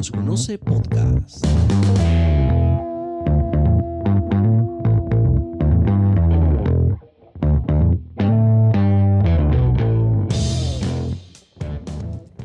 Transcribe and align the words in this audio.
nos 0.00 0.10
conoce 0.10 0.56
podcast. 0.56 1.44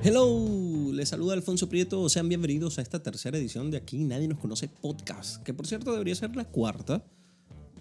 Hello, 0.04 0.92
les 0.92 1.08
saluda 1.08 1.34
Alfonso 1.34 1.70
Prieto. 1.70 2.10
Sean 2.10 2.28
bienvenidos 2.28 2.78
a 2.78 2.82
esta 2.82 3.02
tercera 3.02 3.38
edición 3.38 3.72
de 3.72 3.78
Aquí 3.78 4.04
Nadie 4.04 4.28
Nos 4.28 4.40
Conoce 4.40 4.68
Podcast, 4.68 5.42
que 5.44 5.54
por 5.54 5.66
cierto 5.66 5.94
debería 5.94 6.16
ser 6.16 6.36
la 6.36 6.44
cuarta, 6.44 7.06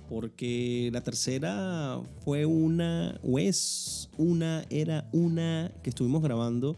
porque 0.09 0.91
la 0.93 1.01
tercera 1.01 2.01
fue 2.25 2.47
una, 2.47 3.19
o 3.25 3.41
es 3.41 4.09
una, 4.19 4.65
era 4.71 5.09
una 5.13 5.73
que 5.83 5.91
estuvimos 5.91 6.23
grabando 6.23 6.77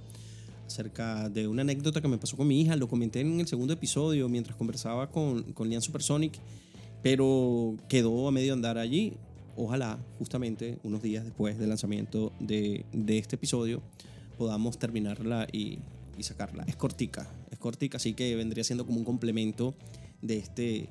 acerca 0.67 1.29
de 1.29 1.47
una 1.49 1.63
anécdota 1.63 2.01
que 2.01 2.09
me 2.09 2.19
pasó 2.19 2.37
con 2.37 2.47
mi 2.49 2.61
hija. 2.61 2.77
Lo 2.77 2.89
comenté 2.89 3.21
en 3.21 3.41
el 3.41 3.47
segundo 3.47 3.73
episodio 3.73 4.29
mientras 4.29 4.57
conversaba 4.57 5.11
con, 5.11 5.43
con 5.53 5.69
Lian 5.69 5.83
Supersonic, 5.83 6.35
pero 7.03 7.77
quedó 7.89 8.29
a 8.29 8.33
medio 8.33 8.53
andar 8.53 8.79
allí. 8.79 9.15
Ojalá, 9.57 9.99
justamente 10.19 10.79
unos 10.83 11.03
días 11.03 11.25
después 11.25 11.59
del 11.59 11.71
lanzamiento 11.71 12.33
de, 12.41 12.85
de 12.93 13.19
este 13.19 13.37
episodio, 13.37 13.83
podamos 14.37 14.79
terminarla 14.79 15.47
y, 15.51 15.79
y, 16.19 16.23
sacarla. 16.23 16.65
Es 16.65 16.77
cortica, 16.77 17.27
es 17.51 17.59
cortica, 17.59 17.97
así 17.97 18.13
que 18.13 18.35
vendría 18.37 18.65
siendo 18.65 18.85
como 18.85 18.99
un 18.99 19.05
complemento 19.05 19.75
de 20.21 20.37
este, 20.37 20.89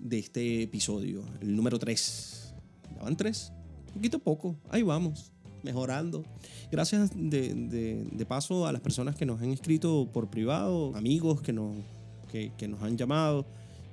de 0.00 0.18
este 0.18 0.62
episodio, 0.62 1.22
el 1.42 1.54
número 1.54 1.78
3. 1.78 2.54
¿Ya 2.96 3.02
van 3.02 3.16
3? 3.16 3.52
Un 3.88 3.92
poquito 3.94 4.18
poco, 4.20 4.56
ahí 4.70 4.82
vamos, 4.82 5.32
mejorando. 5.62 6.24
Gracias 6.70 7.10
de, 7.14 7.54
de, 7.54 8.04
de, 8.10 8.26
paso 8.26 8.66
a 8.66 8.72
las 8.72 8.80
personas 8.80 9.16
que 9.16 9.26
nos 9.26 9.40
han 9.40 9.50
escrito 9.50 10.08
por 10.12 10.28
privado, 10.28 10.94
amigos 10.96 11.42
que 11.42 11.52
nos, 11.52 11.76
que, 12.30 12.52
que 12.56 12.68
nos 12.68 12.82
han 12.82 12.96
llamado 12.96 13.46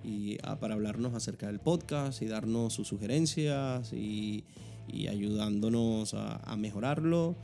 y 0.04 0.38
a, 0.44 0.60
para 0.60 0.76
hablarnos 0.76 1.14
acerca 1.14 1.48
del 1.48 1.60
podcast 1.60 2.22
y 2.22 2.26
darnos 2.28 2.74
sus 2.74 2.88
sugerencias 2.88 3.92
y, 3.94 4.44
y 4.88 5.08
ayudándonos 5.08 6.14
a, 6.14 6.38
a 6.38 6.56
mejorarlo 6.56 7.36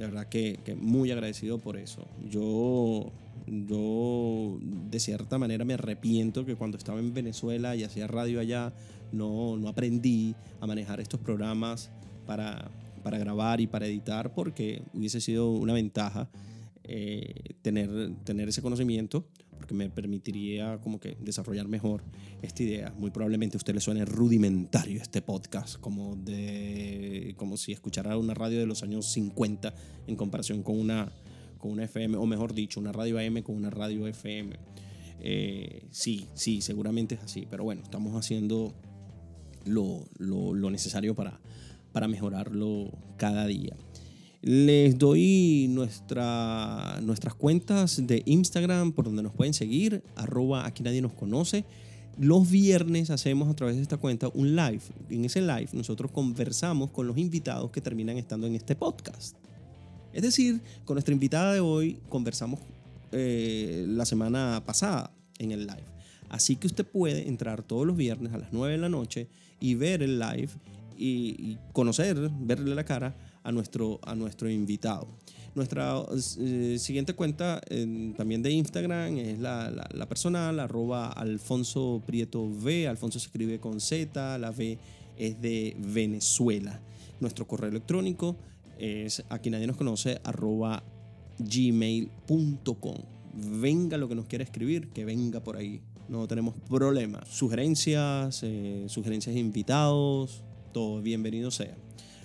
de 0.00 0.06
verdad 0.06 0.26
que, 0.28 0.58
que, 0.64 0.74
muy 0.74 1.10
agradecido 1.10 1.58
por 1.58 1.76
eso. 1.76 2.06
Yo, 2.30 3.12
yo 3.46 4.58
de 4.90 4.98
cierta 4.98 5.36
manera 5.36 5.66
me 5.66 5.74
arrepiento 5.74 6.46
que 6.46 6.56
cuando 6.56 6.78
estaba 6.78 6.98
en 7.00 7.12
Venezuela 7.12 7.76
y 7.76 7.84
hacía 7.84 8.06
radio 8.06 8.40
allá, 8.40 8.72
no, 9.12 9.58
no 9.58 9.68
aprendí 9.68 10.34
a 10.58 10.66
manejar 10.66 11.00
estos 11.00 11.20
programas 11.20 11.90
para, 12.26 12.70
para 13.02 13.18
grabar 13.18 13.60
y 13.60 13.66
para 13.66 13.86
editar 13.86 14.32
porque 14.34 14.82
hubiese 14.94 15.20
sido 15.20 15.50
una 15.52 15.72
ventaja 15.72 16.30
eh, 16.84 17.54
tener, 17.62 18.14
tener 18.24 18.48
ese 18.48 18.62
conocimiento 18.62 19.26
porque 19.60 19.74
me 19.74 19.90
permitiría 19.90 20.80
como 20.80 20.98
que 20.98 21.18
desarrollar 21.20 21.68
mejor 21.68 22.02
esta 22.40 22.62
idea. 22.62 22.94
Muy 22.98 23.10
probablemente 23.10 23.56
a 23.56 23.58
usted 23.58 23.74
le 23.74 23.80
suene 23.80 24.06
rudimentario 24.06 25.00
este 25.00 25.20
podcast, 25.20 25.78
como, 25.78 26.16
de, 26.16 27.34
como 27.36 27.58
si 27.58 27.72
escuchara 27.72 28.16
una 28.16 28.32
radio 28.32 28.58
de 28.58 28.66
los 28.66 28.82
años 28.82 29.06
50 29.12 29.74
en 30.06 30.16
comparación 30.16 30.62
con 30.62 30.80
una, 30.80 31.12
con 31.58 31.72
una 31.72 31.84
FM, 31.84 32.16
o 32.16 32.24
mejor 32.24 32.54
dicho, 32.54 32.80
una 32.80 32.90
radio 32.90 33.18
AM 33.18 33.42
con 33.42 33.54
una 33.54 33.68
radio 33.68 34.06
FM. 34.06 34.56
Eh, 35.20 35.86
sí, 35.90 36.26
sí, 36.32 36.62
seguramente 36.62 37.16
es 37.16 37.20
así, 37.20 37.46
pero 37.50 37.62
bueno, 37.62 37.82
estamos 37.82 38.16
haciendo 38.16 38.74
lo, 39.66 40.08
lo, 40.16 40.54
lo 40.54 40.70
necesario 40.70 41.14
para, 41.14 41.38
para 41.92 42.08
mejorarlo 42.08 42.90
cada 43.16 43.46
día. 43.46 43.76
Les 44.42 44.96
doy 44.96 45.66
nuestra, 45.68 46.98
nuestras 47.02 47.34
cuentas 47.34 48.06
de 48.06 48.22
Instagram 48.24 48.92
por 48.92 49.04
donde 49.04 49.22
nos 49.22 49.34
pueden 49.34 49.52
seguir, 49.52 50.02
arroba 50.16 50.66
aquí 50.66 50.82
nadie 50.82 51.02
nos 51.02 51.12
conoce. 51.12 51.64
Los 52.18 52.50
viernes 52.50 53.10
hacemos 53.10 53.48
a 53.50 53.54
través 53.54 53.76
de 53.76 53.82
esta 53.82 53.98
cuenta 53.98 54.28
un 54.32 54.56
live. 54.56 54.80
En 55.10 55.24
ese 55.24 55.40
live 55.42 55.68
nosotros 55.74 56.10
conversamos 56.10 56.90
con 56.90 57.06
los 57.06 57.18
invitados 57.18 57.70
que 57.70 57.80
terminan 57.80 58.16
estando 58.16 58.46
en 58.46 58.54
este 58.54 58.74
podcast. 58.74 59.36
Es 60.12 60.22
decir, 60.22 60.60
con 60.84 60.94
nuestra 60.94 61.12
invitada 61.12 61.52
de 61.52 61.60
hoy 61.60 61.98
conversamos 62.08 62.60
eh, 63.12 63.84
la 63.88 64.06
semana 64.06 64.62
pasada 64.64 65.12
en 65.38 65.52
el 65.52 65.66
live. 65.66 65.84
Así 66.30 66.56
que 66.56 66.66
usted 66.66 66.86
puede 66.86 67.28
entrar 67.28 67.62
todos 67.62 67.86
los 67.86 67.96
viernes 67.96 68.32
a 68.32 68.38
las 68.38 68.52
9 68.52 68.72
de 68.72 68.78
la 68.78 68.88
noche 68.88 69.28
y 69.60 69.74
ver 69.74 70.02
el 70.02 70.18
live 70.18 70.50
y, 71.00 71.58
conocer, 71.72 72.30
verle 72.40 72.74
la 72.74 72.84
cara 72.84 73.16
a 73.42 73.52
nuestro, 73.52 74.00
a 74.02 74.14
nuestro 74.14 74.50
invitado. 74.50 75.08
Nuestra 75.54 76.00
eh, 76.38 76.76
siguiente 76.78 77.14
cuenta 77.14 77.60
también 78.16 78.42
de 78.42 78.52
Instagram 78.52 79.16
es 79.18 79.38
la, 79.40 79.70
la, 79.70 79.88
la, 79.92 80.08
personal, 80.08 80.60
arroba 80.60 81.08
Alfonso 81.08 82.02
Prieto 82.06 82.42
V. 82.42 82.86
Alfonso 82.86 83.18
se 83.18 83.26
escribe 83.26 83.58
con 83.58 83.80
Z, 83.80 84.38
la 84.38 84.50
V 84.50 84.78
es 85.16 85.40
de 85.40 85.76
Venezuela. 85.78 86.80
Nuestro 87.20 87.46
correo 87.46 87.70
electrónico 87.70 88.36
es, 88.78 89.22
aquí 89.28 89.50
nadie 89.50 89.66
nos 89.66 89.76
conoce, 89.76 90.20
arroba 90.24 90.82
gmail.com. 91.38 92.96
Venga 93.34 93.96
lo 93.96 94.08
que 94.08 94.14
nos 94.14 94.26
quiera 94.26 94.44
escribir, 94.44 94.88
que 94.88 95.04
venga 95.04 95.40
por 95.40 95.56
ahí. 95.56 95.80
No 96.08 96.26
tenemos 96.26 96.54
problema. 96.68 97.24
Sugerencias, 97.26 98.40
eh, 98.42 98.84
sugerencias 98.88 99.34
de 99.34 99.40
invitados, 99.40 100.42
todo 100.72 101.02
bienvenido 101.02 101.50
sea 101.50 101.76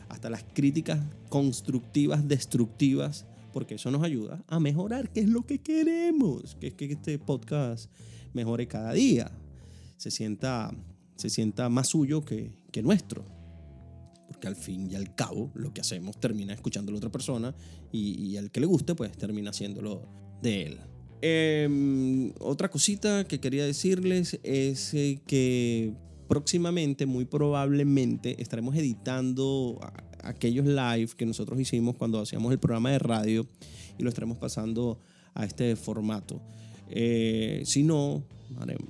hasta 0.09 0.29
las 0.29 0.43
críticas 0.43 0.99
constructivas, 1.29 2.27
destructivas, 2.27 3.25
porque 3.53 3.75
eso 3.75 3.91
nos 3.91 4.03
ayuda 4.03 4.43
a 4.47 4.59
mejorar, 4.59 5.11
que 5.11 5.21
es 5.21 5.29
lo 5.29 5.45
que 5.45 5.59
queremos, 5.59 6.55
que 6.55 6.67
es 6.67 6.73
que 6.73 6.85
este 6.85 7.17
podcast 7.19 7.89
mejore 8.33 8.67
cada 8.67 8.93
día, 8.93 9.31
se 9.97 10.11
sienta, 10.11 10.71
se 11.15 11.29
sienta 11.29 11.69
más 11.69 11.87
suyo 11.87 12.23
que, 12.23 12.51
que 12.71 12.83
nuestro. 12.83 13.25
Porque 14.27 14.47
al 14.47 14.55
fin 14.55 14.91
y 14.91 14.95
al 14.95 15.15
cabo 15.15 15.51
lo 15.53 15.73
que 15.73 15.81
hacemos 15.81 16.19
termina 16.19 16.53
escuchando 16.53 16.91
a 16.91 16.93
la 16.93 16.97
otra 16.97 17.11
persona 17.11 17.55
y, 17.91 18.21
y 18.21 18.37
al 18.37 18.51
que 18.51 18.59
le 18.59 18.65
guste 18.65 18.95
pues 18.95 19.17
termina 19.17 19.51
haciéndolo 19.51 20.07
de 20.41 20.63
él. 20.63 20.79
Eh, 21.21 22.33
otra 22.39 22.69
cosita 22.69 23.25
que 23.25 23.39
quería 23.39 23.65
decirles 23.65 24.39
es 24.43 24.93
eh, 24.93 25.21
que 25.25 25.93
próximamente, 26.27 27.05
muy 27.05 27.25
probablemente, 27.25 28.41
estaremos 28.41 28.75
editando 28.75 29.79
aquellos 30.23 30.65
live 30.65 31.09
que 31.15 31.25
nosotros 31.25 31.59
hicimos 31.59 31.95
cuando 31.95 32.19
hacíamos 32.19 32.51
el 32.51 32.59
programa 32.59 32.91
de 32.91 32.99
radio 32.99 33.47
y 33.97 34.03
lo 34.03 34.09
estaremos 34.09 34.37
pasando 34.37 34.99
a 35.33 35.45
este 35.45 35.75
formato. 35.75 36.41
Eh, 36.89 37.61
si 37.65 37.83
no, 37.83 38.23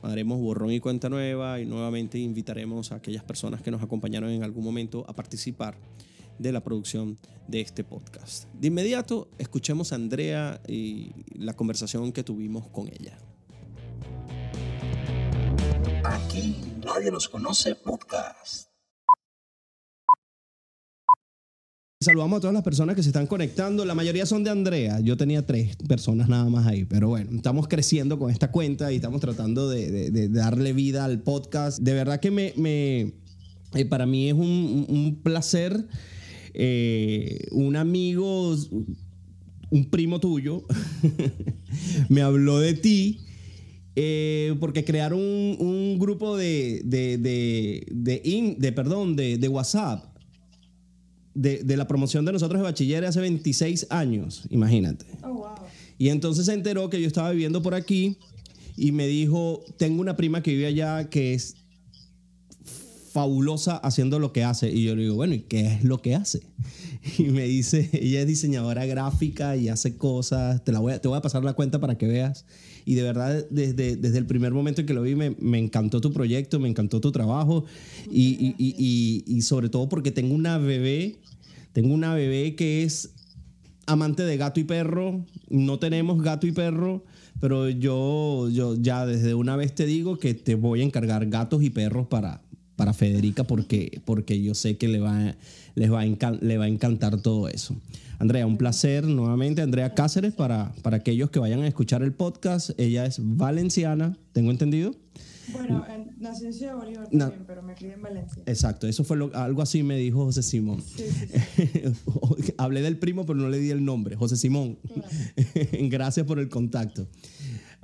haremos 0.01 0.39
borrón 0.39 0.71
y 0.71 0.79
cuenta 0.79 1.09
nueva 1.09 1.59
y 1.59 1.65
nuevamente 1.65 2.19
invitaremos 2.19 2.91
a 2.91 2.95
aquellas 2.95 3.23
personas 3.23 3.61
que 3.61 3.71
nos 3.71 3.81
acompañaron 3.81 4.29
en 4.29 4.43
algún 4.43 4.63
momento 4.63 5.05
a 5.07 5.13
participar 5.13 5.77
de 6.39 6.51
la 6.51 6.61
producción 6.61 7.17
de 7.47 7.61
este 7.61 7.83
podcast. 7.83 8.45
De 8.53 8.67
inmediato, 8.67 9.29
escuchemos 9.37 9.91
a 9.91 9.95
Andrea 9.95 10.61
y 10.67 11.11
la 11.33 11.53
conversación 11.53 12.11
que 12.11 12.23
tuvimos 12.23 12.67
con 12.67 12.89
ella. 12.89 13.17
Aquí 16.03 16.55
nadie 16.85 17.11
nos 17.11 17.27
conoce 17.27 17.75
podcast. 17.75 18.69
Saludamos 21.99 22.37
a 22.37 22.41
todas 22.41 22.53
las 22.53 22.63
personas 22.63 22.95
que 22.95 23.01
se 23.01 23.09
están 23.09 23.25
conectando. 23.25 23.83
La 23.83 23.95
mayoría 23.95 24.27
son 24.27 24.43
de 24.43 24.51
Andrea. 24.51 24.99
Yo 24.99 25.17
tenía 25.17 25.43
tres 25.43 25.75
personas 25.87 26.29
nada 26.29 26.45
más 26.45 26.67
ahí. 26.67 26.85
Pero 26.85 27.09
bueno, 27.09 27.31
estamos 27.35 27.67
creciendo 27.67 28.19
con 28.19 28.29
esta 28.29 28.51
cuenta 28.51 28.91
y 28.91 28.97
estamos 28.97 29.19
tratando 29.21 29.67
de, 29.67 30.29
darle 30.29 30.73
vida 30.73 31.03
al 31.03 31.23
podcast. 31.23 31.79
De 31.79 31.93
verdad 31.93 32.19
que 32.19 32.29
me, 32.29 32.53
eh, 33.73 33.85
para 33.85 34.05
mí 34.05 34.27
es 34.29 34.35
un, 34.35 34.85
un 34.87 35.21
placer. 35.23 35.87
Eh, 36.53 37.47
un 37.51 37.75
amigo, 37.75 38.55
un 39.71 39.89
primo 39.89 40.21
tuyo, 40.21 40.63
me 42.09 42.21
habló 42.21 42.59
de 42.59 42.75
ti. 42.75 43.24
Eh, 43.97 44.55
porque 44.59 44.83
crearon 44.83 45.19
un, 45.19 45.57
un 45.59 45.99
grupo 45.99 46.35
de, 46.35 46.81
de, 46.83 47.17
de, 47.17 47.85
de, 47.89 48.21
in, 48.25 48.59
de 48.59 48.73
perdón, 48.73 49.15
de, 49.15 49.37
de 49.37 49.47
WhatsApp 49.47 50.03
de, 51.33 51.63
de, 51.63 51.77
la 51.77 51.87
promoción 51.87 52.25
de 52.25 52.33
nosotros 52.33 52.59
de 52.59 52.63
bachiller 52.63 53.05
hace 53.05 53.21
26 53.21 53.87
años, 53.89 54.43
imagínate. 54.49 55.05
Oh, 55.23 55.33
wow. 55.33 55.55
Y 55.97 56.09
entonces 56.09 56.45
se 56.45 56.53
enteró 56.53 56.89
que 56.89 56.99
yo 56.99 57.07
estaba 57.07 57.31
viviendo 57.31 57.61
por 57.61 57.73
aquí 57.73 58.17
y 58.75 58.91
me 58.91 59.07
dijo, 59.07 59.63
tengo 59.77 60.01
una 60.01 60.17
prima 60.17 60.41
que 60.43 60.51
vive 60.51 60.65
allá 60.65 61.09
que 61.09 61.33
es 61.33 61.55
fabulosa 63.11 63.77
haciendo 63.77 64.19
lo 64.19 64.33
que 64.33 64.43
hace. 64.43 64.69
Y 64.69 64.83
yo 64.83 64.95
le 64.95 65.03
digo, 65.03 65.15
bueno, 65.15 65.35
¿y 65.35 65.39
qué 65.39 65.67
es 65.67 65.83
lo 65.83 66.01
que 66.01 66.15
hace? 66.15 66.41
Y 67.19 67.25
me 67.25 67.43
dice, 67.43 67.87
ella 67.93 68.21
es 68.21 68.27
diseñadora 68.27 68.83
gráfica 68.87 69.55
y 69.55 69.69
hace 69.69 69.95
cosas, 69.95 70.63
te, 70.63 70.71
la 70.71 70.79
voy 70.79 70.93
a, 70.93 70.99
te 70.99 71.07
voy 71.07 71.17
a 71.17 71.21
pasar 71.21 71.43
la 71.43 71.53
cuenta 71.53 71.79
para 71.79 71.99
que 71.99 72.07
veas. 72.07 72.45
Y 72.85 72.93
de 72.93 73.01
verdad, 73.01 73.45
desde, 73.49 73.95
desde 73.95 74.17
el 74.19 74.27
primer 74.27 74.53
momento 74.53 74.81
en 74.81 74.87
que 74.87 74.93
lo 74.93 75.01
vi, 75.01 75.15
me, 75.15 75.31
me 75.39 75.57
encantó 75.57 75.99
tu 76.01 76.13
proyecto, 76.13 76.59
me 76.59 76.69
encantó 76.69 77.01
tu 77.01 77.11
trabajo. 77.11 77.65
Y, 78.11 78.33
y, 78.33 78.55
y, 78.59 79.23
y, 79.25 79.41
sobre 79.41 79.69
todo 79.69 79.89
porque 79.89 80.11
tengo 80.11 80.35
una 80.35 80.59
bebé, 80.59 81.15
tengo 81.73 81.93
una 81.93 82.13
bebé 82.13 82.55
que 82.55 82.83
es 82.83 83.09
amante 83.87 84.23
de 84.23 84.37
gato 84.37 84.59
y 84.59 84.65
perro. 84.65 85.25
No 85.49 85.79
tenemos 85.79 86.21
gato 86.21 86.45
y 86.45 86.51
perro, 86.51 87.03
pero 87.39 87.69
yo, 87.69 88.49
yo 88.49 88.75
ya 88.75 89.07
desde 89.07 89.33
una 89.33 89.55
vez 89.55 89.73
te 89.73 89.87
digo 89.87 90.19
que 90.19 90.35
te 90.35 90.53
voy 90.53 90.81
a 90.81 90.83
encargar 90.83 91.25
gatos 91.27 91.63
y 91.63 91.71
perros 91.71 92.05
para, 92.05 92.41
para 92.75 92.93
Federica 92.93 93.45
porque, 93.45 93.99
porque 94.05 94.41
yo 94.41 94.53
sé 94.53 94.77
que 94.77 94.87
le 94.87 94.99
va, 94.99 95.35
les 95.73 95.91
va, 95.91 96.01
a 96.01 96.31
le 96.31 96.57
va 96.57 96.65
a 96.65 96.67
encantar 96.67 97.19
todo 97.19 97.47
eso. 97.49 97.75
Andrea, 98.19 98.45
un 98.47 98.57
placer 98.57 99.05
nuevamente. 99.05 99.61
Andrea 99.61 99.93
Cáceres, 99.93 100.33
para, 100.33 100.73
para 100.81 100.97
aquellos 100.97 101.29
que 101.29 101.39
vayan 101.39 101.61
a 101.61 101.67
escuchar 101.67 102.01
el 102.03 102.13
podcast, 102.13 102.71
ella 102.79 103.05
es 103.05 103.19
valenciana, 103.21 104.17
¿tengo 104.31 104.51
entendido? 104.51 104.95
Bueno, 105.53 105.85
en- 105.87 106.09
nací 106.19 106.45
en 106.45 106.53
Ciudad 106.53 106.75
Bolívar 106.75 107.07
Na- 107.11 107.25
también, 107.25 107.43
pero 107.45 107.61
me 107.61 107.75
crié 107.75 107.93
en 107.93 108.01
Valencia. 108.01 108.41
Exacto, 108.47 108.87
eso 108.87 109.03
fue 109.03 109.15
lo- 109.17 109.35
algo 109.35 109.61
así 109.61 109.83
me 109.83 109.95
dijo 109.97 110.25
José 110.25 110.41
Simón. 110.41 110.81
Sí, 110.81 111.03
sí, 111.07 111.67
sí. 111.67 112.53
Hablé 112.57 112.81
del 112.81 112.97
primo, 112.97 113.25
pero 113.25 113.37
no 113.37 113.49
le 113.49 113.59
di 113.59 113.69
el 113.69 113.85
nombre, 113.85 114.15
José 114.15 114.37
Simón. 114.37 114.79
Claro. 114.91 115.07
Gracias 115.89 116.25
por 116.25 116.39
el 116.39 116.49
contacto. 116.49 117.07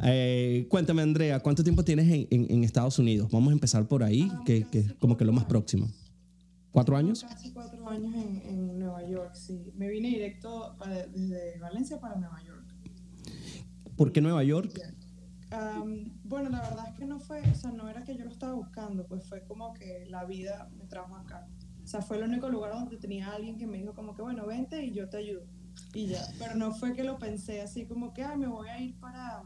Eh, 0.03 0.65
cuéntame, 0.69 1.03
Andrea, 1.03 1.39
¿cuánto 1.41 1.63
tiempo 1.63 1.83
tienes 1.83 2.07
en, 2.11 2.27
en- 2.31 2.47
en 2.49 2.63
Estados 2.63 2.97
Unidos? 2.97 3.29
Vamos 3.31 3.51
a 3.51 3.53
empezar 3.53 3.87
por 3.87 4.01
ahí, 4.03 4.27
Ah, 4.31 4.41
que, 4.43 4.63
que 4.71 4.79
es 4.79 4.93
como 4.93 5.15
que 5.17 5.25
lo 5.25 5.31
más 5.33 5.45
próximo. 5.45 5.87
¿Cuatro 6.71 6.95
años? 6.95 7.23
Casi 7.27 7.51
cuatro 7.51 7.87
años 7.89 8.13
en, 8.15 8.41
en 8.45 8.79
Nueva 8.79 9.05
York, 9.05 9.33
sí. 9.35 9.71
Me 9.75 9.89
vine 9.89 10.07
directo 10.09 10.75
para- 10.79 11.05
desde 11.07 11.59
Valencia 11.59 11.99
para 11.99 12.15
Nueva 12.15 12.41
York. 12.43 12.65
¿Por 13.97 14.11
qué 14.11 14.21
Nueva 14.21 14.43
York? 14.43 14.71
Am, 15.51 16.05
bueno, 16.23 16.49
la 16.49 16.61
verdad 16.61 16.87
es 16.89 16.97
que 16.97 17.05
no 17.05 17.19
fue, 17.19 17.41
o 17.41 17.55
sea, 17.55 17.71
no 17.71 17.89
era 17.89 18.03
que 18.05 18.15
yo 18.15 18.23
lo 18.23 18.31
estaba 18.31 18.53
buscando, 18.53 19.05
pues 19.05 19.25
fue 19.27 19.43
como 19.43 19.73
que 19.73 20.05
la 20.07 20.23
vida 20.23 20.69
me 20.77 20.85
trajo 20.85 21.13
acá. 21.15 21.45
O 21.83 21.87
sea, 21.87 22.01
fue 22.01 22.17
el 22.17 22.23
único 22.23 22.47
lugar 22.49 22.71
donde 22.71 22.95
tenía 22.97 23.31
alguien 23.33 23.57
que 23.57 23.67
me 23.67 23.77
dijo 23.77 23.93
como 23.93 24.15
que, 24.15 24.21
bueno, 24.21 24.45
vente 24.45 24.81
y 24.85 24.93
yo 24.93 25.09
te 25.09 25.17
ayudo. 25.17 25.43
Y 25.93 26.07
ya, 26.07 26.25
pero 26.39 26.55
no 26.55 26.73
fue 26.73 26.93
que 26.93 27.03
lo 27.03 27.17
pensé 27.17 27.61
así 27.61 27.85
como 27.85 28.13
que, 28.13 28.23
ay, 28.23 28.37
me 28.37 28.47
voy 28.47 28.69
a 28.69 28.79
ir 28.79 28.95
para, 28.99 29.43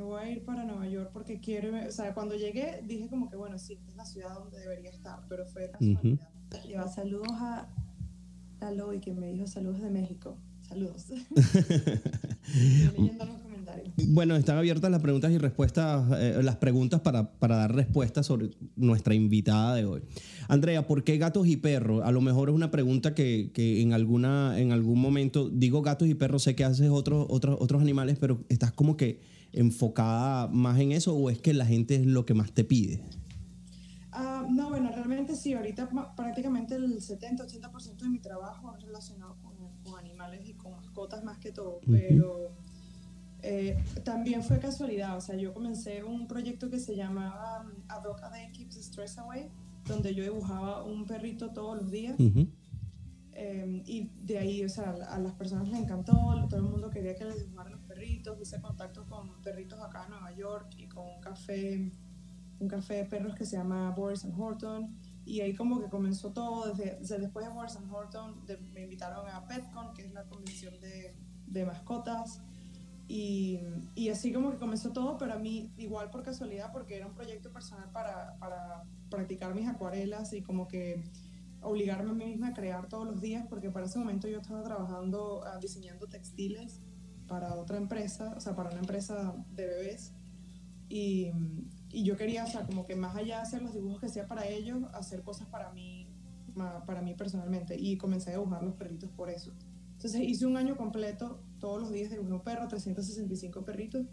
me 0.00 0.06
voy 0.06 0.22
a 0.22 0.30
ir 0.30 0.42
para 0.44 0.64
Nueva 0.64 0.88
York 0.88 1.10
porque 1.12 1.40
quiero, 1.40 1.70
o 1.86 1.92
sea, 1.92 2.14
cuando 2.14 2.34
llegué 2.34 2.82
dije 2.86 3.08
como 3.08 3.28
que, 3.28 3.36
bueno, 3.36 3.58
sí, 3.58 3.74
esta 3.74 3.90
es 3.90 3.96
la 3.96 4.04
ciudad 4.06 4.34
donde 4.34 4.58
debería 4.58 4.90
estar, 4.90 5.20
pero 5.28 5.44
fue 5.44 5.70
casualidad. 5.70 6.28
Y 6.64 6.72
va, 6.72 6.88
saludos 6.88 7.28
a, 7.32 7.68
a 8.60 8.70
Loy 8.70 9.00
que 9.00 9.12
me 9.12 9.28
dijo 9.28 9.46
saludos 9.46 9.82
de 9.82 9.90
México. 9.90 10.38
Saludos. 10.62 11.06
Leyendo 12.96 13.24
los 13.24 13.38
comentarios. 13.42 13.92
Bueno, 14.08 14.36
están 14.36 14.56
abiertas 14.56 14.90
las 14.90 15.00
preguntas 15.00 15.32
y 15.32 15.38
respuestas, 15.38 16.06
eh, 16.16 16.40
las 16.42 16.56
preguntas 16.56 17.00
para, 17.00 17.32
para 17.32 17.56
dar 17.56 17.74
respuestas 17.74 18.24
sobre 18.24 18.50
nuestra 18.76 19.14
invitada 19.14 19.74
de 19.74 19.84
hoy. 19.84 20.02
Andrea, 20.48 20.86
¿por 20.86 21.02
qué 21.02 21.18
gatos 21.18 21.48
y 21.48 21.56
perros? 21.56 22.02
A 22.04 22.12
lo 22.12 22.20
mejor 22.20 22.50
es 22.50 22.54
una 22.54 22.70
pregunta 22.70 23.14
que, 23.14 23.50
que 23.52 23.82
en, 23.82 23.92
alguna, 23.92 24.60
en 24.60 24.70
algún 24.70 25.00
momento, 25.00 25.50
digo 25.50 25.82
gatos 25.82 26.08
y 26.08 26.14
perros, 26.14 26.44
sé 26.44 26.54
que 26.54 26.64
haces 26.64 26.88
otros, 26.88 27.26
otros, 27.28 27.58
otros 27.60 27.82
animales, 27.82 28.16
pero 28.20 28.44
estás 28.48 28.72
como 28.72 28.96
que 28.96 29.39
enfocada 29.52 30.48
más 30.48 30.78
en 30.78 30.92
eso 30.92 31.14
o 31.14 31.30
es 31.30 31.40
que 31.40 31.52
la 31.52 31.66
gente 31.66 31.96
es 31.96 32.06
lo 32.06 32.24
que 32.24 32.34
más 32.34 32.52
te 32.52 32.64
pide? 32.64 33.02
Ah, 34.12 34.44
no, 34.48 34.70
bueno, 34.70 34.90
realmente 34.90 35.36
sí, 35.36 35.54
ahorita 35.54 35.88
prácticamente 36.16 36.74
el 36.74 37.00
70-80% 37.00 37.96
de 37.96 38.08
mi 38.08 38.18
trabajo 38.18 38.74
es 38.76 38.82
relacionado 38.82 39.36
con, 39.40 39.54
con 39.84 39.98
animales 39.98 40.48
y 40.48 40.54
con 40.54 40.72
mascotas 40.72 41.22
más 41.22 41.38
que 41.38 41.52
todo, 41.52 41.80
pero 41.86 42.50
eh, 43.42 43.82
también 44.04 44.42
fue 44.42 44.58
casualidad, 44.58 45.16
o 45.16 45.20
sea, 45.20 45.36
yo 45.36 45.54
comencé 45.54 46.02
un 46.04 46.26
proyecto 46.26 46.68
que 46.68 46.78
se 46.78 46.96
llamaba 46.96 47.62
um, 47.62 47.70
A 47.88 48.00
Dog 48.00 48.22
a 48.22 48.30
Day 48.30 48.50
Keeps 48.52 48.76
Stress 48.76 49.18
Away, 49.18 49.48
donde 49.86 50.14
yo 50.14 50.24
dibujaba 50.24 50.84
un 50.84 51.06
perrito 51.06 51.50
todos 51.50 51.80
los 51.80 51.90
días. 51.90 52.18
Ujú. 52.18 52.48
Eh, 53.32 53.82
y 53.86 54.10
de 54.22 54.38
ahí, 54.38 54.64
o 54.64 54.68
sea, 54.68 54.90
a 55.08 55.18
las 55.18 55.32
personas 55.32 55.68
les 55.68 55.80
encantó, 55.80 56.12
todo 56.48 56.60
el 56.60 56.66
mundo 56.66 56.90
quería 56.90 57.14
que 57.14 57.24
les 57.24 57.38
dibujaran 57.38 57.72
los 57.72 57.80
perritos, 58.00 58.40
hice 58.40 58.60
contacto 58.60 59.06
con 59.06 59.42
perritos 59.42 59.78
acá 59.82 60.04
en 60.04 60.10
Nueva 60.10 60.32
York 60.32 60.68
y 60.78 60.88
con 60.88 61.06
un 61.06 61.20
café, 61.20 61.92
un 62.58 62.68
café 62.68 62.94
de 62.94 63.04
perros 63.04 63.34
que 63.34 63.44
se 63.44 63.56
llama 63.56 63.90
Boris 63.90 64.24
and 64.24 64.34
Horton, 64.40 64.96
y 65.26 65.42
ahí 65.42 65.54
como 65.54 65.80
que 65.80 65.88
comenzó 65.90 66.32
todo, 66.32 66.72
desde, 66.72 66.96
desde 66.98 67.18
después 67.18 67.46
de 67.46 67.52
Boris 67.52 67.76
and 67.76 67.92
Horton 67.92 68.46
de- 68.46 68.56
me 68.72 68.82
invitaron 68.82 69.28
a 69.28 69.46
PetCon, 69.46 69.92
que 69.94 70.06
es 70.06 70.12
la 70.14 70.24
convención 70.24 70.80
de, 70.80 71.14
de 71.46 71.66
mascotas, 71.66 72.40
y, 73.06 73.60
y 73.94 74.08
así 74.08 74.32
como 74.32 74.50
que 74.50 74.56
comenzó 74.56 74.92
todo, 74.92 75.18
pero 75.18 75.34
a 75.34 75.38
mí 75.38 75.70
igual 75.76 76.10
por 76.10 76.22
casualidad, 76.22 76.72
porque 76.72 76.96
era 76.96 77.06
un 77.06 77.14
proyecto 77.14 77.52
personal 77.52 77.90
para, 77.92 78.38
para 78.38 78.84
practicar 79.10 79.54
mis 79.54 79.68
acuarelas 79.68 80.32
y 80.32 80.40
como 80.42 80.68
que 80.68 81.02
obligarme 81.60 82.10
a 82.12 82.14
mí 82.14 82.24
misma 82.24 82.48
a 82.48 82.54
crear 82.54 82.88
todos 82.88 83.06
los 83.06 83.20
días, 83.20 83.46
porque 83.50 83.70
para 83.70 83.84
ese 83.84 83.98
momento 83.98 84.26
yo 84.28 84.38
estaba 84.38 84.62
trabajando 84.62 85.42
ah, 85.44 85.58
diseñando 85.60 86.06
textiles 86.06 86.80
para 87.30 87.54
otra 87.54 87.76
empresa, 87.78 88.34
o 88.36 88.40
sea, 88.40 88.56
para 88.56 88.70
una 88.70 88.80
empresa 88.80 89.36
de 89.54 89.64
bebés. 89.64 90.12
Y, 90.88 91.30
y 91.92 92.02
yo 92.02 92.16
quería, 92.16 92.42
o 92.42 92.48
sea, 92.48 92.66
como 92.66 92.84
que 92.86 92.96
más 92.96 93.14
allá 93.14 93.36
de 93.36 93.42
hacer 93.42 93.62
los 93.62 93.72
dibujos 93.72 94.00
que 94.00 94.06
hacía 94.06 94.26
para 94.26 94.48
ellos, 94.48 94.82
hacer 94.94 95.22
cosas 95.22 95.46
para 95.46 95.70
mí, 95.70 96.08
para 96.84 97.02
mí 97.02 97.14
personalmente. 97.14 97.76
Y 97.78 97.96
comencé 97.96 98.30
a 98.30 98.32
dibujar 98.32 98.64
los 98.64 98.74
perritos 98.74 99.08
por 99.12 99.30
eso. 99.30 99.52
Entonces 99.92 100.22
hice 100.22 100.44
un 100.44 100.56
año 100.56 100.76
completo, 100.76 101.40
todos 101.60 101.80
los 101.80 101.92
días 101.92 102.10
dibujé 102.10 102.32
un 102.32 102.42
perro, 102.42 102.66
365 102.66 103.64
perritos. 103.64 104.06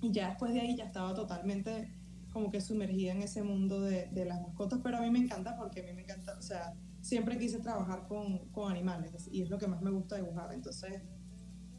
Y 0.00 0.12
ya 0.12 0.28
después 0.28 0.54
de 0.54 0.60
ahí 0.60 0.76
ya 0.76 0.84
estaba 0.84 1.14
totalmente 1.14 1.92
como 2.32 2.48
que 2.52 2.60
sumergida 2.60 3.10
en 3.10 3.22
ese 3.22 3.42
mundo 3.42 3.80
de, 3.80 4.06
de 4.12 4.24
las 4.24 4.40
mascotas, 4.40 4.78
pero 4.84 4.98
a 4.98 5.00
mí 5.00 5.10
me 5.10 5.18
encanta 5.18 5.56
porque 5.56 5.80
a 5.80 5.82
mí 5.82 5.92
me 5.94 6.02
encanta, 6.02 6.36
o 6.38 6.42
sea, 6.42 6.74
siempre 7.00 7.38
quise 7.38 7.58
trabajar 7.58 8.06
con, 8.06 8.50
con 8.50 8.70
animales 8.70 9.28
y 9.32 9.42
es 9.42 9.50
lo 9.50 9.58
que 9.58 9.66
más 9.66 9.80
me 9.80 9.90
gusta 9.90 10.16
dibujar, 10.16 10.52
entonces 10.52 11.02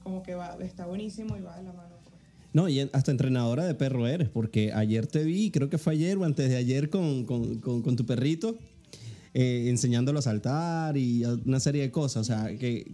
como 0.08 0.24
que 0.24 0.34
está 0.66 0.86
buenísimo 0.86 1.36
y 1.36 1.42
va 1.42 1.58
de 1.58 1.64
la 1.64 1.74
mano. 1.74 1.96
pues. 2.06 2.16
No, 2.54 2.70
y 2.70 2.80
hasta 2.80 3.12
entrenadora 3.12 3.66
de 3.66 3.76
perro 3.76 4.08
eres, 4.08 4.30
porque 4.30 4.72
ayer 4.72 5.06
te 5.06 5.24
vi, 5.26 5.52
creo 5.52 5.70
que 5.70 5.78
fue 5.78 5.94
ayer 5.94 6.18
o 6.18 6.24
antes 6.24 6.48
de 6.50 6.56
ayer 6.56 6.90
con, 6.90 7.26
con, 7.26 7.60
con- 7.60 7.96
tu 7.98 8.06
perrito, 8.06 8.58
eh, 9.34 9.66
enseñándolo 9.68 10.20
a 10.20 10.22
saltar 10.22 10.96
y 10.96 11.26
una 11.26 11.60
serie 11.60 11.82
de 11.82 11.92
cosas. 11.92 12.22
O 12.22 12.24
sea, 12.24 12.58
que, 12.58 12.90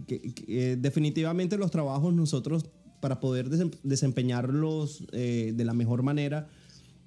eh, 0.48 0.76
definitivamente 0.80 1.56
los 1.56 1.70
trabajos 1.70 2.12
nosotros, 2.12 2.66
para 3.00 3.20
poder 3.20 3.48
desem- 3.48 3.78
desempeñarlos 3.84 5.04
eh, 5.12 5.52
de 5.56 5.64
la 5.64 5.72
mejor 5.72 6.02
manera, 6.02 6.48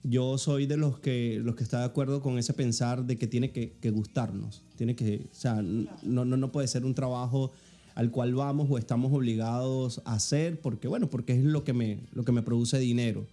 yo 0.03 0.37
soy 0.37 0.67
de 0.67 0.77
los 0.77 0.99
que, 0.99 1.39
los 1.43 1.55
que 1.55 1.63
está 1.63 1.79
de 1.79 1.85
acuerdo 1.85 2.21
con 2.21 2.37
ese 2.39 2.53
pensar 2.53 3.05
de 3.05 3.17
que 3.17 3.27
tiene 3.27 3.51
que, 3.51 3.73
que 3.81 3.91
gustarnos. 3.91 4.63
Tiene 4.77 4.95
que, 4.95 5.27
o 5.29 5.35
sea, 5.35 5.61
no, 5.61 6.23
no, 6.23 6.37
no 6.37 6.51
puede 6.51 6.67
ser 6.69 6.85
un 6.85 6.93
trabajo 6.95 7.51
al 7.97 8.11
cual 8.11 8.35
vamos 8.35 8.67
o 8.69 8.77
estamos 8.77 9.11
obligados 9.11 10.01
a 10.05 10.13
hacer 10.13 10.61
porque, 10.61 10.87
bueno, 10.87 11.09
porque 11.09 11.33
es 11.33 11.43
lo 11.43 11.63
que 11.63 11.73
me, 11.73 11.97
lo 12.13 12.23
que 12.23 12.31
me 12.31 12.43
produce 12.43 12.77
dinero. 12.77 13.25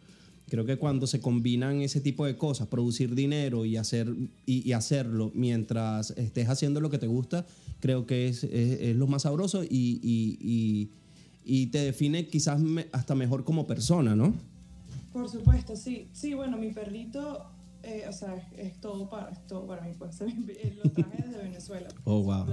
Creo 0.48 0.64
que 0.64 0.76
cuando 0.78 1.06
se 1.06 1.20
combinan 1.20 1.82
ese 1.82 2.00
tipo 2.00 2.24
de 2.24 2.36
cosas, 2.38 2.66
producir 2.68 3.14
dinero 3.14 3.66
y, 3.66 3.76
hacer, 3.76 4.14
y, 4.46 4.66
y 4.66 4.72
hacerlo 4.72 5.30
mientras 5.34 6.12
estés 6.12 6.48
haciendo 6.48 6.80
lo 6.80 6.88
que 6.88 6.96
te 6.98 7.06
gusta, 7.06 7.44
creo 7.80 8.06
que 8.06 8.28
es, 8.28 8.42
es- 8.44 8.80
es 8.80 8.96
lo 8.96 9.06
más 9.06 9.22
sabroso 9.22 9.64
y, 9.64 10.00
y- 10.02 10.88
y- 11.44 11.66
te 11.66 11.78
define 11.78 12.26
quizás 12.26 12.58
me- 12.58 12.86
hasta 12.92 13.14
mejor 13.14 13.44
como 13.44 13.66
persona, 13.66 14.16
¿no? 14.16 14.32
Por 15.12 15.28
supuesto, 15.28 15.76
sí. 15.76 16.08
Sí, 16.12 16.32
bueno, 16.34 16.56
mi 16.56 16.70
perrito, 16.72 17.44
eh, 17.82 18.04
o 18.08 18.12
sea, 18.12 18.34
es, 18.56 18.80
todo 18.80 19.10
para, 19.10 19.30
es 19.30 19.46
todo 19.46 19.66
para 19.66 19.82
mí, 19.82 19.92
pues 19.98 20.18
lo 20.82 20.90
traje 20.90 21.22
desde 21.22 21.38
Venezuela. 21.42 21.88
Oh, 22.04 22.22
wow. 22.22 22.46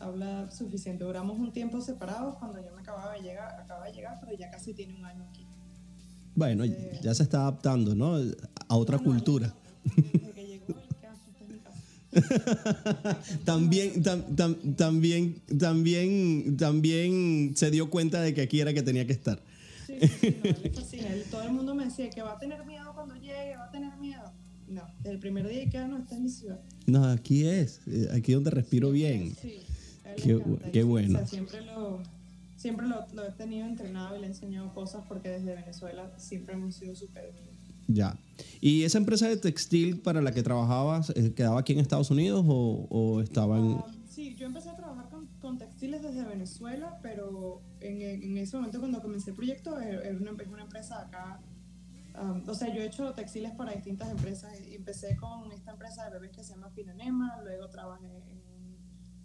Habla 0.00 0.50
suficiente. 0.50 1.04
Duramos 1.04 1.38
un 1.38 1.52
tiempo 1.52 1.80
separados 1.80 2.36
cuando 2.38 2.58
yo 2.64 2.74
me 2.74 2.80
acababa 2.80 3.14
de 3.14 3.20
llegar, 3.22 3.60
acababa 3.60 3.86
de 3.86 3.92
llegar, 3.92 4.18
pero 4.20 4.36
ya 4.36 4.50
casi 4.50 4.74
tiene 4.74 4.94
un 4.96 5.04
año 5.04 5.24
aquí. 5.30 5.46
Bueno, 6.34 6.64
ya 6.64 7.14
se 7.14 7.22
está 7.22 7.42
adaptando, 7.42 7.94
¿no? 7.94 8.16
A 8.68 8.76
otra 8.76 8.96
No, 8.98 9.02
no, 9.04 9.10
cultura. 9.10 9.54
Desde 9.96 10.32
que 10.32 10.46
llegó 10.46 10.64
el 10.68 10.96
caso, 11.00 11.22
mi 11.48 11.58
casa. 11.58 13.18
También, 13.44 14.02
tam- 14.02 14.24
tam- 14.36 14.76
también, 14.76 15.40
también, 15.58 16.56
también 16.56 17.52
se 17.56 17.70
dio 17.70 17.90
cuenta 17.90 18.20
de 18.22 18.32
que 18.34 18.42
aquí 18.42 18.60
era 18.60 18.72
que 18.72 18.82
tenía 18.82 19.06
que 19.06 19.12
estar. 19.12 19.40
Sí, 19.86 19.94
sí, 20.00 20.84
sí, 20.88 21.00
no. 21.00 21.08
Él- 21.08 21.24
todo 21.30 21.42
el 21.42 21.52
mundo 21.52 21.74
me 21.74 21.84
decía 21.86 22.08
que 22.10 22.22
va 22.22 22.32
a 22.34 22.38
tener 22.38 22.64
miedo 22.64 22.92
cuando 22.94 23.14
llegue, 23.16 23.56
va 23.56 23.64
a 23.64 23.70
tener 23.70 23.96
miedo. 23.98 24.32
No, 24.68 24.82
el 25.02 25.18
primer 25.18 25.48
día 25.48 25.68
que 25.68 25.78
no, 25.80 25.98
esta 25.98 26.14
es 26.14 26.20
mi 26.20 26.28
ciudad. 26.28 26.60
No, 26.86 27.04
aquí 27.06 27.44
es, 27.44 27.80
eh, 27.88 28.08
aquí 28.14 28.32
donde 28.34 28.50
respiro 28.50 28.92
bien. 28.92 29.34
Sí, 29.42 29.62
Qué 30.22 30.30
encanta. 30.32 30.70
qué 30.70 30.82
bueno. 30.82 31.14
O 31.14 31.18
sea, 31.18 31.26
siempre 31.26 31.60
lo, 31.62 32.02
siempre 32.56 32.86
lo, 32.86 33.06
lo 33.14 33.26
he 33.26 33.32
tenido 33.32 33.66
entrenado 33.66 34.16
y 34.16 34.20
le 34.20 34.26
he 34.26 34.30
enseñado 34.30 34.72
cosas 34.74 35.04
porque 35.08 35.28
desde 35.28 35.54
Venezuela 35.54 36.12
siempre 36.18 36.54
hemos 36.54 36.74
sido 36.74 36.94
súper. 36.94 37.32
Ya. 37.88 38.16
¿Y 38.60 38.84
esa 38.84 38.98
empresa 38.98 39.28
de 39.28 39.36
textil 39.36 40.00
para 40.00 40.22
la 40.22 40.32
que 40.32 40.42
trabajabas 40.44 41.10
eh, 41.16 41.34
quedaba 41.34 41.58
aquí 41.60 41.72
en 41.72 41.80
Estados 41.80 42.10
Unidos 42.10 42.44
o, 42.46 42.86
o 42.88 43.20
estaba 43.20 43.58
en... 43.58 43.72
Ah, 43.72 43.86
sí, 44.08 44.36
yo 44.36 44.46
empecé 44.46 44.70
a 44.70 44.76
trabajar 44.76 45.08
con, 45.08 45.26
con 45.40 45.58
textiles 45.58 46.00
desde 46.00 46.24
Venezuela, 46.24 47.00
pero 47.02 47.62
en, 47.80 48.00
en 48.00 48.38
ese 48.38 48.56
momento 48.56 48.78
cuando 48.78 49.02
comencé 49.02 49.30
el 49.30 49.36
proyecto 49.36 49.80
era 49.80 50.02
era 50.04 50.16
una, 50.16 50.30
es 50.40 50.48
una 50.48 50.62
empresa 50.62 51.00
acá. 51.00 51.40
um, 52.22 52.48
o 52.48 52.54
sea, 52.54 52.72
yo 52.72 52.80
he 52.80 52.86
hecho 52.86 53.12
textiles 53.12 53.50
para 53.52 53.72
distintas 53.72 54.08
empresas. 54.10 54.52
Empecé 54.70 55.16
con 55.16 55.50
esta 55.50 55.72
empresa 55.72 56.04
de 56.04 56.10
bebés 56.10 56.30
que 56.30 56.44
se 56.44 56.54
llama 56.54 56.70
Pinanema, 56.72 57.40
luego 57.42 57.68
trabajé 57.70 58.06
en 58.30 58.39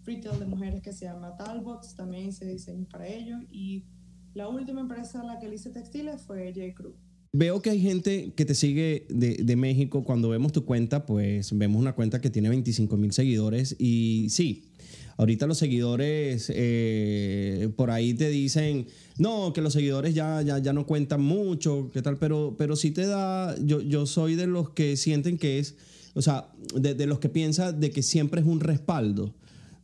retail 0.06 0.40
de 0.40 0.46
mujeres 0.46 0.82
que 0.82 0.94
se 0.94 1.06
llama 1.06 1.36
Talbots, 1.38 1.96
también 1.96 2.30
hice 2.30 2.46
diseños 2.46 2.88
para 2.90 3.08
ellos 3.08 3.42
y 3.52 3.86
La 4.34 4.50
última 4.50 4.82
empresa 4.82 5.22
a 5.22 5.24
la 5.24 5.40
que 5.40 5.48
le 5.48 5.56
hice 5.56 5.70
textiles 5.70 6.22
fue 6.22 6.52
J. 6.54 6.74
Crew. 6.76 6.94
Veo 7.32 7.62
que 7.62 7.70
hay 7.70 7.82
gente 7.82 8.34
que 8.36 8.46
te 8.46 8.54
sigue 8.54 9.08
de, 9.10 9.36
de 9.44 9.56
México. 9.56 10.04
Cuando 10.04 10.30
vemos 10.30 10.52
tu 10.52 10.66
cuenta, 10.66 11.06
pues 11.06 11.58
vemos 11.58 11.82
una 11.82 11.94
cuenta 11.94 12.22
que 12.22 12.30
tiene 12.30 12.50
25 12.50 12.96
mil 12.98 13.12
seguidores. 13.12 13.76
Y 13.80 14.28
sí, 14.30 14.72
ahorita 15.18 15.48
los 15.48 15.58
seguidores 15.58 16.52
eh, 16.54 17.70
por 17.76 17.92
ahí 17.92 18.14
te 18.14 18.30
dicen, 18.30 18.88
no, 19.18 19.54
que 19.54 19.62
los 19.62 19.74
seguidores 19.74 20.14
ya, 20.14 20.42
ya, 20.42 20.60
ya 20.60 20.74
no 20.74 20.86
cuentan 20.86 21.22
mucho, 21.22 21.90
qué 21.94 22.02
tal, 22.02 22.18
pero, 22.18 22.56
pero 22.58 22.76
sí 22.76 22.92
te 22.92 23.06
da, 23.06 23.56
yo, 23.62 23.82
yo 23.82 24.06
soy 24.06 24.36
de 24.36 24.48
los 24.48 24.70
que 24.70 24.98
sienten 24.98 25.38
que 25.38 25.60
es, 25.60 25.76
o 26.14 26.22
sea, 26.22 26.50
de, 26.74 26.94
de 26.94 27.06
los 27.06 27.20
que 27.20 27.30
piensan 27.30 27.80
de 27.80 27.92
que 27.92 28.04
siempre 28.04 28.42
es 28.42 28.48
un 28.48 28.60
respaldo. 28.60 29.34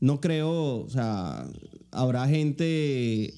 No 0.02 0.20
creo, 0.20 0.80
o 0.82 0.90
sea, 0.90 1.48
habrá 1.92 2.28
gente, 2.28 3.34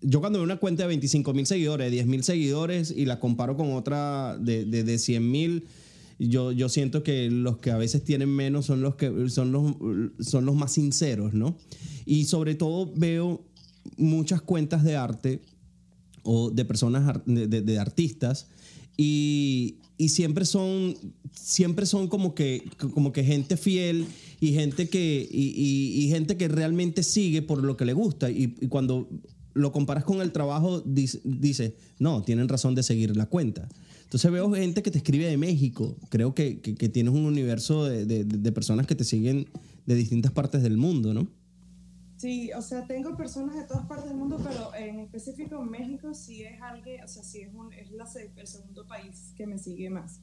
yo 0.00 0.20
cuando 0.20 0.38
veo 0.38 0.44
una 0.44 0.56
cuenta 0.58 0.84
de 0.84 0.88
25 0.88 1.34
mil 1.34 1.44
seguidores, 1.46 1.90
10 1.90 2.06
mil 2.06 2.22
seguidores 2.24 2.90
y 2.96 3.04
la 3.04 3.18
comparo 3.20 3.56
con 3.56 3.72
otra 3.74 4.38
de, 4.38 4.64
de, 4.64 4.84
de 4.84 4.98
100 4.98 5.30
mil, 5.30 5.64
yo, 6.20 6.52
yo 6.52 6.68
siento 6.68 7.02
que 7.02 7.28
los 7.30 7.58
que 7.58 7.72
a 7.72 7.76
veces 7.76 8.04
tienen 8.04 8.28
menos 8.28 8.66
son 8.66 8.80
los, 8.80 8.94
que, 8.94 9.28
son 9.28 9.50
los, 9.50 9.74
son 10.20 10.46
los 10.46 10.54
más 10.54 10.72
sinceros, 10.72 11.34
¿no? 11.34 11.56
Y 12.06 12.24
sobre 12.26 12.54
todo 12.54 12.92
veo 12.94 13.42
muchas 13.96 14.40
cuentas 14.40 14.84
de 14.84 14.94
arte 14.96 15.40
o 16.22 16.50
de 16.50 16.64
personas, 16.64 17.20
de, 17.26 17.48
de- 17.48 17.60
de 17.62 17.78
artistas 17.78 18.46
y, 18.96 19.78
y 19.98 20.10
siempre 20.10 20.44
son 20.44 20.94
siempre 21.32 21.84
son 21.84 22.06
como 22.06 22.32
que 22.34 22.62
como 22.94 23.12
que 23.12 23.24
gente 23.24 23.56
fiel 23.56 24.06
y 24.48 24.52
gente 24.54 24.88
que 24.88 25.26
y, 25.30 25.48
y- 25.56 26.04
y 26.04 26.08
gente 26.10 26.36
que 26.36 26.48
realmente 26.48 27.02
sigue 27.02 27.42
por 27.42 27.62
lo 27.62 27.76
que 27.76 27.84
le 27.84 27.92
gusta. 27.92 28.30
Y, 28.30 28.54
y 28.60 28.68
cuando 28.68 29.08
lo 29.54 29.70
comparas 29.72 30.04
con 30.04 30.20
el 30.20 30.32
trabajo 30.32 30.80
dice, 30.80 31.20
dice, 31.24 31.76
no 31.98 32.22
tienen 32.22 32.48
razón 32.48 32.74
de 32.74 32.82
seguir 32.82 33.16
la 33.16 33.26
cuenta. 33.26 33.68
Entonces 34.02 34.30
veo 34.30 34.52
gente 34.52 34.82
que 34.82 34.90
te 34.90 34.98
escribe 34.98 35.26
de 35.26 35.36
México. 35.36 35.96
Creo 36.08 36.34
que, 36.34 36.60
que- 36.60 36.74
que 36.74 36.88
tienes 36.88 37.14
un 37.14 37.24
universo 37.24 37.84
de, 37.84 38.04
de- 38.04 38.24
de 38.24 38.52
personas 38.52 38.86
que 38.86 38.94
te 38.94 39.04
siguen 39.04 39.46
de 39.86 39.94
distintas 39.94 40.32
partes 40.32 40.62
del 40.62 40.76
mundo 40.76 41.12
no 41.14 41.28
Sí, 42.16 42.50
o 42.56 42.62
sea, 42.62 42.86
tengo 42.86 43.16
personas 43.16 43.54
de 43.56 43.64
todas 43.64 43.86
partes 43.86 44.08
del 44.08 44.16
mundo, 44.16 44.38
pero 44.42 44.72
en 44.74 45.00
específico 45.00 45.62
México 45.62 46.14
sí 46.14 46.42
es 46.42 46.60
alguien, 46.62 47.02
o 47.04 47.08
sea, 47.08 47.22
sí 47.22 47.40
es, 47.40 47.52
un, 47.52 47.72
es 47.72 47.90
la 47.90 48.06
el 48.36 48.46
segundo 48.46 48.86
país 48.86 49.32
que 49.36 49.46
me 49.46 49.58
sigue 49.58 49.90
más. 49.90 50.20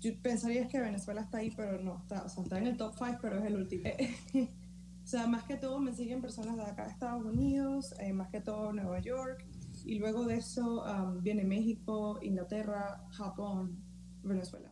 Yo 0.00 0.12
pensaría 0.22 0.68
que 0.68 0.80
Venezuela 0.80 1.20
está 1.22 1.38
ahí, 1.38 1.52
pero 1.56 1.82
no 1.82 1.98
está, 1.98 2.22
o 2.22 2.28
sea, 2.28 2.42
está 2.44 2.58
en 2.58 2.66
el 2.68 2.76
top 2.76 2.92
5, 2.96 3.18
pero 3.20 3.38
es 3.38 3.44
el 3.46 3.56
último. 3.56 3.82
o 4.34 5.06
sea, 5.06 5.26
más 5.26 5.44
que 5.44 5.56
todo 5.56 5.80
me 5.80 5.92
siguen 5.92 6.20
personas 6.20 6.56
de 6.56 6.62
acá 6.62 6.84
de 6.86 6.92
Estados 6.92 7.24
Unidos, 7.24 7.94
eh, 8.00 8.12
más 8.12 8.28
que 8.28 8.40
todo 8.40 8.72
Nueva 8.72 9.00
York, 9.00 9.44
y 9.84 9.98
luego 9.98 10.24
de 10.26 10.36
eso 10.36 10.84
um, 10.84 11.22
viene 11.22 11.44
México, 11.44 12.18
Inglaterra, 12.22 13.04
Japón, 13.10 13.76
Venezuela. 14.22 14.70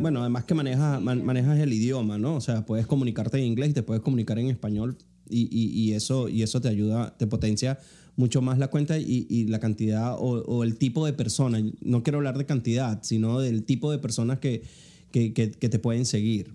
Bueno, 0.00 0.20
además 0.20 0.44
que 0.44 0.54
manejas, 0.54 1.00
man- 1.00 1.24
manejas 1.24 1.58
el 1.58 1.72
idioma, 1.72 2.18
¿no? 2.18 2.34
O 2.36 2.40
sea, 2.40 2.64
puedes 2.66 2.86
comunicarte 2.86 3.38
en 3.38 3.44
inglés 3.44 3.70
y 3.70 3.72
te 3.74 3.82
puedes 3.82 4.02
comunicar 4.02 4.38
en 4.38 4.48
español 4.48 4.98
y, 5.28 5.42
y- 5.50 5.70
y 5.90 5.92
eso, 5.94 6.28
y 6.28 6.42
eso 6.42 6.60
te 6.60 6.68
ayuda, 6.68 7.16
te 7.16 7.26
potencia 7.26 7.78
mucho 8.18 8.42
más 8.42 8.58
la 8.58 8.68
cuenta 8.68 8.98
y, 8.98 9.26
y 9.30 9.46
la 9.46 9.60
cantidad 9.60 10.14
o, 10.18 10.42
o 10.44 10.64
el 10.64 10.76
tipo 10.76 11.06
de 11.06 11.14
personas. 11.14 11.62
No 11.80 12.02
quiero 12.02 12.18
hablar 12.18 12.36
de 12.36 12.44
cantidad, 12.44 13.02
sino 13.02 13.38
del 13.40 13.64
tipo 13.64 13.90
de 13.90 13.98
personas 13.98 14.40
que, 14.40 14.62
que, 15.10 15.32
que- 15.32 15.52
que 15.52 15.68
te 15.70 15.78
pueden 15.78 16.04
seguir. 16.04 16.52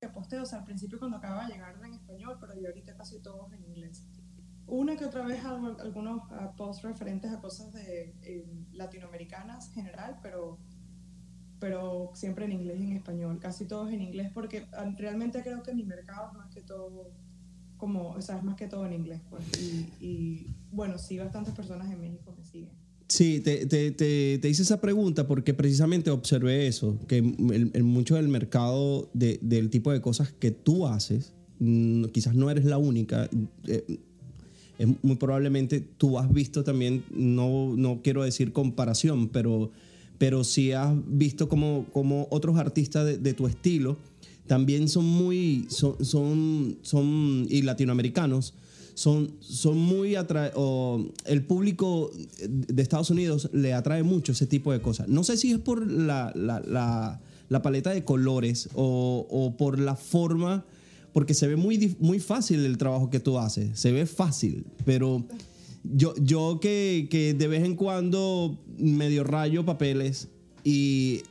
que 0.00 0.08
posteo, 0.08 0.42
o 0.42 0.46
sea, 0.46 0.58
al 0.60 0.64
principio 0.64 0.98
cuando 0.98 1.16
acaba 1.16 1.46
de 1.46 1.54
llegar 1.54 1.74
en 1.84 1.94
español, 1.94 2.36
pero 2.40 2.54
yo 2.60 2.68
ahorita 2.68 2.94
casi 2.96 3.18
todos 3.20 3.52
en 3.52 3.64
inglés. 3.64 4.04
Una 4.66 4.96
que 4.96 5.04
otra 5.06 5.24
vez 5.26 5.44
hago 5.44 5.76
algunos 5.80 6.22
ah, 6.30 6.52
posts 6.56 6.82
referentes 6.84 7.30
a 7.32 7.40
cosas 7.40 7.72
de 7.72 8.14
eh, 8.22 8.44
latinoamericanas 8.72 9.70
general, 9.72 10.18
pero, 10.22 10.58
pero 11.58 12.10
siempre 12.14 12.44
en 12.44 12.52
inglés 12.52 12.80
y 12.80 12.84
en 12.90 12.92
español, 12.96 13.38
casi 13.40 13.66
todos 13.66 13.92
en 13.92 14.02
inglés, 14.02 14.30
porque 14.34 14.66
ah, 14.72 14.92
realmente 14.98 15.42
creo 15.42 15.62
que 15.62 15.74
mi 15.74 15.84
mercado 15.84 16.28
es 16.32 16.38
más 16.38 16.54
que 16.54 16.60
todo, 16.62 17.10
como, 17.82 18.10
o 18.10 18.22
sea, 18.22 18.36
es 18.38 18.44
más 18.44 18.54
que 18.54 18.68
todo 18.68 18.86
en 18.86 18.92
inglés, 18.92 19.20
pues, 19.28 19.42
y, 19.60 20.04
y, 20.06 20.46
bueno, 20.70 20.98
sí, 20.98 21.18
bastantes 21.18 21.52
personas 21.52 21.90
en 21.90 22.00
México 22.00 22.32
me 22.38 22.44
siguen. 22.44 22.70
Sí, 23.08 23.40
te, 23.40 23.66
te, 23.66 23.90
te, 23.90 24.38
te 24.38 24.48
hice 24.48 24.62
esa 24.62 24.80
pregunta 24.80 25.26
porque 25.26 25.52
precisamente 25.52 26.08
observé 26.12 26.68
eso, 26.68 26.96
que 27.08 27.18
el, 27.18 27.72
el 27.74 27.82
mucho 27.82 28.14
del 28.14 28.28
mercado 28.28 29.10
de- 29.14 29.40
del 29.42 29.68
tipo 29.68 29.90
de 29.90 30.00
cosas 30.00 30.32
que 30.32 30.52
tú 30.52 30.86
haces, 30.86 31.32
mm, 31.58 32.04
quizás 32.12 32.36
no 32.36 32.50
eres 32.50 32.64
la 32.66 32.78
única, 32.78 33.28
eh, 33.66 33.98
muy 35.02 35.16
probablemente 35.16 35.80
tú 35.80 36.20
has 36.20 36.32
visto 36.32 36.62
también, 36.62 37.02
no, 37.10 37.74
no 37.76 38.00
quiero 38.02 38.22
decir 38.22 38.52
comparación, 38.52 39.28
pero, 39.28 39.72
pero 40.18 40.44
sí 40.44 40.70
has 40.70 40.94
visto 41.08 41.48
como, 41.48 41.86
como 41.92 42.28
otros 42.30 42.56
artistas 42.58 43.04
de, 43.06 43.18
de 43.18 43.34
tu 43.34 43.48
estilo 43.48 43.96
también 44.46 44.88
son 44.88 45.04
muy, 45.04 45.66
son, 45.68 46.04
son, 46.04 46.78
son 46.82 47.46
y 47.48 47.62
latinoamericanos, 47.62 48.54
son, 48.94 49.32
son 49.40 49.78
muy 49.78 50.14
el 51.26 51.44
público 51.44 52.10
de 52.48 52.82
Estados 52.82 53.10
Unidos 53.10 53.48
le 53.52 53.72
atrae 53.72 54.02
mucho 54.02 54.32
ese 54.32 54.46
tipo 54.46 54.72
de 54.72 54.82
cosas. 54.82 55.08
No 55.08 55.24
sé 55.24 55.36
si 55.36 55.52
es 55.52 55.58
por 55.58 55.90
la, 55.90 56.32
la, 56.34 56.60
la, 56.60 57.20
la 57.48 57.62
paleta 57.62 57.90
de 57.90 58.04
colores 58.04 58.68
o, 58.74 59.26
o 59.30 59.56
por 59.56 59.78
la 59.78 59.96
forma, 59.96 60.64
porque 61.12 61.34
se 61.34 61.46
ve 61.46 61.56
muy, 61.56 61.96
muy 62.00 62.18
fácil 62.18 62.64
el 62.64 62.78
trabajo 62.78 63.10
que 63.10 63.20
tú 63.20 63.38
haces, 63.38 63.78
se 63.78 63.92
ve 63.92 64.06
fácil, 64.06 64.64
pero 64.84 65.24
yo, 65.84 66.14
yo 66.16 66.58
que, 66.60 67.08
que 67.10 67.34
de 67.34 67.48
vez 67.48 67.64
en 67.64 67.76
cuando 67.76 68.58
medio 68.78 69.24
rayo 69.24 69.64
papeles 69.64 70.28
y 70.64 71.22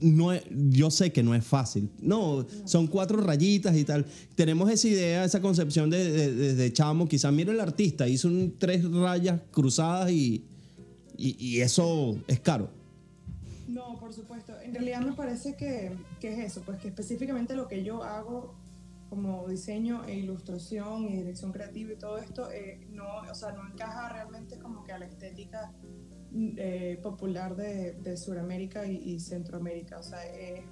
no 0.00 0.30
yo 0.70 0.90
sé 0.90 1.12
que 1.12 1.22
no 1.22 1.34
es 1.34 1.44
fácil. 1.44 1.90
No, 2.00 2.46
son 2.64 2.86
cuatro 2.86 3.20
rayitas 3.20 3.76
y 3.76 3.84
tal. 3.84 4.06
Tenemos 4.34 4.70
esa 4.70 4.88
idea, 4.88 5.24
esa 5.24 5.40
concepción 5.40 5.90
de, 5.90 6.32
de, 6.32 6.54
de- 6.54 6.72
chamo. 6.72 7.08
Quizás 7.08 7.32
mira 7.32 7.52
el 7.52 7.60
artista, 7.60 8.06
hizo 8.06 8.30
tres 8.58 8.84
rayas 8.90 9.40
cruzadas 9.50 10.10
y, 10.10 10.44
y, 11.16 11.60
eso 11.60 12.16
es 12.28 12.40
caro. 12.40 12.70
No, 13.66 13.98
por 13.98 14.12
supuesto. 14.12 14.52
En 14.62 14.72
realidad 14.72 15.00
me 15.00 15.12
parece 15.12 15.56
que, 15.56 15.92
que 16.20 16.32
es 16.32 16.38
eso, 16.52 16.62
pues 16.64 16.78
que 16.78 16.88
específicamente 16.88 17.54
lo 17.54 17.68
que 17.68 17.82
yo 17.82 18.02
hago 18.02 18.54
como 19.10 19.48
diseño 19.48 20.04
e 20.04 20.18
ilustración 20.18 21.04
y 21.04 21.16
dirección 21.16 21.50
creativa 21.50 21.92
y 21.92 21.96
todo 21.96 22.18
esto, 22.18 22.50
eh, 22.50 22.86
no, 22.90 23.04
o 23.30 23.34
sea, 23.34 23.52
no 23.52 23.66
encaja 23.66 24.10
realmente 24.10 24.58
como 24.58 24.84
que 24.84 24.92
a 24.92 24.98
la 24.98 25.06
estética 25.06 25.72
eh, 26.34 26.98
popular 27.02 27.56
de, 27.56 27.94
de 27.94 28.16
Sudamérica 28.16 28.86
y, 28.86 28.96
y 28.96 29.20
Centroamérica. 29.20 29.98
O 29.98 30.02
sea, 30.02 30.24
es, 30.26 30.66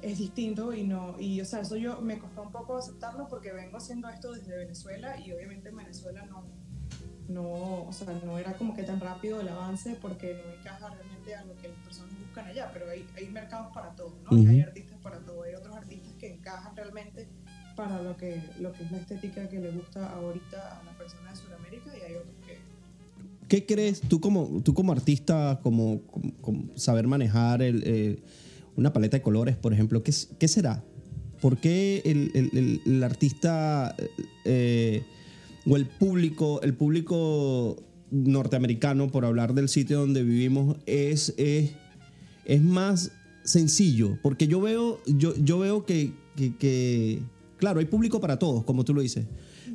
es 0.00 0.18
distinto 0.18 0.72
y 0.72 0.84
no, 0.84 1.18
y 1.18 1.40
o 1.40 1.44
sea, 1.44 1.60
eso 1.60 1.76
yo 1.76 2.00
me 2.00 2.18
costó 2.18 2.42
un 2.42 2.50
poco 2.50 2.76
aceptarlo 2.76 3.28
porque 3.28 3.52
vengo 3.52 3.76
haciendo 3.76 4.08
esto 4.08 4.32
desde 4.32 4.56
Venezuela 4.56 5.16
y 5.18 5.32
obviamente 5.32 5.68
en 5.68 5.76
Venezuela 5.76 6.26
no, 6.26 6.44
no, 7.28 7.84
o 7.84 7.92
sea, 7.92 8.12
no 8.24 8.36
era 8.36 8.56
como 8.56 8.74
que 8.74 8.82
tan 8.82 9.00
rápido 9.00 9.40
el 9.40 9.48
avance 9.48 9.96
porque 10.00 10.42
no 10.44 10.52
encaja 10.52 10.90
realmente 10.90 11.34
a 11.34 11.44
lo 11.44 11.56
que 11.56 11.68
las 11.68 11.78
personas 11.78 12.18
buscan 12.18 12.46
allá, 12.46 12.70
pero 12.72 12.90
hay, 12.90 13.06
hay 13.16 13.30
mercados 13.30 13.72
para 13.72 13.94
todo, 13.94 14.20
¿no? 14.24 14.36
Y 14.36 14.46
hay 14.46 14.60
Ujú. 14.60 14.68
artistas 14.68 14.98
para 15.00 15.20
todo, 15.24 15.44
hay 15.44 15.54
otros 15.54 15.76
artistas 15.76 16.12
que 16.14 16.34
encajan 16.34 16.76
realmente 16.76 17.28
para 17.76 18.02
lo 18.02 18.16
que, 18.16 18.52
lo 18.58 18.72
que 18.72 18.82
es 18.82 18.90
la 18.90 18.98
estética 18.98 19.48
que 19.48 19.60
le 19.60 19.70
gusta 19.70 20.10
ahorita 20.12 20.80
a 20.80 20.82
la 20.82 20.92
persona 20.96 21.30
de 21.30 21.36
Sudamérica 21.36 21.96
y 21.96 22.02
hay. 22.02 22.16
¿Qué 23.52 23.66
crees 23.66 24.00
tú 24.00 24.18
como, 24.18 24.62
tú 24.64 24.72
como 24.72 24.92
artista, 24.92 25.60
como, 25.62 26.00
saber 26.74 27.06
manejar 27.06 27.60
eh, 27.62 28.16
una 28.76 28.94
paleta 28.94 29.18
de 29.18 29.22
colores, 29.22 29.56
por 29.58 29.74
ejemplo? 29.74 30.02
¿Qué, 30.02 30.10
será? 30.48 30.82
¿Por 31.38 31.58
qué 31.58 32.00
el- 32.06 32.80
el 32.86 33.02
artista 33.02 33.94
eh, 34.46 35.02
o 35.66 35.76
el 35.76 35.84
público, 35.84 36.62
el 36.62 36.72
público 36.72 37.76
norteamericano, 38.10 39.10
por 39.10 39.26
hablar 39.26 39.52
del 39.52 39.68
sitio 39.68 40.00
donde 40.00 40.22
vivimos, 40.22 40.78
es, 40.86 41.34
es, 41.36 41.72
es 42.46 42.62
más 42.62 43.12
sencillo? 43.44 44.16
Porque 44.22 44.46
yo 44.48 44.62
veo, 44.62 44.98
yo, 45.06 45.34
yo 45.36 45.58
veo 45.58 45.84
que, 45.84 46.14
que- 46.36 46.56
que, 46.56 47.18
claro, 47.58 47.80
hay 47.80 47.86
público 47.86 48.18
para 48.18 48.38
todos, 48.38 48.64
como 48.64 48.82
tú 48.86 48.94
lo 48.94 49.02
dices, 49.02 49.26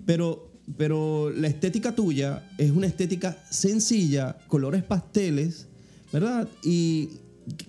pero, 0.07 0.46
pero 0.75 1.29
la 1.29 1.47
estética 1.47 1.95
tuya 1.95 2.49
es 2.57 2.71
una 2.71 2.87
estética 2.87 3.37
sencilla, 3.49 4.37
colores 4.47 4.83
pasteles, 4.83 5.67
¿verdad? 6.11 6.47
Y 6.63 7.09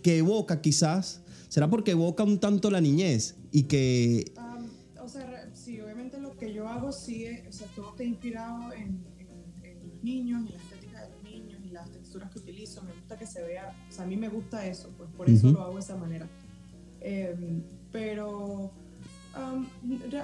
que 0.02 0.18
evoca 0.18 0.60
quizás, 0.60 1.20
será 1.48 1.68
porque 1.70 1.92
evoca 1.92 2.24
un 2.24 2.38
tanto 2.38 2.70
la 2.70 2.80
niñez 2.80 3.36
y 3.52 3.64
que 3.64 4.32
Am, 4.36 4.66
o 5.00 5.08
sea, 5.08 5.48
sí, 5.54 5.80
obviamente 5.80 6.18
lo 6.20 6.36
que 6.36 6.52
yo 6.52 6.66
hago 6.68 6.90
sí, 6.92 7.24
es- 7.24 7.46
o 7.48 7.52
sea, 7.52 7.66
todo 7.76 7.90
está 7.90 8.02
inspirado 8.04 8.72
en, 8.72 9.04
en- 9.20 9.64
en 9.64 9.88
los 9.88 10.02
niños, 10.02 10.40
en 10.46 10.56
la 10.56 10.62
estética 10.62 11.02
de 11.02 11.10
los 11.10 11.22
niños 11.22 11.60
y 11.64 11.70
las 11.70 11.88
texturas 11.92 12.30
que 12.32 12.40
utilizo. 12.40 12.82
Me 12.82 12.92
gusta 12.92 13.16
que 13.16 13.26
se 13.26 13.42
vea, 13.42 13.72
o 13.88 13.92
sea, 13.92 14.04
a 14.04 14.06
mí 14.08 14.16
me 14.16 14.28
gusta 14.28 14.66
eso, 14.66 14.90
pues 14.96 15.08
por 15.16 15.30
eso 15.30 15.52
lo 15.52 15.62
hago 15.62 15.74
de 15.74 15.80
esa 15.80 15.96
manera. 15.96 16.28
Em, 17.00 17.62
pero 17.92 18.72
Um, 19.38 19.68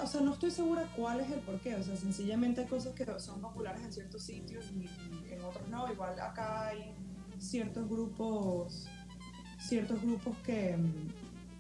o 0.03 0.07
sea, 0.07 0.21
no 0.23 0.33
estoy 0.33 0.51
segura 0.51 0.91
cuál 0.97 1.21
es 1.21 1.31
el 1.31 1.41
porqué. 1.41 1.77
O 1.77 1.83
sea, 1.83 1.97
sencillamente 1.97 2.63
hay 2.63 2.67
cosas 2.67 2.95
que 2.95 3.07
son 3.21 3.41
populares 3.41 3.83
en 3.85 3.93
ciertos 3.93 4.23
sitios 4.23 4.73
y, 4.73 4.89
y 5.29 5.33
en 5.33 5.41
otros 5.43 5.69
no. 5.69 5.91
Igual 5.93 6.19
acá 6.19 6.69
hay 6.69 6.95
ciertos 7.39 7.89
grupos, 7.89 8.89
ciertos 9.59 10.03
grupos 10.03 10.37
que, 10.39 10.77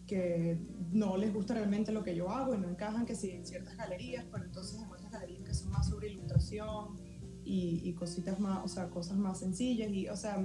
que 0.06 0.58
no 0.92 1.16
les 1.16 1.32
gusta 1.32 1.54
realmente 1.54 1.92
lo 1.92 2.02
que 2.02 2.16
yo 2.16 2.28
hago 2.30 2.54
y 2.54 2.58
no 2.58 2.68
encajan 2.68 3.06
que 3.06 3.14
sí 3.14 3.30
en 3.30 3.46
ciertas 3.46 3.76
galerías, 3.76 4.24
pero 4.32 4.44
entonces 4.44 4.80
en 4.80 4.90
otras 4.90 5.10
galerías 5.10 5.42
que 5.42 5.54
son 5.54 5.70
más 5.70 5.88
sobre 5.88 6.08
ilustración 6.08 6.96
y, 7.44 7.82
y 7.84 7.92
cositas 7.94 8.40
más, 8.40 8.64
o 8.64 8.68
sea, 8.68 8.88
cosas 8.88 9.16
más 9.16 9.38
sencillas. 9.38 9.92
Y, 9.92 10.08
o 10.08 10.16
sea, 10.16 10.42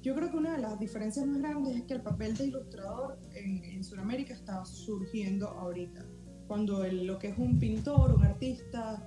yo 0.00 0.14
creo 0.14 0.30
que 0.30 0.36
una 0.36 0.52
de 0.52 0.62
las 0.62 0.78
diferencias 0.78 1.26
más 1.26 1.38
grandes 1.38 1.76
es 1.76 1.82
que 1.82 1.94
el 1.94 2.02
papel 2.02 2.34
de 2.36 2.46
ilustrador 2.46 3.18
en, 3.34 3.62
en 3.64 3.84
Sudamérica 3.84 4.32
está 4.32 4.64
surgiendo 4.64 5.48
ahorita. 5.48 6.06
Cuando 6.46 6.84
el- 6.84 7.06
lo 7.06 7.18
que 7.18 7.28
es 7.28 7.38
un 7.38 7.58
pintor, 7.58 8.12
un 8.14 8.24
artista, 8.24 9.06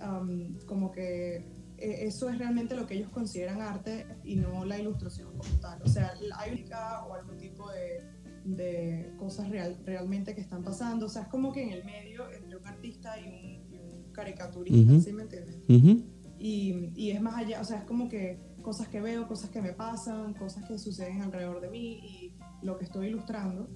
am, 0.00 0.58
como 0.66 0.90
que 0.90 1.36
eh, 1.78 2.06
eso 2.06 2.28
es 2.28 2.38
realmente 2.38 2.74
lo 2.76 2.86
que 2.86 2.94
ellos 2.94 3.08
consideran 3.10 3.62
arte 3.62 4.06
y 4.24 4.36
no 4.36 4.64
la 4.64 4.78
ilustración 4.78 5.28
como 5.38 5.54
tal. 5.60 5.80
O 5.82 5.88
sea, 5.88 6.12
hay 6.36 6.52
única 6.52 7.04
o 7.06 7.14
algún 7.14 7.38
tipo 7.38 7.70
de, 7.70 8.04
de 8.44 9.12
cosas 9.18 9.48
real, 9.48 9.78
realmente 9.86 10.34
que 10.34 10.40
están 10.42 10.62
pasando. 10.62 11.06
O 11.06 11.08
sea, 11.08 11.22
es 11.22 11.28
como 11.28 11.52
que 11.52 11.62
en 11.62 11.70
el 11.70 11.84
medio 11.84 12.30
entre 12.30 12.56
un 12.58 12.66
artista 12.66 13.18
y 13.18 13.26
un, 13.28 13.72
y 13.74 13.78
un 13.78 14.12
caricaturista, 14.12 14.92
Ujú. 14.92 15.00
¿sí 15.00 15.12
me 15.12 15.22
entiendes? 15.22 15.56
Ujú. 15.68 16.04
Y, 16.38 16.90
y 16.96 17.10
es 17.12 17.20
más 17.22 17.36
allá, 17.36 17.60
o 17.60 17.64
sea, 17.64 17.78
es 17.78 17.84
como 17.84 18.08
que 18.08 18.38
cosas 18.62 18.88
que 18.88 19.00
veo, 19.00 19.26
cosas 19.28 19.48
que 19.50 19.60
me 19.62 19.72
pasan, 19.72 20.34
cosas 20.34 20.64
que 20.66 20.78
suceden 20.78 21.22
alrededor 21.22 21.60
de 21.60 21.68
mí 21.70 21.92
y 22.02 22.34
lo 22.62 22.76
que 22.76 22.84
estoy 22.84 23.06
ilustrando. 23.08 23.68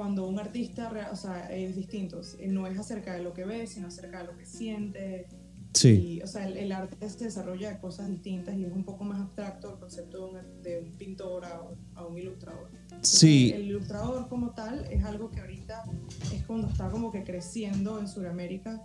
Cuando 0.00 0.26
un 0.26 0.38
artista, 0.38 1.10
o 1.12 1.14
sea, 1.14 1.54
es 1.54 1.76
distinto, 1.76 2.22
no 2.48 2.66
es 2.66 2.78
acerca 2.78 3.12
de 3.12 3.22
lo 3.22 3.34
que 3.34 3.44
ve, 3.44 3.66
sino 3.66 3.88
acerca 3.88 4.20
de 4.20 4.28
lo 4.28 4.34
que 4.38 4.46
siente. 4.46 5.28
Sí. 5.74 5.90
Y, 5.90 6.22
o 6.22 6.26
sea, 6.26 6.48
el, 6.48 6.56
el 6.56 6.72
arte 6.72 7.06
se 7.06 7.24
desarrolla 7.24 7.68
de 7.68 7.78
cosas 7.80 8.08
distintas 8.08 8.56
y 8.56 8.64
es 8.64 8.72
un 8.72 8.82
poco 8.82 9.04
más 9.04 9.20
abstracto 9.20 9.74
el 9.74 9.78
concepto 9.78 10.16
de 10.16 10.38
un, 10.38 10.62
de 10.62 10.78
un 10.78 10.92
pintor 10.96 11.44
a, 11.44 11.60
a 11.96 12.06
un 12.06 12.16
ilustrador. 12.16 12.70
Sí. 13.02 13.52
El 13.54 13.64
ilustrador 13.64 14.26
como 14.30 14.54
tal 14.54 14.86
es 14.90 15.04
algo 15.04 15.30
que 15.30 15.40
ahorita 15.40 15.84
es 16.32 16.46
cuando 16.46 16.68
está 16.68 16.88
como 16.90 17.12
que 17.12 17.22
creciendo 17.22 18.00
en 18.00 18.08
Sudamérica 18.08 18.80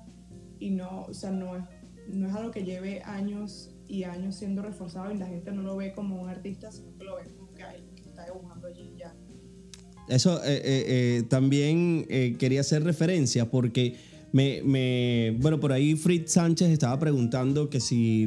y 0.60 0.72
no, 0.72 1.04
o 1.04 1.14
sea, 1.14 1.32
no 1.32 1.56
es, 1.56 1.64
no 2.10 2.28
es 2.28 2.36
algo 2.36 2.52
que 2.52 2.66
lleve 2.66 3.02
años 3.04 3.74
y 3.88 4.04
años 4.04 4.36
siendo 4.36 4.64
reforzado 4.64 5.14
y 5.14 5.18
la 5.18 5.28
gente 5.28 5.50
no 5.54 5.62
lo 5.62 5.78
ve 5.78 5.94
como 5.94 6.22
un 6.22 6.28
artista, 6.28 6.74
sino 6.74 6.94
que 6.98 7.06
lo 7.06 7.16
ve 7.16 7.24
como 7.38 7.54
que 7.54 7.64
alguien 7.64 7.96
que 7.96 8.10
está 8.10 8.26
dibujando 8.26 8.68
allí 8.68 8.94
ya. 8.98 9.16
Eso 10.08 10.38
eh, 10.44 10.56
eh, 10.64 10.86
eh, 10.88 11.24
también 11.30 12.06
quería 12.38 12.62
hacer 12.62 12.84
referencia 12.84 13.50
porque 13.50 13.96
me, 14.32 14.62
me- 14.64 15.36
bueno, 15.40 15.60
por 15.60 15.72
ahí 15.72 15.96
Fritz 15.96 16.32
Sánchez 16.34 16.70
estaba 16.70 17.00
preguntando 17.00 17.70
que 17.70 17.80
si 17.80 18.24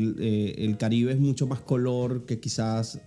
el 0.58 0.76
Caribe 0.78 1.12
es 1.12 1.18
mucho 1.20 1.47
más 1.47 1.61
color 1.61 2.25
que 2.26 2.40
quizás 2.40 3.00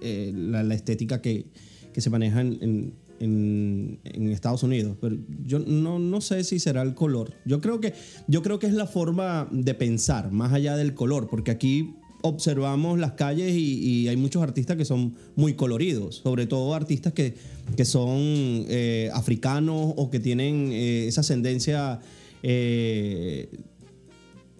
la, 0.00 0.74
estética 0.74 1.20
que, 1.22 1.46
que 1.92 2.00
se 2.00 2.10
maneja 2.10 2.40
en, 2.42 2.58
en- 2.60 2.92
en- 3.20 3.98
en 4.04 4.28
Estados 4.30 4.62
Unidos, 4.62 4.96
pero 5.00 5.16
yo 5.46 5.58
no, 5.60 5.98
no 5.98 6.20
sé 6.20 6.44
si 6.44 6.58
será 6.58 6.82
el 6.82 6.94
color. 6.94 7.32
Yo 7.46 7.60
creo, 7.60 7.80
que, 7.80 7.94
yo 8.28 8.42
creo 8.42 8.58
que 8.58 8.66
es 8.66 8.74
la 8.74 8.86
forma 8.86 9.48
de 9.50 9.72
pensar, 9.74 10.30
más 10.32 10.52
allá 10.52 10.76
del 10.76 10.94
color, 10.94 11.28
porque 11.28 11.50
aquí 11.52 11.94
observamos 12.24 12.98
las 12.98 13.12
calles 13.12 13.54
y, 13.54 14.08
hay 14.08 14.16
muchos 14.16 14.42
artistas 14.42 14.78
que 14.78 14.86
son 14.86 15.14
muy 15.36 15.54
coloridos, 15.54 16.16
sobre 16.16 16.46
todo 16.46 16.74
artistas 16.74 17.12
que, 17.12 17.34
que 17.76 17.84
son 17.84 18.16
eh, 18.18 19.10
africanos 19.12 19.92
o 19.96 20.10
que 20.10 20.20
tienen 20.20 20.70
eh, 20.72 21.06
esa 21.06 21.20
ascendencia... 21.20 22.00
eh, 22.42 23.48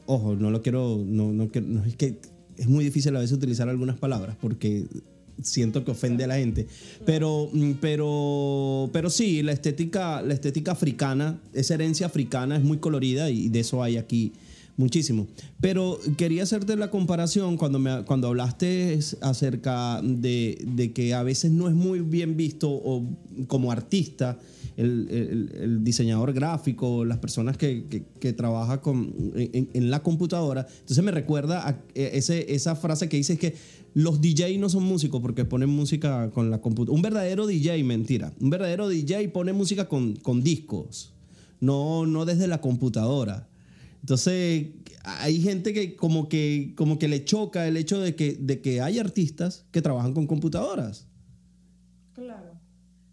ojo, 0.04 0.37
no 0.37 0.50
lo 0.50 0.61
quiero, 0.61 1.02
no, 1.06 1.33
no, 1.33 1.44
es 1.87 1.97
que 1.97 2.18
es 2.59 2.68
muy 2.68 2.85
difícil 2.85 3.16
a 3.16 3.21
veces 3.21 3.38
utilizar 3.38 3.66
algunas 3.71 3.97
palabras 3.97 4.36
porque 4.39 4.84
siento 5.43 5.86
que 5.86 5.91
ofende 5.91 6.25
a 6.25 6.26
la 6.26 6.36
gente, 6.36 6.67
pero, 7.06 7.49
mm, 7.50 7.73
pero, 7.80 8.91
pero 8.93 9.08
sí, 9.08 9.43
la 9.43 9.52
estética, 9.52 10.21
la 10.21 10.34
estética 10.34 10.73
africana, 10.73 11.41
esa 11.54 11.73
herencia 11.73 12.04
africana 12.04 12.58
es 12.58 12.62
muy 12.62 12.76
colorida 12.76 13.30
y 13.30 13.49
de 13.49 13.60
eso 13.60 13.82
hay 13.82 13.97
aquí 13.97 14.32
muchísimo. 14.76 15.26
Pero 15.60 15.99
quería 16.17 16.43
hacerte 16.43 16.76
la 16.76 16.91
comparación 16.91 17.56
cuando, 17.56 17.78
me, 17.78 18.04
cuando 18.04 18.28
hablaste 18.28 18.99
acerca 19.21 20.00
de, 20.02 20.65
de 20.67 20.93
que 20.93 21.15
a 21.15 21.23
veces 21.23 21.50
no 21.52 21.69
es 21.69 21.75
muy 21.75 22.00
bien 22.00 22.37
visto 22.37 22.71
o 22.71 23.04
como 23.47 23.71
artista 23.73 24.39
el, 24.76 25.08
el- 25.10 25.84
diseñador 25.84 26.32
gráfico, 26.32 27.04
las 27.04 27.19
personas 27.19 27.56
que, 27.56 27.84
que, 27.89 28.34
en, 29.75 29.91
la 29.91 30.02
computadora. 30.02 30.67
Entonces 30.80 31.04
me 31.04 31.10
recuerda 31.13 31.69
a 31.69 31.78
ese, 31.95 32.52
esa 32.54 32.75
frase 32.75 33.08
que 33.08 33.17
dice 33.17 33.39
que 33.39 33.54
los 33.95 34.21
DJ 34.21 34.58
no 34.58 34.69
son 34.69 34.82
músicos 34.82 35.21
porque 35.21 35.45
ponen 35.45 35.69
música 35.69 36.30
con 36.32 36.50
la 36.50 36.60
computadora. 36.60 36.97
Un 36.97 37.02
verdadero 37.02 37.47
DJ, 37.47 37.84
mentira. 37.84 38.32
Un 38.41 38.50
verdadero 38.50 38.89
DJ 38.89 39.28
pone 39.28 39.52
música 39.52 39.89
con, 39.89 40.17
con 40.17 40.43
discos, 40.43 41.13
no, 41.60 42.04
no 42.06 42.25
desde 42.25 42.49
la 42.49 42.60
computadora. 42.60 43.49
Entonces, 44.04 44.67
hay 45.02 45.40
gente 45.40 45.73
que 45.73 45.97
como 45.97 46.28
que, 46.28 46.75
como 46.76 46.99
que 46.99 47.08
le 47.08 47.25
choca 47.25 47.67
el 47.67 47.78
hecho 47.78 47.99
de 48.00 48.14
que, 48.14 48.34
de 48.38 48.60
que 48.60 48.82
hay 48.82 48.99
artistas 48.99 49.64
que 49.71 49.80
trabajan 49.80 50.12
con 50.12 50.26
computadoras. 50.26 51.08
Claro, 52.12 52.60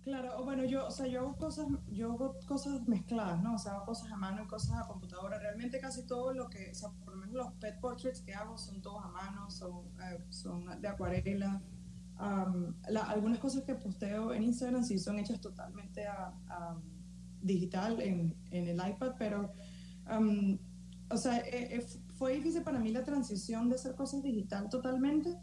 claro. 0.01 0.38
O 0.39 0.43
bueno, 0.43 0.65
yo, 0.65 0.86
o 0.86 0.91
sea, 0.91 1.08
yo 1.08 1.21
hago 1.21 1.38
cosas, 1.38 1.65
yo 1.93 2.12
hago 2.12 2.38
cosas 2.45 2.86
mezcladas, 2.89 3.41
¿no? 3.41 3.56
O 3.56 3.58
sea, 3.58 3.71
hago 3.75 3.86
cosas 3.86 4.12
a 4.12 4.17
mano 4.17 4.43
y 4.43 4.47
cosas 4.47 4.80
a 4.80 4.86
computadora. 4.86 5.39
Realmente 5.39 5.80
casi 5.80 6.06
todo 6.06 6.34
lo 6.34 6.49
que, 6.49 6.71
o 6.71 6.75
sea, 6.75 6.89
por 7.06 7.13
lo 7.13 7.21
menos 7.21 7.36
los 7.36 7.54
pet 7.54 7.80
portraits 7.80 8.19
que 8.19 8.34
hago 8.34 8.58
son 8.58 8.82
todos 8.82 9.01
a 9.06 9.08
mano, 9.08 9.49
son, 9.49 9.86
eh, 10.04 10.19
son 10.30 10.65
de 10.82 10.88
acuarela. 10.89 11.62
Am, 12.17 12.75
la- 12.89 13.06
algunas 13.10 13.39
cosas 13.39 13.63
que 13.63 13.75
posteo 13.75 14.34
en 14.34 14.43
Instagram 14.43 14.84
sí 14.84 14.99
son 14.99 15.19
hechas 15.19 15.39
totalmente 15.39 16.06
a, 16.06 16.34
a 16.49 16.77
digital 17.41 18.01
en, 18.01 18.36
en 18.51 18.67
el 18.67 18.75
iPad, 18.75 19.13
pero, 19.17 19.54
am, 20.06 20.60
o 21.13 21.17
sea, 21.17 21.38
eh, 21.39 21.76
eh, 21.78 21.86
fue 22.15 22.34
difícil 22.36 22.63
para 22.63 22.80
mí 22.80 22.91
la 22.91 23.04
transición 23.04 23.69
de 23.69 23.76
hacer 23.76 23.95
cosas 23.95 24.21
digital 24.24 24.69
totalmente 24.69 25.38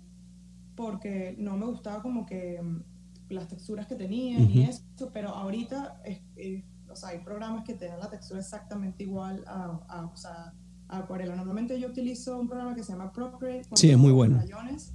porque 0.77 1.35
no 1.39 1.57
me 1.57 1.67
gustaba 1.67 2.03
como 2.03 2.25
que 2.27 2.61
mm, 2.63 2.83
las 3.31 3.49
texturas 3.49 3.87
que 3.87 3.95
tenían 3.97 4.49
y 4.51 4.63
eso, 4.63 4.83
pero 5.13 5.31
ahorita 5.31 6.01
es, 6.05 6.21
es- 6.37 6.65
o 6.91 6.97
sea, 6.97 7.11
hay 7.11 7.19
programas 7.19 7.65
que 7.65 7.75
te 7.75 7.87
dan 7.87 8.01
la 8.01 8.09
textura 8.09 8.41
exactamente 8.41 9.03
igual 9.05 9.45
a, 9.47 9.79
a, 9.89 10.07
o 10.07 10.17
sea, 10.17 10.55
a 10.89 10.99
acuarela. 10.99 11.37
Normalmente 11.37 11.79
yo 11.79 11.89
utilizo 11.89 12.39
un 12.41 12.49
programa 12.49 12.75
que 12.75 12.83
se 12.83 12.93
llama 12.93 13.13
Procreate. 13.13 13.69
Sí, 13.75 13.91
es 13.91 13.99
muy 13.99 14.11
bueno. 14.13 14.39
rayones, 14.39 14.95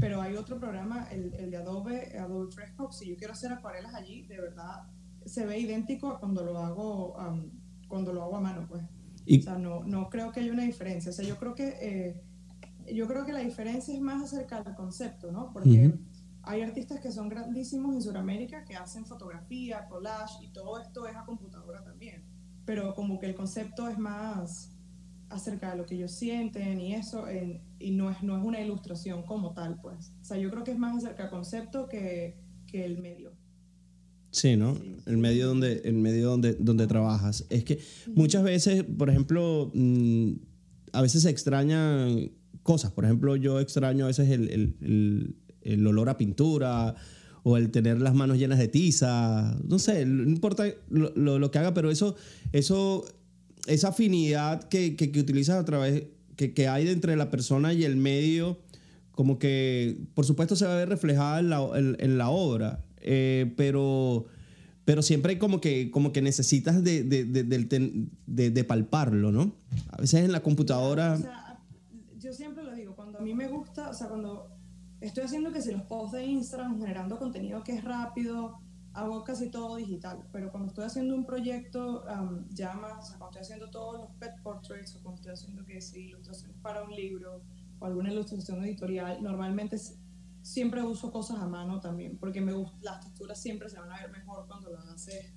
pero 0.00 0.20
hay 0.20 0.36
otro 0.36 0.60
programa, 0.60 1.08
el, 1.10 1.32
el 1.34 1.50
de 1.50 1.56
Adobe, 1.56 2.18
Adobe 2.18 2.52
Fresco, 2.52 2.92
si 2.92 3.08
yo 3.08 3.16
quiero 3.16 3.32
hacer 3.32 3.52
acuarelas 3.52 3.94
allí, 3.94 4.26
de 4.26 4.38
verdad 4.38 4.82
se 5.24 5.46
ve 5.46 5.58
idéntico 5.58 6.08
a 6.10 6.20
cuando 6.20 6.44
lo 6.44 6.58
hago, 6.58 7.18
am, 7.18 7.50
cuando 7.88 8.12
lo 8.12 8.22
hago 8.24 8.36
a 8.36 8.40
mano, 8.42 8.66
pues. 8.68 8.82
Y- 9.26 9.40
O 9.40 9.42
sea, 9.42 9.58
no, 9.58 9.84
no 9.84 10.08
creo 10.10 10.32
que 10.32 10.40
haya 10.40 10.52
una 10.52 10.64
diferencia. 10.64 11.10
O 11.10 11.14
sea, 11.14 11.24
yo 11.24 11.36
creo 11.38 11.54
que, 11.54 11.74
eh, 11.80 12.20
yo 12.92 13.06
creo 13.08 13.24
que 13.24 13.32
la 13.32 13.40
diferencia 13.40 13.94
es 13.94 14.00
más 14.00 14.22
acerca 14.22 14.62
del 14.62 14.74
concepto, 14.74 15.32
¿no? 15.32 15.52
Porque 15.52 15.86
Ujú. 15.88 15.98
hay 16.42 16.60
artistas 16.62 17.00
que 17.00 17.10
son 17.10 17.28
grandísimos 17.28 17.94
en 17.94 18.02
Sudamérica 18.02 18.64
que 18.64 18.76
hacen 18.76 19.06
fotografía, 19.06 19.86
collage 19.88 20.44
y 20.44 20.48
todo 20.48 20.78
esto 20.78 21.06
es 21.06 21.16
a 21.16 21.24
computadora 21.24 21.82
también. 21.82 22.22
Pero 22.66 22.94
como 22.94 23.18
que 23.18 23.26
el 23.26 23.34
concepto 23.34 23.88
es 23.88 23.98
más 23.98 24.70
acerca 25.30 25.70
de 25.70 25.76
lo 25.78 25.86
que 25.86 25.94
ellos 25.96 26.12
sienten 26.12 26.78
y 26.80 26.94
eso, 26.94 27.26
en- 27.28 27.62
y 27.78 27.90
no 27.92 28.10
es, 28.10 28.22
no 28.22 28.36
es 28.38 28.44
una 28.44 28.60
ilustración 28.60 29.22
como 29.22 29.52
tal, 29.54 29.80
pues. 29.80 30.12
O 30.20 30.24
sea, 30.24 30.36
yo 30.36 30.50
creo 30.50 30.64
que 30.64 30.72
es 30.72 30.78
más 30.78 30.96
acerca 30.98 31.22
del 31.24 31.30
concepto 31.32 31.88
que, 31.88 32.36
que 32.66 32.84
el 32.84 33.00
medio. 33.00 33.32
Sí, 34.34 34.56
¿no? 34.56 34.76
El 35.06 35.16
medio 35.18 35.46
donde, 35.46 35.82
el 35.84 35.94
medio 35.94 36.30
donde, 36.30 36.54
donde 36.54 36.88
trabajas. 36.88 37.44
Es 37.50 37.62
que 37.62 37.78
muchas 38.16 38.42
veces, 38.42 38.82
por 38.82 39.08
ejemplo, 39.08 39.70
mm, 39.72 40.32
a 40.92 41.02
veces 41.02 41.22
se 41.22 41.30
extrañan 41.30 42.32
cosas. 42.64 42.90
Por 42.90 43.04
ejemplo, 43.04 43.36
yo 43.36 43.60
extraño 43.60 44.04
a 44.04 44.08
veces 44.08 44.28
el, 44.30 44.48
el- 44.50 44.76
el- 44.80 45.36
el 45.62 45.86
olor 45.86 46.08
a 46.08 46.18
pintura 46.18 46.96
o 47.44 47.56
el 47.56 47.70
tener 47.70 48.00
las 48.00 48.12
manos 48.14 48.36
llenas 48.38 48.58
de 48.58 48.66
tiza. 48.66 49.56
No 49.68 49.78
sé, 49.78 50.04
no 50.04 50.24
importa 50.28 50.64
lo, 50.90 51.12
lo- 51.14 51.38
lo 51.38 51.50
que 51.52 51.58
haga, 51.60 51.72
pero 51.72 51.92
eso, 51.92 52.16
eso 52.52 53.04
esa 53.68 53.88
afinidad 53.90 54.64
que, 54.64 54.96
que, 54.96 55.12
que 55.12 55.20
utilizas 55.20 55.60
a 55.60 55.64
través, 55.64 56.04
que, 56.34 56.52
que 56.54 56.66
hay 56.66 56.88
entre 56.88 57.14
la 57.14 57.30
persona 57.30 57.72
y 57.72 57.84
el 57.84 57.94
medio, 57.96 58.58
como 59.12 59.38
que, 59.38 59.96
por 60.14 60.24
supuesto, 60.26 60.56
se 60.56 60.66
va 60.66 60.72
a 60.74 60.78
ver 60.78 60.88
reflejada 60.88 61.38
en 61.38 61.50
la, 61.50 61.60
en, 61.78 61.96
en 62.00 62.18
la 62.18 62.30
obra, 62.30 62.83
eh, 63.04 63.52
pero, 63.56 64.26
pero 64.84 65.02
siempre 65.02 65.38
como 65.38 65.60
que, 65.60 65.90
como 65.90 66.12
que 66.12 66.22
necesitas 66.22 66.82
de, 66.82 67.04
de, 67.04 67.24
de, 67.24 68.50
de- 68.50 68.64
palparlo, 68.64 69.30
¿no? 69.30 69.54
A 69.90 69.98
veces 70.00 70.24
en 70.24 70.32
la 70.32 70.40
computadora... 70.40 71.14
O 71.14 71.18
sea, 71.18 71.60
yo 72.18 72.32
siempre 72.32 72.64
lo 72.64 72.74
digo, 72.74 72.96
cuando 72.96 73.18
a 73.18 73.22
mí 73.22 73.34
me 73.34 73.46
gusta, 73.48 73.90
o 73.90 73.94
sea, 73.94 74.08
cuando 74.08 74.48
estoy 75.00 75.24
haciendo 75.24 75.52
que 75.52 75.60
si 75.60 75.70
los 75.72 75.82
posts 75.82 76.12
de 76.12 76.24
Instagram 76.26 76.78
generando 76.78 77.18
contenido 77.18 77.62
que 77.62 77.72
es 77.72 77.84
rápido 77.84 78.58
hago 78.94 79.24
casi 79.24 79.50
todo 79.50 79.76
digital, 79.76 80.20
pero 80.32 80.50
cuando 80.50 80.68
estoy 80.68 80.84
haciendo 80.84 81.14
un 81.14 81.26
proyecto 81.26 82.04
um, 82.04 82.48
ya 82.50 82.74
más, 82.74 82.92
o 82.92 83.02
sea, 83.02 83.18
cuando 83.18 83.38
estoy 83.38 83.42
haciendo 83.42 83.70
todos 83.70 84.00
los 84.00 84.10
pet 84.18 84.32
portraits 84.42 84.94
o 84.96 85.02
cuando 85.02 85.16
estoy 85.20 85.32
haciendo 85.32 85.64
que 85.64 85.80
sí, 85.80 86.06
ilustraciones 86.06 86.56
para 86.62 86.84
un 86.84 86.94
libro 86.94 87.42
o 87.80 87.86
alguna 87.86 88.12
ilustración 88.12 88.64
editorial, 88.64 89.20
normalmente 89.20 89.78
siempre 90.44 90.82
uso 90.82 91.10
cosas 91.10 91.38
a 91.38 91.48
mano 91.48 91.80
también, 91.80 92.18
porque 92.18 92.40
me 92.42 92.52
gusta, 92.52 92.76
las 92.82 93.00
texturas 93.00 93.40
siempre 93.40 93.68
se 93.70 93.78
van 93.80 93.90
a 93.90 93.98
ver 93.98 94.10
mejor 94.10 94.46
cuando 94.46 94.70
las 94.70 94.86
haces 94.88 95.32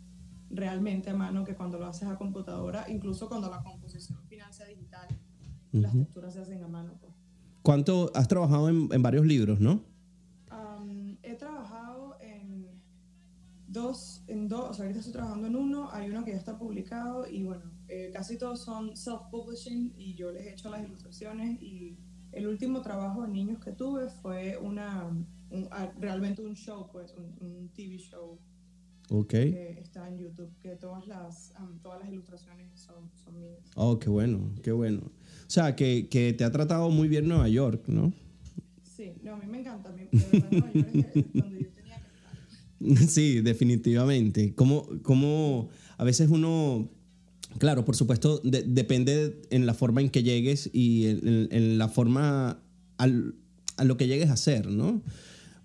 realmente 0.50 1.10
a 1.10 1.16
mano 1.16 1.46
que 1.46 1.56
cuando 1.56 1.80
lo 1.80 1.88
haces 1.88 2.10
a 2.10 2.18
computadora, 2.18 2.86
incluso 2.90 3.30
cuando 3.30 3.50
la 3.50 3.64
composición 3.64 4.22
final 4.28 4.54
sea 4.54 4.68
digital, 4.68 5.08
las 5.72 5.94
texturas 5.94 6.34
se 6.34 6.42
hacen 6.42 6.62
a 6.62 6.68
mano. 6.68 6.98
Pues. 7.00 7.14
¿Cuánto 7.62 8.12
has 8.16 8.28
trabajado 8.28 8.68
en, 8.68 8.90
en 8.92 9.02
varios 9.02 9.26
libros, 9.26 9.62
no? 9.62 9.82
Um, 10.52 11.18
he 11.24 11.36
trabajado 11.36 12.18
en 12.20 12.68
dos, 13.68 14.24
en 14.28 14.50
dos, 14.50 14.72
o 14.72 14.74
sea, 14.74 14.84
ahorita 14.84 15.00
estoy 15.00 15.14
trabajando 15.14 15.48
en 15.48 15.56
uno, 15.56 15.90
hay 15.90 16.10
uno 16.10 16.26
que 16.26 16.32
ya 16.32 16.38
está 16.38 16.58
publicado 16.58 17.28
y 17.30 17.44
bueno, 17.44 17.72
eh, 17.88 18.12
casi 18.14 18.38
todos 18.38 18.62
son 18.62 18.92
self-publishing 18.98 19.94
y 19.96 20.16
yo 20.16 20.32
les 20.32 20.48
he 20.48 20.52
hecho 20.52 20.70
las 20.70 20.84
ilustraciones 20.84 21.62
y 21.62 21.98
el 22.38 22.48
último 22.48 22.82
trabajo 22.82 23.24
de 23.24 23.30
niños 23.30 23.60
que 23.64 23.72
tuve 23.72 24.10
fue 24.10 24.58
una, 24.62 25.10
ah, 25.72 25.92
realmente 26.00 26.44
un 26.44 26.56
show, 26.56 26.88
pues, 26.92 27.14
un, 27.42 27.70
TV 27.74 27.98
show. 27.98 28.38
Ok. 29.10 29.30
Que 29.30 29.80
está 29.82 30.08
en 30.08 30.18
YouTube, 30.20 30.52
que 30.62 30.76
todas 30.76 31.08
las, 31.08 31.54
todas 31.82 32.02
las 32.02 32.10
ilustraciones 32.10 32.80
son, 32.80 33.10
son 33.16 33.40
mías. 33.40 33.60
Oh, 33.76 33.98
qué 33.98 34.10
bueno, 34.10 34.52
qué 34.62 34.72
bueno. 34.72 35.02
O 35.02 35.50
sea, 35.50 35.76
que, 35.76 36.08
que, 36.10 36.34
te 36.34 36.44
ha 36.44 36.52
tratado 36.52 36.90
muy 36.92 37.08
bien 37.08 37.28
Nueva 37.28 37.50
York, 37.50 37.88
¿no? 37.88 38.14
Sí, 38.84 39.14
no, 39.24 39.34
a 39.34 39.38
mí 39.38 39.48
me 39.48 39.62
encanta. 39.62 39.92
De 39.92 40.06
verdad, 40.12 40.52
Nueva 40.52 40.74
York 40.74 40.88
es 40.94 41.34
donde 41.34 41.64
yo 41.64 41.70
tenía 41.72 42.00
que 42.00 42.88
estar. 42.96 43.08
Sí, 43.10 43.42
definitivamente. 43.42 44.54
Como, 44.54 44.88
como 45.02 45.70
a 45.98 46.04
veces 46.04 46.30
uno 46.30 46.90
Claro, 47.58 47.86
por 47.86 47.96
supuesto, 47.96 48.42
depende 48.44 49.42
en 49.50 49.66
la 49.66 49.74
forma 49.74 50.02
en 50.02 50.10
que 50.10 50.24
llegues 50.24 50.70
y 50.74 51.08
en, 51.08 51.78
la 51.78 51.88
forma 51.88 52.60
a 52.98 53.84
lo 53.84 53.98
que 53.98 54.08
llegues 54.08 54.30
a 54.30 54.34
hacer, 54.34 54.70
¿no? 54.70 55.02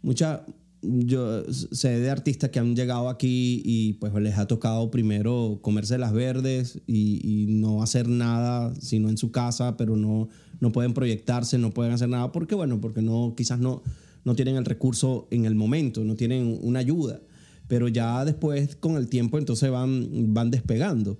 Mucha, 0.02 0.44
yo 0.82 1.44
sé 1.52 2.00
de 2.00 2.10
artistas 2.10 2.50
que 2.50 2.58
han 2.58 2.74
llegado 2.74 3.08
aquí 3.08 3.62
y 3.64 3.94
pues 3.94 4.12
les 4.14 4.36
ha 4.36 4.46
tocado 4.46 4.90
primero 4.90 5.60
comerse 5.62 5.96
las 5.96 6.12
verdes 6.12 6.80
y, 6.86 7.46
no 7.48 7.82
hacer 7.82 8.08
nada 8.08 8.74
sino 8.80 9.08
en 9.08 9.16
su 9.16 9.30
casa, 9.30 9.76
pero 9.76 9.96
no, 9.96 10.28
no 10.60 10.72
pueden 10.72 10.94
proyectarse, 10.94 11.58
no 11.58 11.70
pueden 11.70 11.92
hacer 11.92 12.08
nada 12.08 12.32
porque, 12.32 12.54
bueno, 12.54 12.80
porque 12.80 13.02
no, 13.02 13.34
quizás 13.36 13.60
no, 13.60 13.82
no 14.24 14.34
tienen 14.34 14.56
el 14.56 14.64
recurso 14.64 15.28
en 15.30 15.44
el 15.44 15.54
momento, 15.54 16.02
no 16.02 16.16
tienen 16.16 16.58
una 16.62 16.80
ayuda, 16.80 17.20
pero 17.68 17.86
ya 17.88 18.24
después 18.24 18.74
con 18.76 18.96
el 18.96 19.08
tiempo 19.08 19.38
entonces 19.38 19.70
van, 19.70 20.34
van 20.34 20.50
despegando. 20.50 21.18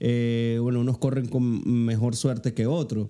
Eh, 0.00 0.58
bueno, 0.60 0.80
unos 0.80 0.98
corren 0.98 1.26
con 1.26 1.84
mejor 1.84 2.16
suerte 2.16 2.54
que 2.54 2.66
otros. 2.66 3.08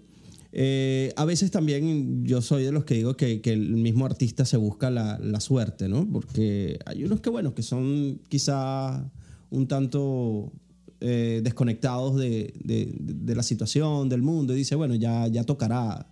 Eh, 0.57 1.13
a 1.17 1.25
veces 1.25 1.51
también 1.51 2.25
yo 2.25 2.41
soy 2.41 2.63
de 2.63 2.71
los 2.71 2.85
que 2.85 2.95
digo 2.95 3.17
que, 3.17 3.41
el 3.45 3.71
mismo 3.71 4.07
artista 4.07 4.45
se 4.45 4.57
busca 4.57 4.89
la, 4.89 5.41
suerte, 5.41 5.89
¿no? 5.89 6.09
Porque 6.09 6.79
hay 6.87 7.05
unos 7.05 7.21
que, 7.21 7.31
bueno, 7.31 7.55
que 7.55 7.63
son 7.63 8.21
quizá 8.29 9.11
un 9.51 9.67
tanto 9.67 10.53
eh, 11.01 11.41
desconectados 11.43 12.17
de, 12.17 12.55
la 13.27 13.43
situación, 13.43 14.09
del 14.09 14.23
mundo, 14.23 14.55
y 14.55 14.59
dice, 14.59 14.77
bueno, 14.77 14.95
ya, 14.95 15.27
ya 15.27 15.43
tocará, 15.43 16.07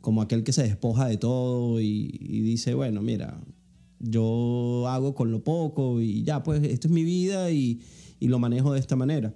como 0.00 0.22
aquel 0.22 0.44
que 0.44 0.52
se 0.52 0.62
despoja 0.62 1.06
de 1.06 1.18
todo 1.18 1.78
y, 1.78 2.08
dice, 2.42 2.72
bueno, 2.72 3.02
mira, 3.02 3.38
yo 3.98 4.86
hago 4.88 5.14
con 5.14 5.30
lo 5.30 5.44
poco 5.44 6.00
y 6.00 6.22
ya, 6.24 6.42
pues 6.42 6.62
esto 6.62 6.88
es 6.88 6.92
mi 6.92 7.04
vida 7.04 7.50
y 7.50 7.80
lo 8.20 8.38
manejo 8.38 8.72
de 8.72 8.80
esta 8.80 8.96
manera. 8.96 9.34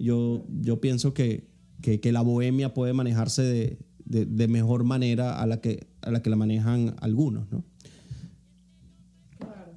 Yo, 0.00 0.46
yo 0.48 0.80
pienso 0.80 1.12
que, 1.12 1.46
que, 1.82 2.12
la 2.12 2.22
bohemia 2.22 2.72
puede 2.72 2.94
manejarse 2.94 3.42
de, 3.42 3.78
de, 4.06 4.48
mejor 4.48 4.82
manera 4.84 5.38
a 5.38 5.46
la, 5.46 5.60
que, 5.60 5.86
a 6.00 6.10
la 6.10 6.22
que 6.22 6.30
la 6.30 6.36
manejan 6.36 6.96
algunos, 7.00 7.50
¿no? 7.52 7.62
Claro. 9.38 9.72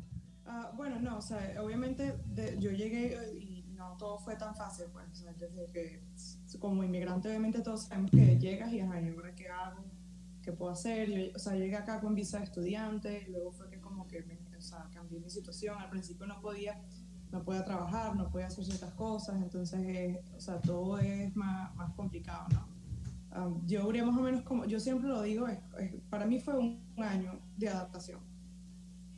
Ah, 0.46 0.72
bueno, 0.78 1.02
no, 1.02 1.18
o 1.18 1.22
sea, 1.22 1.56
obviamente 1.62 2.16
yo 2.58 2.72
llegué 2.72 3.18
y 3.38 3.66
no 3.76 3.98
todo 3.98 4.18
fue 4.18 4.38
tan 4.38 4.56
fácil, 4.56 4.86
pues, 4.94 5.06
o 5.12 5.16
sea, 5.16 5.34
desde 5.34 5.70
que 5.74 6.04
como 6.58 6.84
inmigrante 6.84 7.28
obviamente 7.28 7.62
todos 7.62 7.84
sabemos 7.84 8.12
que 8.12 8.40
llegas 8.40 8.72
y, 8.72 8.80
ajá, 8.80 9.02
¿y 9.02 9.10
ahora 9.10 9.36
qué 9.36 9.50
hago? 9.50 9.84
¿Qué 10.42 10.54
puedo 10.54 10.72
hacer? 10.72 11.10
Yo, 11.10 11.36
o 11.36 11.40
sea, 11.40 11.54
llegué 11.56 11.76
acá 11.76 12.00
con 12.00 12.16
visa 12.16 12.38
de 12.38 12.46
estudiante 12.46 13.26
y 13.28 13.32
luego 13.32 13.52
fue 13.52 13.70
que 13.70 13.82
como 13.82 14.08
que 14.08 14.24
me, 14.24 14.38
o 14.58 14.62
sea, 14.62 14.90
cambié 14.94 15.20
mi 15.20 15.30
situación. 15.30 15.78
Al 15.82 15.90
principio 15.90 16.26
no 16.26 16.40
podía 16.42 16.82
no 17.34 17.44
puede 17.44 17.64
trabajar, 17.64 18.16
no 18.16 18.30
puede 18.30 18.46
hacer 18.46 18.64
ciertas 18.64 18.94
cosas, 18.94 19.42
entonces, 19.42 20.20
o 20.38 20.40
sea, 20.40 20.62
todo 20.62 21.00
es 21.00 21.36
más, 21.36 21.76
más 21.76 21.92
complicado, 21.94 22.48
¿no? 22.50 23.64
Yo 23.66 23.82
duré 23.82 24.04
más 24.04 24.16
o 24.16 24.22
menos 24.22 24.44
como, 24.44 24.66
yo 24.66 24.80
siempre 24.80 25.10
lo 25.10 25.24
digo, 25.24 25.48
es, 25.48 25.58
para 26.12 26.28
mí 26.28 26.40
fue 26.40 26.56
un, 26.56 26.80
año 26.98 27.40
de 27.58 27.70
adaptación. 27.70 28.20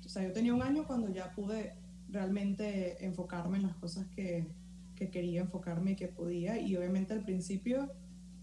O 0.06 0.08
sea, 0.08 0.24
yo 0.24 0.32
tenía 0.32 0.54
un 0.54 0.62
año 0.62 0.88
cuando 0.88 1.10
ya 1.10 1.34
pude 1.34 1.76
realmente 2.08 3.06
enfocarme 3.06 3.58
en 3.58 3.64
las 3.64 3.76
cosas 3.76 4.08
que, 4.16 4.48
que 4.96 5.10
quería 5.10 5.42
enfocarme 5.42 5.92
y 5.92 5.96
que 5.98 6.08
podía, 6.08 6.58
y 6.58 6.78
obviamente 6.78 7.12
al 7.12 7.26
principio, 7.26 7.92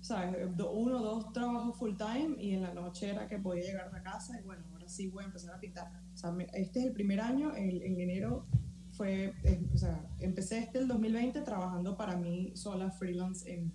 ¿sabes? 0.02 0.37
Uno 0.70 1.00
o 1.00 1.02
dos 1.02 1.32
trabajos 1.32 1.78
full 1.78 1.96
time 1.96 2.37
y 2.38 2.52
en 2.52 2.61
la 2.61 2.74
noche 2.74 3.08
era 3.08 3.26
que 3.26 3.38
podía 3.38 3.62
llegar 3.62 3.90
a 3.94 4.02
casa 4.02 4.38
y 4.38 4.44
bueno, 4.44 4.64
ahora 4.70 4.87
sí 4.87 5.08
voy 5.08 5.24
a 5.24 5.28
empezar 5.28 5.54
a 5.54 5.61
pintar. 5.61 5.90
O 6.12 6.16
sea, 6.18 6.37
este 6.52 6.80
es 6.80 6.87
el 6.87 6.92
primer 6.92 7.22
año, 7.22 7.56
en, 7.56 7.80
en 7.80 7.98
enero 7.98 8.44
fue, 8.92 9.35
eh, 9.42 9.66
o 9.74 9.78
sea, 9.78 10.05
empecé 10.20 10.59
este 10.59 10.78
el 10.78 10.88
2020 10.88 11.40
trabajando 11.42 11.96
para 11.96 12.16
mí 12.16 12.52
sola, 12.55 12.90
freelance, 12.90 13.52
en, 13.52 13.72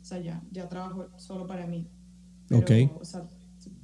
o 0.00 0.04
sea, 0.04 0.18
ya, 0.18 0.42
ya 0.50 0.68
trabajo 0.68 1.08
solo 1.16 1.46
para 1.46 1.66
mí. 1.66 1.88
Pero, 2.48 2.98
O 3.00 3.04
sea, 3.04 3.26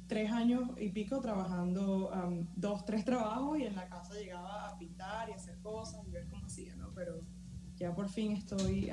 tres 0.07 0.31
años 0.31 0.69
y 0.79 0.89
pico 0.89 1.19
trabajando, 1.21 2.11
dos, 2.55 2.85
tres 2.85 3.05
trabajos 3.05 3.59
y 3.59 3.63
en 3.63 3.75
la 3.75 3.87
casa 3.87 4.13
llegaba 4.13 4.69
a 4.69 4.77
pintar 4.77 5.29
y 5.29 5.33
hacer 5.33 5.57
cosas 5.59 6.05
y 6.07 6.11
ver 6.11 6.27
cómo 6.29 6.45
hacía, 6.45 6.75
¿no? 6.75 6.91
Pero 6.93 7.21
ya 7.77 7.93
por 7.95 8.09
fin 8.09 8.33
estoy 8.33 8.89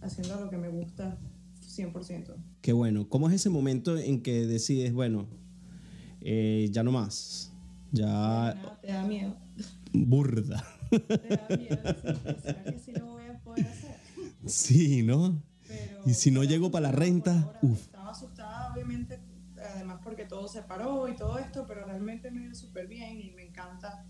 haciendo 0.00 0.40
lo 0.40 0.50
que 0.50 0.58
me 0.58 0.68
gusta 0.68 1.18
100%. 1.60 2.34
Qué 2.60 2.72
bueno. 2.72 3.08
¿Cómo 3.08 3.28
es 3.28 3.34
ese 3.34 3.50
momento 3.50 3.96
en 3.96 4.22
que 4.22 4.46
decides, 4.46 4.92
bueno, 4.92 5.26
eh, 6.20 6.68
ya 6.72 6.82
no 6.82 6.92
más? 6.92 7.52
Ya... 7.92 8.78
te 8.82 8.88
da 8.88 9.04
miedo. 9.04 9.36
Burda. 9.92 10.64
Sí, 14.46 15.02
¿no? 15.02 15.42
y 16.06 16.14
si 16.14 16.30
no 16.30 16.42
llego 16.44 16.70
para 16.70 16.90
la 16.90 16.92
renta, 16.92 17.58
uff. 17.60 17.80
Estaba 17.82 18.10
asustada, 18.10 18.72
obviamente, 18.72 19.18
además 19.74 20.00
porque 20.02 20.24
todo 20.24 20.48
se 20.48 20.62
paró 20.62 21.08
y 21.08 21.16
todo 21.16 21.38
esto, 21.38 21.66
pero 21.68 21.84
realmente 21.84 22.30
me 22.30 22.40
dio 22.40 22.54
súper 22.54 22.86
bien 22.86 23.20
y 23.20 23.30
me 23.32 23.42
encanta, 23.42 24.06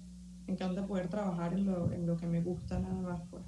me 0.47 0.53
encanta 0.53 0.87
poder 0.87 1.09
trabajar 1.09 1.55
en 1.55 1.67
lo, 1.67 1.93
en 1.93 2.07
lo 2.07 2.17
que 2.17 2.27
me 2.27 2.41
gusta 2.41 2.79
nada 2.79 2.95
más. 2.95 3.23
Pues. 3.31 3.43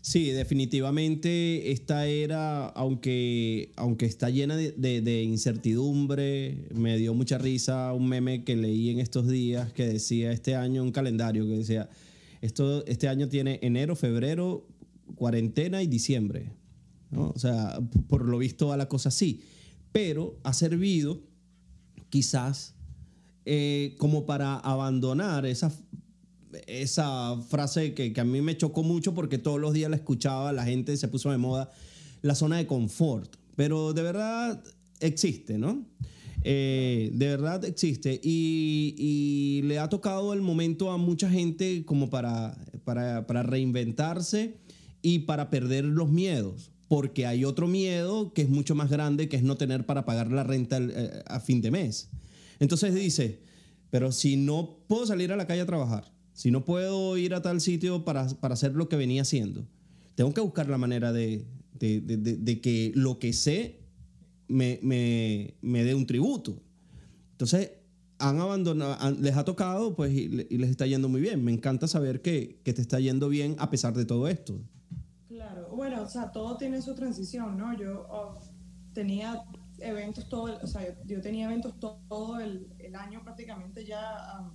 Sí, 0.00 0.32
definitivamente 0.32 1.70
esta 1.72 2.06
era, 2.06 2.66
aunque, 2.66 3.72
aunque 3.76 4.06
está 4.06 4.28
llena 4.28 4.56
de, 4.56 4.72
de, 4.72 5.22
incertidumbre, 5.22 6.68
me 6.74 6.98
dio 6.98 7.14
mucha 7.14 7.38
risa 7.38 7.92
un 7.92 8.08
meme 8.08 8.44
que 8.44 8.56
leí 8.56 8.90
en 8.90 8.98
estos 8.98 9.26
días 9.28 9.72
que 9.72 9.86
decía 9.86 10.32
este 10.32 10.56
año 10.56 10.82
un 10.82 10.92
calendario 10.92 11.46
que 11.46 11.56
decía 11.56 11.88
esto, 12.44 12.84
este 12.84 13.08
año 13.08 13.28
tiene 13.30 13.58
enero, 13.62 13.96
febrero, 13.96 14.66
cuarentena 15.14 15.82
y 15.82 15.86
diciembre. 15.86 16.52
O 17.16 17.38
sea, 17.38 17.80
por 18.06 18.28
lo 18.28 18.36
visto 18.36 18.68
va 18.68 18.76
la 18.76 18.86
cosa 18.86 19.08
así. 19.08 19.42
Pero 19.92 20.38
ha 20.42 20.52
servido 20.52 21.22
quizás 22.10 22.74
eh, 23.46 23.94
como 23.98 24.26
para 24.26 24.56
abandonar 24.56 25.46
esa, 25.46 25.72
esa 26.66 27.40
frase 27.48 27.94
que, 27.94 28.12
que, 28.12 28.20
a 28.20 28.24
mí 28.24 28.42
me 28.42 28.58
chocó 28.58 28.82
mucho 28.82 29.14
porque 29.14 29.38
todos 29.38 29.58
los 29.58 29.72
días 29.72 29.88
la 29.88 29.96
escuchaba, 29.96 30.52
la 30.52 30.64
gente 30.64 30.98
se 30.98 31.08
puso 31.08 31.30
de 31.30 31.38
moda, 31.38 31.70
la 32.20 32.34
zona 32.34 32.58
de 32.58 32.66
confort. 32.66 33.36
Pero 33.56 33.94
de 33.94 34.02
verdad 34.02 34.62
existe, 35.00 35.56
¿no? 35.56 35.86
Eh, 36.46 37.10
de 37.14 37.26
verdad 37.26 37.64
existe 37.64 38.20
y, 38.22 39.62
le 39.64 39.78
ha 39.78 39.88
tocado 39.88 40.34
el 40.34 40.42
momento 40.42 40.90
a 40.90 40.98
mucha 40.98 41.30
gente 41.30 41.86
como 41.86 42.10
para, 42.10 42.54
para, 42.84 43.26
para, 43.26 43.42
reinventarse 43.42 44.58
y 45.00 45.20
para 45.20 45.48
perder 45.48 45.86
los 45.86 46.10
miedos, 46.10 46.70
porque 46.86 47.24
hay 47.24 47.46
otro 47.46 47.66
miedo 47.66 48.34
que 48.34 48.42
es 48.42 48.50
mucho 48.50 48.74
más 48.74 48.90
grande, 48.90 49.30
que 49.30 49.36
es 49.36 49.42
no 49.42 49.56
tener 49.56 49.86
para 49.86 50.04
pagar 50.04 50.30
la 50.30 50.42
renta 50.42 50.76
eh, 50.78 51.22
a 51.26 51.40
fin 51.40 51.62
de 51.62 51.70
mes. 51.70 52.10
Entonces 52.60 52.94
dice, 52.94 53.40
pero 53.88 54.12
si 54.12 54.36
no 54.36 54.80
puedo 54.86 55.06
salir 55.06 55.32
a 55.32 55.36
la 55.36 55.46
calle 55.46 55.62
a 55.62 55.66
trabajar, 55.66 56.12
si 56.34 56.50
no 56.50 56.66
puedo 56.66 57.16
ir 57.16 57.32
a 57.32 57.40
tal 57.40 57.62
sitio 57.62 58.04
para, 58.04 58.28
para 58.28 58.52
hacer 58.52 58.74
lo 58.74 58.90
que 58.90 58.96
venía 58.96 59.22
haciendo, 59.22 59.66
tengo 60.14 60.34
que 60.34 60.42
buscar 60.42 60.68
la 60.68 60.76
manera 60.76 61.10
de, 61.10 61.46
de, 61.72 62.00
de, 62.00 62.16
de 62.16 62.60
que 62.60 62.92
lo 62.94 63.18
que 63.18 63.32
sé 63.32 63.83
me, 64.48 64.78
me, 64.82 65.54
me 65.62 65.84
dé 65.84 65.94
un 65.94 66.06
tributo. 66.06 66.60
Entonces, 67.32 67.72
han 68.18 68.40
abandonado, 68.40 69.10
les 69.20 69.36
ha 69.36 69.44
tocado, 69.44 69.94
pues, 69.96 70.12
y, 70.12 70.28
le- 70.28 70.46
y 70.48 70.58
les 70.58 70.70
está 70.70 70.86
yendo 70.86 71.08
muy 71.08 71.20
bien. 71.20 71.42
Me 71.44 71.52
encanta 71.52 71.88
saber 71.88 72.22
que, 72.22 72.60
que 72.64 72.72
te 72.72 72.80
está 72.80 73.00
yendo 73.00 73.28
bien 73.28 73.56
a 73.58 73.70
pesar 73.70 73.94
de 73.94 74.04
todo 74.04 74.28
esto. 74.28 74.60
Claro, 75.28 75.68
bueno, 75.74 76.02
o 76.02 76.08
sea, 76.08 76.30
todo 76.30 76.56
tiene 76.56 76.80
su 76.80 76.94
transición, 76.94 77.56
¿no? 77.58 77.76
Yo 77.76 78.06
oh, 78.10 78.38
tenía 78.92 79.42
eventos 79.80 80.28
todo, 80.28 80.48
el- 80.48 80.58
o 80.62 80.66
sea, 80.66 80.82
yo, 81.04 81.20
tenía 81.20 81.46
eventos 81.46 81.78
to- 81.80 82.00
todo 82.08 82.38
el, 82.40 82.68
el 82.78 82.94
año 82.94 83.22
prácticamente 83.24 83.84
ya 83.84 84.38
um, 84.40 84.50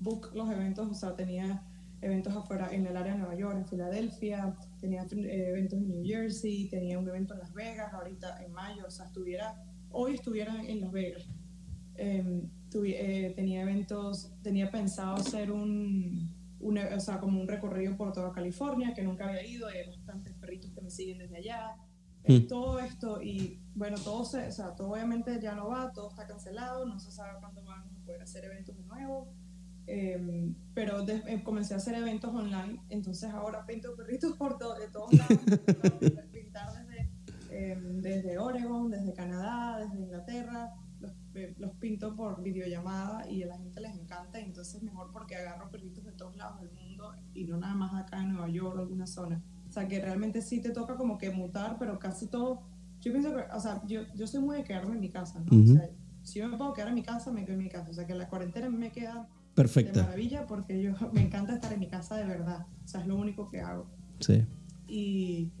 book 0.00 0.30
los 0.34 0.50
eventos, 0.50 0.90
o 0.90 0.94
sea, 0.94 1.14
tenía 1.14 1.62
eventos 2.04 2.34
afuera 2.36 2.68
en 2.72 2.86
el 2.86 2.96
área 2.96 3.12
de 3.12 3.18
Nueva 3.18 3.34
York, 3.34 3.56
en 3.56 3.66
Filadelfia, 3.66 4.54
tenía 4.80 5.02
eh, 5.04 5.48
eventos 5.48 5.78
en 5.78 5.88
New 5.88 6.04
Jersey, 6.04 6.68
tenía 6.68 6.98
un 6.98 7.08
evento 7.08 7.34
en 7.34 7.40
Las 7.40 7.52
Vegas 7.54 7.92
ahorita 7.92 8.42
en 8.44 8.52
mayo, 8.52 8.84
o 8.86 8.90
sea, 8.90 9.06
estuviera, 9.06 9.62
hoy 9.90 10.14
estuviera 10.14 10.62
en 10.62 10.80
Las 10.80 10.92
Vegas. 10.92 11.24
Em, 11.96 12.48
tuvi- 12.70 12.94
eh, 12.96 13.32
tenía 13.36 13.62
eventos, 13.62 14.32
tenía 14.42 14.70
pensado 14.70 15.14
hacer 15.16 15.50
un, 15.52 16.28
un, 16.60 16.78
o 16.78 17.00
sea, 17.00 17.20
como 17.20 17.40
un 17.40 17.46
recorrido 17.48 17.96
por 17.96 18.12
toda 18.12 18.32
California 18.32 18.92
que 18.94 19.02
nunca 19.02 19.28
había 19.28 19.46
ido, 19.46 19.72
y 19.72 19.76
hay 19.78 19.86
bastantes 19.86 20.32
perritos 20.34 20.72
que 20.72 20.80
me 20.82 20.90
siguen 20.90 21.18
desde 21.18 21.36
allá. 21.38 21.76
Eh, 22.24 22.40
Mm. 22.40 22.46
Todo 22.48 22.78
esto 22.80 23.20
y 23.22 23.60
bueno, 23.74 23.96
todo, 24.02 24.24
se, 24.24 24.48
o 24.48 24.50
sea, 24.50 24.74
todo 24.74 24.92
obviamente 24.92 25.38
ya 25.42 25.54
no 25.54 25.68
va, 25.68 25.92
todo 25.92 26.08
está 26.08 26.26
cancelado, 26.26 26.86
no 26.86 26.98
se 26.98 27.10
sabe 27.12 27.38
cuándo 27.38 27.62
vamos 27.62 27.92
a 27.94 28.04
poder 28.06 28.22
hacer 28.22 28.46
eventos 28.46 28.74
de 28.78 28.82
nuevo. 28.84 29.28
Em, 29.86 30.54
pero 30.74 31.04
de- 31.04 31.22
eh, 31.26 31.42
comencé 31.44 31.74
a 31.74 31.76
hacer 31.76 31.94
eventos 31.94 32.34
online, 32.34 32.80
entonces 32.88 33.30
ahora 33.32 33.66
pinto 33.66 33.94
perritos 33.94 34.32
por 34.36 34.56
to- 34.58 34.74
de 34.74 34.88
todos 34.88 35.12
lados. 35.12 35.38
Pintar 36.32 36.68
desde, 36.72 37.10
em, 37.50 38.00
desde 38.00 38.38
Oregon, 38.38 38.90
desde 38.90 39.12
Canadá, 39.12 39.78
desde 39.78 39.98
Inglaterra. 40.00 40.72
Los, 41.00 41.12
eh, 41.34 41.54
los 41.58 41.72
pinto 41.72 42.16
por 42.16 42.42
videollamada 42.42 43.28
y 43.28 43.42
a 43.42 43.46
la 43.46 43.58
gente 43.58 43.78
les 43.80 43.94
encanta. 43.94 44.38
Entonces, 44.40 44.82
mejor 44.82 45.10
porque 45.12 45.36
agarro 45.36 45.70
perritos 45.70 46.02
de 46.04 46.12
todos 46.12 46.34
lados 46.36 46.60
del 46.62 46.70
mundo 46.72 47.12
y 47.34 47.44
no 47.44 47.58
nada 47.58 47.74
más 47.74 47.92
acá 48.02 48.22
en 48.22 48.30
Nueva 48.32 48.48
York 48.48 48.76
o 48.76 48.80
alguna 48.80 49.06
zona. 49.06 49.42
O 49.68 49.72
sea, 49.72 49.86
que 49.86 50.00
realmente 50.00 50.40
sí 50.40 50.62
te 50.62 50.70
toca 50.70 50.96
como 50.96 51.18
que 51.18 51.28
mutar, 51.30 51.76
pero 51.78 51.98
casi 51.98 52.28
todo. 52.28 52.62
Yo 53.02 53.12
pienso 53.12 53.34
que, 53.36 53.42
o 53.54 53.60
sea, 53.60 53.82
yo, 53.86 54.00
yo 54.14 54.26
soy 54.26 54.40
muy 54.40 54.56
de 54.56 54.64
quedarme 54.64 54.94
en 54.94 55.00
mi 55.00 55.10
casa, 55.10 55.40
¿no? 55.40 55.54
Ujú. 55.58 55.72
O 55.72 55.74
sea, 55.74 55.90
si 56.22 56.38
yo 56.38 56.48
me 56.48 56.56
puedo 56.56 56.72
quedar 56.72 56.88
en 56.88 56.94
mi 56.94 57.02
casa, 57.02 57.30
me 57.30 57.44
quedo 57.44 57.56
en 57.58 57.64
mi 57.64 57.68
casa. 57.68 57.90
O 57.90 57.92
sea, 57.92 58.06
que 58.06 58.14
la 58.14 58.28
cuarentena 58.30 58.70
me 58.70 58.90
queda 58.90 59.28
de 59.56 59.62
Perfecta. 59.62 60.02
maravilla 60.02 60.46
porque 60.46 60.82
yo 60.82 60.92
me 61.12 61.22
encanta 61.22 61.54
estar 61.54 61.72
en 61.72 61.80
mi 61.80 61.88
casa 61.88 62.16
de 62.16 62.24
verdad. 62.26 62.66
O 62.84 62.88
sea, 62.88 63.00
es 63.00 63.06
lo 63.06 63.16
único 63.16 63.48
que 63.50 63.60
hago. 63.60 63.86
Sí. 64.20 64.44
Y, 64.88 65.52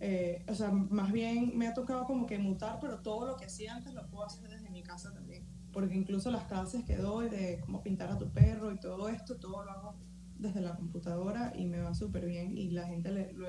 eh, 0.00 0.44
o 0.48 0.54
sea, 0.54 0.70
más 0.70 1.12
bien 1.12 1.56
me 1.56 1.66
ha 1.66 1.74
tocado 1.74 2.04
como 2.04 2.26
que 2.26 2.38
mutar, 2.38 2.78
pero 2.80 2.98
todo 3.00 3.26
lo 3.26 3.36
que 3.36 3.46
hacía 3.46 3.74
antes 3.74 3.94
lo 3.94 4.06
puedo 4.08 4.24
hacer 4.26 4.48
desde 4.48 4.70
mi 4.70 4.82
casa 4.82 5.12
también. 5.12 5.44
Porque 5.72 5.94
incluso 5.94 6.30
las 6.30 6.44
clases 6.44 6.84
que 6.84 6.96
doy 6.96 7.28
de 7.28 7.60
cómo 7.64 7.82
pintar 7.82 8.10
a 8.10 8.18
tu 8.18 8.30
perro 8.30 8.72
y 8.72 8.78
todo 8.80 9.08
esto, 9.08 9.36
todo 9.36 9.64
lo 9.64 9.70
hago 9.70 9.94
desde 10.38 10.60
la 10.60 10.74
computadora 10.76 11.52
y 11.56 11.66
me 11.66 11.80
va 11.80 11.94
súper 11.94 12.26
bien 12.26 12.56
y 12.56 12.70
la 12.70 12.86
gente 12.86 13.10
le, 13.10 13.32
lo- 13.32 13.46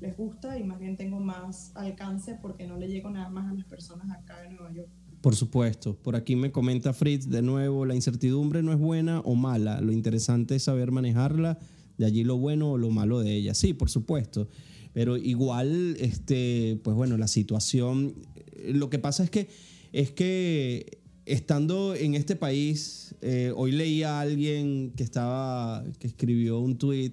les 0.00 0.16
gusta 0.16 0.58
y 0.58 0.64
más 0.64 0.78
bien 0.78 0.96
tengo 0.96 1.20
más 1.20 1.72
alcance 1.76 2.34
porque 2.34 2.66
no 2.66 2.76
le 2.76 2.88
llego 2.88 3.08
nada 3.10 3.28
más 3.30 3.50
a 3.50 3.54
las 3.54 3.64
personas 3.66 4.10
acá 4.10 4.44
en 4.44 4.56
Nueva 4.56 4.72
York. 4.72 4.90
Por 5.20 5.34
supuesto. 5.34 5.96
Por 5.96 6.16
aquí 6.16 6.36
me 6.36 6.52
comenta 6.52 6.92
Fritz 6.92 7.28
de 7.28 7.42
nuevo, 7.42 7.84
la 7.84 7.94
incertidumbre 7.94 8.62
no 8.62 8.72
es 8.72 8.78
buena 8.78 9.20
o 9.20 9.34
mala. 9.34 9.80
Lo 9.80 9.92
interesante 9.92 10.56
es 10.56 10.64
saber 10.64 10.92
manejarla, 10.92 11.58
de 11.98 12.06
allí 12.06 12.24
lo 12.24 12.36
bueno 12.36 12.72
o 12.72 12.78
lo 12.78 12.90
malo 12.90 13.20
de 13.20 13.34
ella. 13.34 13.54
Sí, 13.54 13.72
por 13.72 13.90
supuesto. 13.90 14.48
Pero 14.92 15.16
igual, 15.16 15.96
este, 16.00 16.80
pues 16.82 16.96
bueno, 16.96 17.16
la 17.16 17.28
situación, 17.28 18.14
eh, 18.52 18.72
lo 18.74 18.88
que 18.88 18.98
pasa 18.98 19.24
es 19.24 19.30
que, 19.30 19.48
es 19.92 20.10
que 20.10 20.98
estando 21.26 21.94
en 21.94 22.14
este 22.14 22.36
país, 22.36 23.14
eh, 23.20 23.52
hoy 23.54 23.72
leí 23.72 24.04
a 24.04 24.20
alguien 24.20 24.92
que 24.96 25.02
estaba, 25.02 25.84
que 25.98 26.06
escribió 26.06 26.60
un 26.60 26.78
tweet 26.78 27.12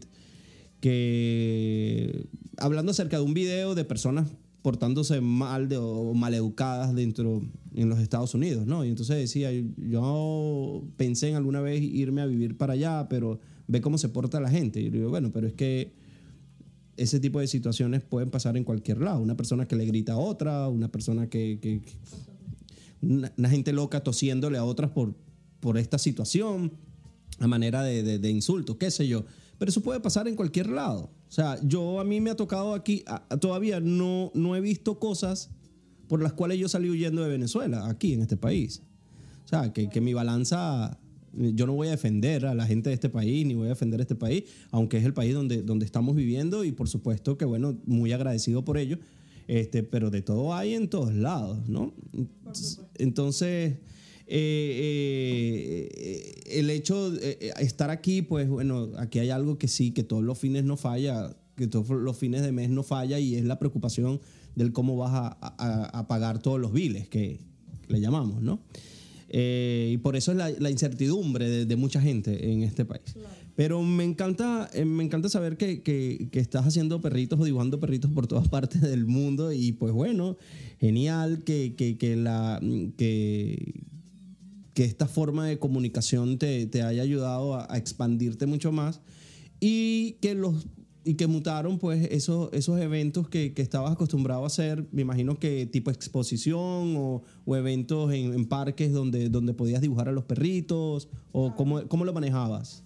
que 0.79 2.27
hablando 2.57 2.91
acerca 2.91 3.17
de 3.17 3.23
un 3.23 3.33
video 3.33 3.73
de 3.73 3.85
personas 3.85 4.27
portándose 4.63 5.21
mal 5.21 5.69
de, 5.69 5.77
o 5.77 6.13
maleducadas 6.15 6.95
dentro 6.95 7.43
en 7.75 7.89
los 7.89 7.99
Estados 7.99 8.33
Unidos, 8.33 8.65
¿no? 8.65 8.83
Y 8.83 8.89
entonces 8.89 9.17
decía, 9.17 9.51
yo 9.77 10.83
pensé 10.97 11.29
en 11.29 11.35
alguna 11.35 11.61
vez 11.61 11.81
irme 11.83 12.21
a 12.21 12.25
vivir 12.25 12.57
para 12.57 12.73
allá, 12.73 13.07
pero 13.09 13.39
ve 13.67 13.81
cómo 13.81 13.99
se 13.99 14.09
porta 14.09 14.39
la 14.39 14.49
gente. 14.49 14.79
Y 14.81 14.85
yo 14.85 14.91
digo, 14.91 15.09
bueno, 15.11 15.31
pero 15.31 15.45
es 15.47 15.53
que 15.53 15.93
ese 16.97 17.19
tipo 17.19 17.39
de 17.39 17.47
situaciones 17.47 18.03
pueden 18.03 18.29
pasar 18.31 18.57
en 18.57 18.63
cualquier 18.63 18.99
lado. 19.01 19.19
Una 19.21 19.35
persona 19.37 19.67
que 19.67 19.75
le 19.75 19.85
grita 19.85 20.13
a 20.13 20.17
otra, 20.17 20.67
una 20.69 20.87
persona 20.89 21.29
que... 21.29 21.59
que- 21.61 21.81
que- 21.81 21.93
una, 23.01 23.33
una 23.37 23.49
gente 23.49 23.73
loca 23.73 24.01
tosiéndole 24.01 24.57
a 24.57 24.63
otras 24.63 24.91
por, 24.91 25.13
por 25.59 25.77
esta 25.77 25.97
situación, 25.97 26.71
a 27.39 27.47
manera 27.47 27.83
de, 27.83 28.01
de, 28.01 28.17
de 28.17 28.29
insultos, 28.31 28.77
qué 28.77 28.89
sé 28.91 29.09
yo. 29.09 29.25
Pero 29.57 29.69
eso 29.69 29.81
puede 29.81 29.99
pasar 29.99 30.27
en 30.29 30.35
cualquier 30.37 30.69
lado. 30.69 31.09
O 31.33 31.35
sea, 31.35 31.57
yo 31.63 31.99
a 31.99 32.03
mí 32.03 32.21
me 32.21 32.29
ha 32.29 32.35
tocado 32.35 32.75
aquí, 32.75 33.03
todavía 33.41 33.79
no, 33.79 34.29
no 34.35 34.55
he 34.55 34.61
visto 34.61 34.99
cosas 34.99 35.49
por 36.07 36.21
las 36.21 36.31
cuales 36.33 36.59
yo 36.59 36.69
salí 36.69 36.91
huyendo 36.91 37.23
de 37.23 37.29
Venezuela, 37.29 37.89
aquí 37.89 38.13
en 38.13 38.21
este 38.21 38.37
país. 38.37 38.83
O 39.43 39.47
sea, 39.47 39.73
que, 39.73 39.89
que 39.89 39.99
mi 39.99 40.13
balanza, 40.13 40.99
yo 41.33 41.65
no 41.65 41.73
voy 41.73 41.87
a 41.87 41.89
defender 41.89 42.45
a 42.45 42.53
la 42.53 42.67
gente 42.67 42.89
de 42.89 42.93
este 42.93 43.09
país, 43.09 43.47
ni 43.47 43.55
voy 43.55 43.65
a 43.65 43.69
defender 43.69 43.99
este 43.99 44.13
país, 44.13 44.43
aunque 44.69 44.97
es 44.97 45.05
el 45.05 45.15
país 45.15 45.33
donde, 45.33 45.63
donde 45.63 45.85
estamos 45.85 46.15
viviendo 46.15 46.63
y 46.65 46.71
por 46.71 46.87
supuesto 46.87 47.35
que, 47.35 47.45
bueno, 47.45 47.79
muy 47.87 48.11
agradecido 48.11 48.63
por 48.63 48.77
ello. 48.77 48.99
Este, 49.47 49.81
pero 49.81 50.11
de 50.11 50.21
todo 50.21 50.53
hay 50.53 50.75
en 50.75 50.87
todos 50.87 51.15
lados, 51.15 51.67
¿no? 51.67 51.95
Entonces, 52.99 53.79
eh, 54.27 55.89
eh, 55.95 56.59
el 56.59 56.69
hecho 56.69 57.11
de 57.11 57.37
eh, 57.41 57.53
estar 57.59 57.89
aquí, 57.89 58.21
pues 58.21 58.47
bueno, 58.49 58.91
aquí 58.97 59.19
hay 59.19 59.29
algo 59.29 59.57
que 59.57 59.67
sí, 59.67 59.91
que 59.91 60.03
todos 60.03 60.23
los 60.23 60.37
fines 60.37 60.63
no 60.63 60.77
falla, 60.77 61.35
que 61.55 61.67
todos 61.67 61.89
los 61.89 62.17
fines 62.17 62.41
de 62.41 62.51
mes 62.51 62.69
no 62.69 62.83
falla 62.83 63.19
y 63.19 63.35
es 63.35 63.43
la 63.45 63.59
preocupación 63.59 64.19
del 64.55 64.71
cómo 64.71 64.95
vas 64.97 65.11
a, 65.13 65.37
a- 65.41 65.99
a 65.99 66.07
pagar 66.07 66.41
todos 66.41 66.59
los 66.59 66.71
biles 66.73 67.07
que 67.07 67.39
le 67.87 67.99
llamamos, 68.01 68.41
¿no? 68.41 68.59
Eh, 69.35 69.91
y 69.93 69.97
por 69.97 70.15
eso 70.15 70.31
es 70.31 70.37
la, 70.37 70.49
la 70.51 70.69
incertidumbre 70.69 71.49
de, 71.49 71.65
de 71.65 71.75
mucha 71.75 71.99
gente 71.99 72.51
en 72.51 72.61
este 72.61 72.85
país. 72.85 73.01
Pero 73.55 73.81
me 73.83 74.03
encanta, 74.03 74.69
eh, 74.73 74.85
me 74.85 75.03
encanta 75.03 75.27
saber 75.29 75.57
que, 75.57 75.81
que- 75.81 76.27
que 76.31 76.39
estás 76.39 76.65
haciendo 76.67 77.01
perritos 77.01 77.39
o 77.39 77.43
dibujando 77.45 77.79
perritos 77.79 78.11
por 78.11 78.27
todas 78.27 78.47
partes 78.47 78.81
del 78.81 79.05
mundo 79.05 79.51
y 79.51 79.71
pues 79.71 79.91
bueno, 79.93 80.37
genial 80.79 81.43
que, 81.43 81.73
que, 81.75 81.97
que 81.97 82.15
la, 82.15 82.59
que, 82.97 83.83
que 84.73 84.85
esta 84.85 85.07
forma 85.07 85.47
de 85.47 85.59
comunicación 85.59 86.37
te, 86.37 86.65
te 86.65 86.81
haya 86.81 87.01
ayudado 87.01 87.55
a, 87.55 87.67
a 87.71 87.77
expandirte 87.77 88.45
mucho 88.45 88.71
más 88.71 89.01
y 89.59 90.13
que 90.21 90.35
los 90.35 90.67
y 91.05 91.15
que 91.15 91.27
mutaron 91.27 91.79
pues 91.79 92.07
esos, 92.11 92.49
esos 92.53 92.79
eventos 92.79 93.27
que, 93.27 93.53
que 93.53 93.61
estabas 93.61 93.91
acostumbrado 93.91 94.43
a 94.43 94.47
hacer, 94.47 94.87
me 94.91 95.01
imagino 95.01 95.37
que 95.37 95.65
tipo 95.65 95.91
exposición 95.91 96.95
o, 96.97 97.23
o 97.45 97.55
eventos 97.55 98.13
en, 98.13 98.33
en 98.33 98.45
parques 98.47 98.93
donde, 98.93 99.29
donde 99.29 99.53
podías 99.53 99.81
dibujar 99.81 100.07
a 100.07 100.11
los 100.11 100.23
perritos 100.23 101.09
o 101.31 101.55
cómo, 101.55 101.87
cómo 101.87 102.05
lo 102.05 102.13
manejabas. 102.13 102.83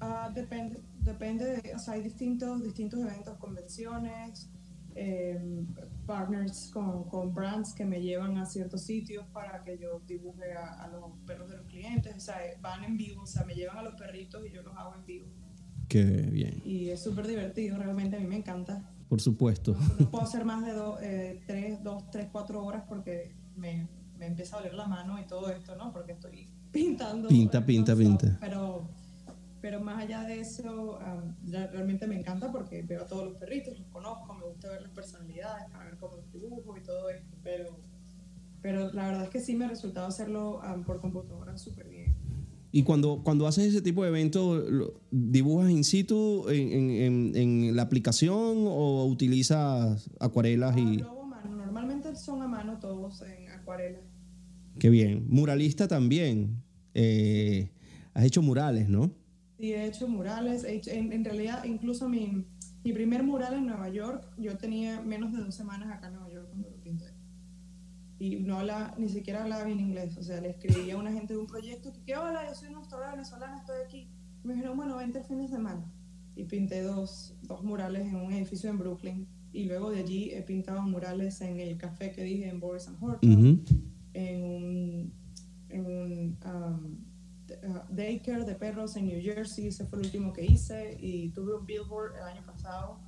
Ah, 0.00 0.30
depende, 0.34 0.80
depende 1.00 1.44
de, 1.44 1.74
o 1.74 1.78
sea, 1.78 1.94
hay 1.94 2.02
distintos, 2.02 2.64
distintos 2.64 3.00
eventos, 3.00 3.36
convenciones, 3.38 4.48
em, 4.94 5.66
partners 6.06 6.70
con, 6.72 7.04
con 7.04 7.32
brands 7.34 7.72
que 7.74 7.84
me 7.84 8.00
llevan 8.02 8.36
a 8.38 8.46
ciertos 8.46 8.82
sitios 8.82 9.24
para 9.32 9.62
que 9.64 9.78
yo 9.78 10.00
dibuje 10.06 10.52
a, 10.52 10.82
a 10.84 10.88
los 10.88 11.04
perros 11.26 11.48
de 11.50 11.56
los 11.56 11.66
clientes, 11.66 12.14
o 12.16 12.20
sea, 12.20 12.36
van 12.60 12.84
en 12.84 12.96
vivo, 12.96 13.22
o 13.22 13.26
sea, 13.26 13.44
me 13.44 13.54
llevan 13.54 13.78
a 13.78 13.82
los 13.82 13.94
perritos 13.94 14.44
y 14.46 14.52
yo 14.52 14.62
los 14.62 14.76
hago 14.76 14.94
en 14.94 15.04
vivo. 15.06 15.26
Qué 15.88 16.02
bien, 16.04 16.62
Y 16.64 16.88
es 16.90 17.02
súper 17.02 17.26
divertido, 17.26 17.76
realmente 17.78 18.16
a 18.16 18.20
mí 18.20 18.26
me 18.26 18.36
encanta. 18.36 18.88
por 19.08 19.20
supuesto. 19.20 19.76
No 19.98 20.10
puedo 20.10 20.24
hacer 20.24 20.44
más 20.44 20.64
de 20.64 20.72
do- 20.72 20.98
eh, 21.02 21.42
tres, 21.46 21.82
dos, 21.82 22.10
tres, 22.10 22.28
cuatro 22.32 22.64
horas 22.64 22.84
porque 22.88 23.34
me, 23.56 23.86
me 24.18 24.26
empieza 24.26 24.56
a 24.56 24.60
doler 24.60 24.74
la 24.74 24.86
mano 24.86 25.20
y 25.20 25.24
todo 25.26 25.50
esto, 25.50 25.76
¿no? 25.76 25.92
Porque 25.92 26.12
estoy 26.12 26.48
pintando. 26.70 27.28
Pinta, 27.28 27.58
eh, 27.58 27.62
pinta, 27.62 27.94
pinta. 27.94 28.38
Pero, 28.40 28.88
pero 29.62 29.80
más 29.80 30.02
allá 30.02 30.24
de 30.24 30.40
eso, 30.40 30.98
ya 31.46 31.68
realmente 31.68 32.06
me 32.08 32.16
encanta 32.18 32.50
porque 32.52 32.82
veo 32.82 33.02
a 33.02 33.06
todos 33.06 33.24
los 33.24 33.34
perritos, 33.36 33.78
los 33.78 33.88
conozco, 33.88 34.34
me 34.34 34.44
gusta 34.44 34.68
ver 34.70 34.82
las 34.82 34.90
personalidades, 34.90 35.70
para 35.70 35.84
ver 35.84 35.96
cómo 35.98 36.16
los 36.16 36.32
dibujo 36.32 36.76
y 36.76 36.80
todo 36.82 37.08
esto. 37.08 37.36
Pero, 37.44 37.78
pero 38.60 38.92
la 38.92 39.06
verdad 39.06 39.24
es 39.24 39.30
que 39.30 39.40
sí 39.40 39.54
me 39.54 39.64
ha 39.64 39.68
resultado 39.68 40.06
hacerlo 40.08 40.60
am, 40.62 40.84
por 40.84 41.00
computadora 41.00 41.56
súper 41.56 41.88
bien. 41.88 42.12
Y 42.72 42.82
cuando, 42.82 43.20
cuando 43.22 43.46
haces 43.46 43.66
ese 43.66 43.82
tipo 43.82 44.02
de 44.02 44.08
eventos, 44.08 44.64
¿dibujas 45.10 45.70
in 45.70 45.84
situ 45.84 46.48
en, 46.48 46.72
en- 46.90 47.36
en- 47.36 47.76
la 47.76 47.82
aplicación 47.82 48.64
o 48.66 49.04
utilizas 49.06 50.10
acuarelas 50.18 50.74
Ah, 50.74 50.80
y...? 50.80 50.96
lo 50.98 51.06
hago 51.06 51.22
a 51.22 51.26
mano. 51.26 51.56
Normalmente 51.56 52.16
son 52.16 52.42
a 52.42 52.48
mano 52.48 52.78
todos 52.80 53.22
en 53.22 53.48
acuarela. 53.50 54.00
Qué 54.80 54.88
bien. 54.90 55.26
Muralista 55.28 55.86
también. 55.86 56.62
Eh, 56.94 57.70
has 58.14 58.24
hecho 58.24 58.42
murales, 58.42 58.88
¿no? 58.88 59.12
Sí, 59.62 59.72
he 59.74 59.86
hecho 59.86 60.08
murales. 60.08 60.64
He 60.64 60.74
hecho- 60.74 60.90
en, 60.90 61.12
en 61.12 61.24
realidad, 61.24 61.62
incluso 61.62 62.08
mi, 62.08 62.44
mi 62.82 62.92
primer 62.92 63.22
mural 63.22 63.54
en 63.54 63.66
Nueva 63.66 63.88
York, 63.90 64.26
yo 64.36 64.56
tenía 64.58 65.00
menos 65.02 65.32
de 65.32 65.38
dos 65.38 65.54
semanas 65.54 65.88
acá 65.96 66.08
en 66.08 66.14
Nueva 66.14 66.30
York 66.32 66.48
cuando 66.48 66.68
lo 66.68 66.76
pinté. 66.82 67.04
y 68.18 68.40
no 68.40 68.58
habla, 68.58 68.92
ni 68.98 69.08
siquiera 69.08 69.44
hablaba 69.44 69.62
bien 69.62 69.78
inglés. 69.78 70.16
O 70.18 70.22
sea, 70.24 70.40
le 70.40 70.50
escribía 70.50 70.94
a 70.94 70.98
una 70.98 71.12
gente 71.12 71.34
de 71.34 71.38
un 71.38 71.46
proyecto 71.46 71.92
que, 72.04 72.16
hola, 72.16 72.44
yo 72.48 72.56
soy 72.56 72.70
una 72.70 72.78
autora 72.78 73.12
venezolana, 73.12 73.58
estoy 73.58 73.76
aquí. 73.86 74.08
Y 74.42 74.48
me 74.48 74.54
dijeron, 74.54 74.76
bueno, 74.76 74.96
vente 74.96 75.18
el 75.18 75.24
fin 75.24 75.38
de 75.40 75.46
semana. 75.48 75.84
Y 76.34 76.42
pinté 76.42 76.82
dos, 76.82 77.36
dos 77.42 77.62
murales 77.62 78.04
en 78.08 78.16
un 78.16 78.32
edificio 78.32 78.68
en 78.68 78.78
Brooklyn. 78.78 79.28
Y 79.52 79.66
luego 79.66 79.90
de 79.90 80.00
allí 80.00 80.30
he 80.32 80.42
pintado 80.42 80.82
murales 80.82 81.40
en 81.40 81.60
el 81.60 81.76
café 81.78 82.10
que 82.10 82.24
dije 82.24 82.48
en 82.48 82.58
Boris 82.58 82.88
and 82.88 82.98
Horton, 83.00 83.30
en 84.14 84.42
un, 84.44 85.12
en 85.68 85.86
un 85.86 86.38
um, 86.44 86.96
uh, 87.62 87.80
daycare 87.94 88.44
de 88.44 88.54
perros 88.54 88.96
en 88.96 89.06
New 89.06 89.20
Jersey, 89.22 89.68
ese 89.68 89.84
fue 89.86 90.00
el 90.00 90.06
último 90.06 90.32
que 90.32 90.44
hice. 90.44 90.96
Y 91.00 91.30
tuve 91.30 91.54
un 91.56 91.66
billboard 91.66 92.16
el 92.16 92.22
año 92.22 92.42
pasado 92.44 92.98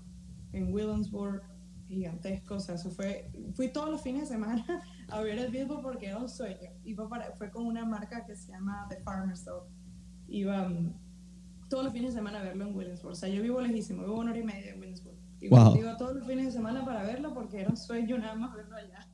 en 0.53 0.73
Williamsburg, 0.73 1.43
gigantesco. 1.89 2.55
O 2.57 2.61
sea, 2.61 2.75
eso 2.77 2.91
fue. 2.91 3.31
Fui 3.55 3.69
todos 3.69 3.91
los 3.91 4.01
fines 4.01 4.23
de 4.23 4.35
semana 4.35 4.65
a 5.09 5.21
ver 5.21 5.39
el 5.39 5.51
billboard 5.51 5.83
porque 5.83 6.07
era 6.07 6.19
un 6.19 6.29
sueño. 6.29 6.71
Iba 6.85 7.09
para, 7.09 7.33
fue 7.33 7.51
con 7.51 7.67
una 7.67 7.85
marca 7.85 8.25
que 8.27 8.37
se 8.37 8.53
llama 8.53 8.87
The 8.89 9.01
Farmer's 9.03 9.45
Dog. 9.45 9.65
Iba 10.29 10.67
um, 10.67 10.93
todos 11.69 11.85
los 11.85 11.93
fines 11.93 12.13
de 12.13 12.19
semana 12.19 12.41
a 12.41 12.45
verlo 12.45 12.67
en 12.67 12.75
Williamsburg. 12.75 13.13
O 13.13 13.17
sea, 13.17 13.29
yo 13.29 13.43
vivo 13.43 13.61
lejísimo, 13.61 14.03
vivo 14.03 14.19
una 14.21 14.31
hora 14.31 14.41
y 14.41 14.45
media 14.45 14.73
en 14.73 14.81
Williamsburg. 14.81 15.17
Y 15.41 15.49
Wow. 15.49 15.77
iba 15.77 15.97
todos 15.97 16.17
los 16.17 16.27
fines 16.27 16.47
de 16.47 16.53
semana 16.53 16.85
para 16.85 17.03
verlo 17.03 17.35
porque 17.35 17.61
era 17.61 17.69
un 17.71 17.77
sueño 17.77 18.17
nada 18.17 18.35
más 18.35 18.55
verlo 18.55 18.77
allá. 18.77 19.07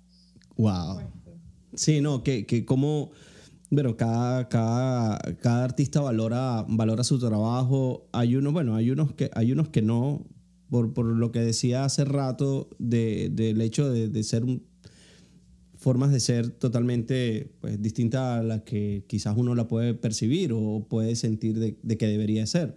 Wow. 0.57 0.95
Pues, 1.25 1.37
Sí, 1.75 2.01
no, 2.01 2.23
que, 2.23 2.47
que 2.47 2.65
como, 2.65 3.11
bueno, 3.71 3.97
cada, 3.97 4.49
cada, 4.49 5.19
cada 5.41 5.65
artista 5.65 6.01
valora, 6.01 6.65
valora 6.69 7.05
su 7.05 7.19
trabajo. 7.19 8.09
Hay 8.13 8.37
unos, 8.37 8.53
bueno, 8.53 8.75
hay 8.75 8.91
unos 8.91 9.13
que, 9.15 9.31
hay 9.35 9.53
unos 9.53 9.69
que 9.69 9.83
no, 9.83 10.27
por, 10.69 10.93
por 10.93 11.07
lo 11.07 11.31
que 11.33 11.41
decía 11.41 11.85
hace 11.85 12.05
rato 12.05 12.69
de- 12.79 13.31
del 13.33 13.61
hecho 13.61 13.89
de, 13.91 14.09
de 14.09 14.23
ser 14.25 14.45
un, 14.45 14.63
formas 15.77 16.11
de 16.13 16.21
ser 16.21 16.51
totalmente 16.51 17.55
pues, 17.61 17.81
distintas 17.81 18.41
a 18.41 18.43
las 18.43 18.63
que 18.63 19.05
quizás 19.09 19.35
uno 19.37 19.55
la 19.55 19.67
puede 19.69 19.95
percibir 19.95 20.53
o 20.53 20.87
puede 20.89 21.17
sentir 21.17 21.59
de, 21.59 21.79
de 21.83 21.97
que 21.97 22.07
debería 22.07 22.47
ser. 22.47 22.77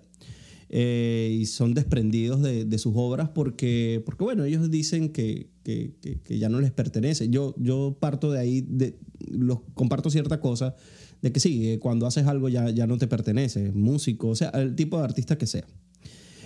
Eh, 0.76 1.38
y 1.40 1.46
son 1.46 1.76
desprendidos 1.76 2.42
de, 2.42 2.78
sus 2.80 2.94
obras 2.96 3.30
porque, 3.30 4.02
porque, 4.08 4.24
bueno, 4.24 4.44
ellos 4.44 4.72
dicen 4.72 5.10
que- 5.10 5.52
que 5.64 6.40
ya 6.40 6.50
no 6.50 6.60
les 6.60 6.72
pertenece. 6.72 7.30
Yo, 7.30 7.54
yo 7.60 7.96
parto 8.00 8.32
de 8.32 8.40
ahí, 8.40 8.62
de, 8.68 8.98
los, 9.30 9.60
comparto 9.76 10.10
cierta 10.10 10.40
cosa, 10.40 10.76
de 11.22 11.32
que 11.32 11.40
sí, 11.40 11.70
eh, 11.70 11.80
cuando 11.80 12.06
haces 12.06 12.26
algo 12.28 12.50
ya, 12.50 12.70
ya 12.70 12.88
no 12.88 12.98
te 12.98 13.08
pertenece, 13.08 13.72
músico, 13.72 14.30
o 14.30 14.36
sea, 14.36 14.50
el 14.50 14.76
tipo 14.76 14.98
de 14.98 15.04
artista 15.04 15.38
que 15.38 15.48
sea. 15.48 15.66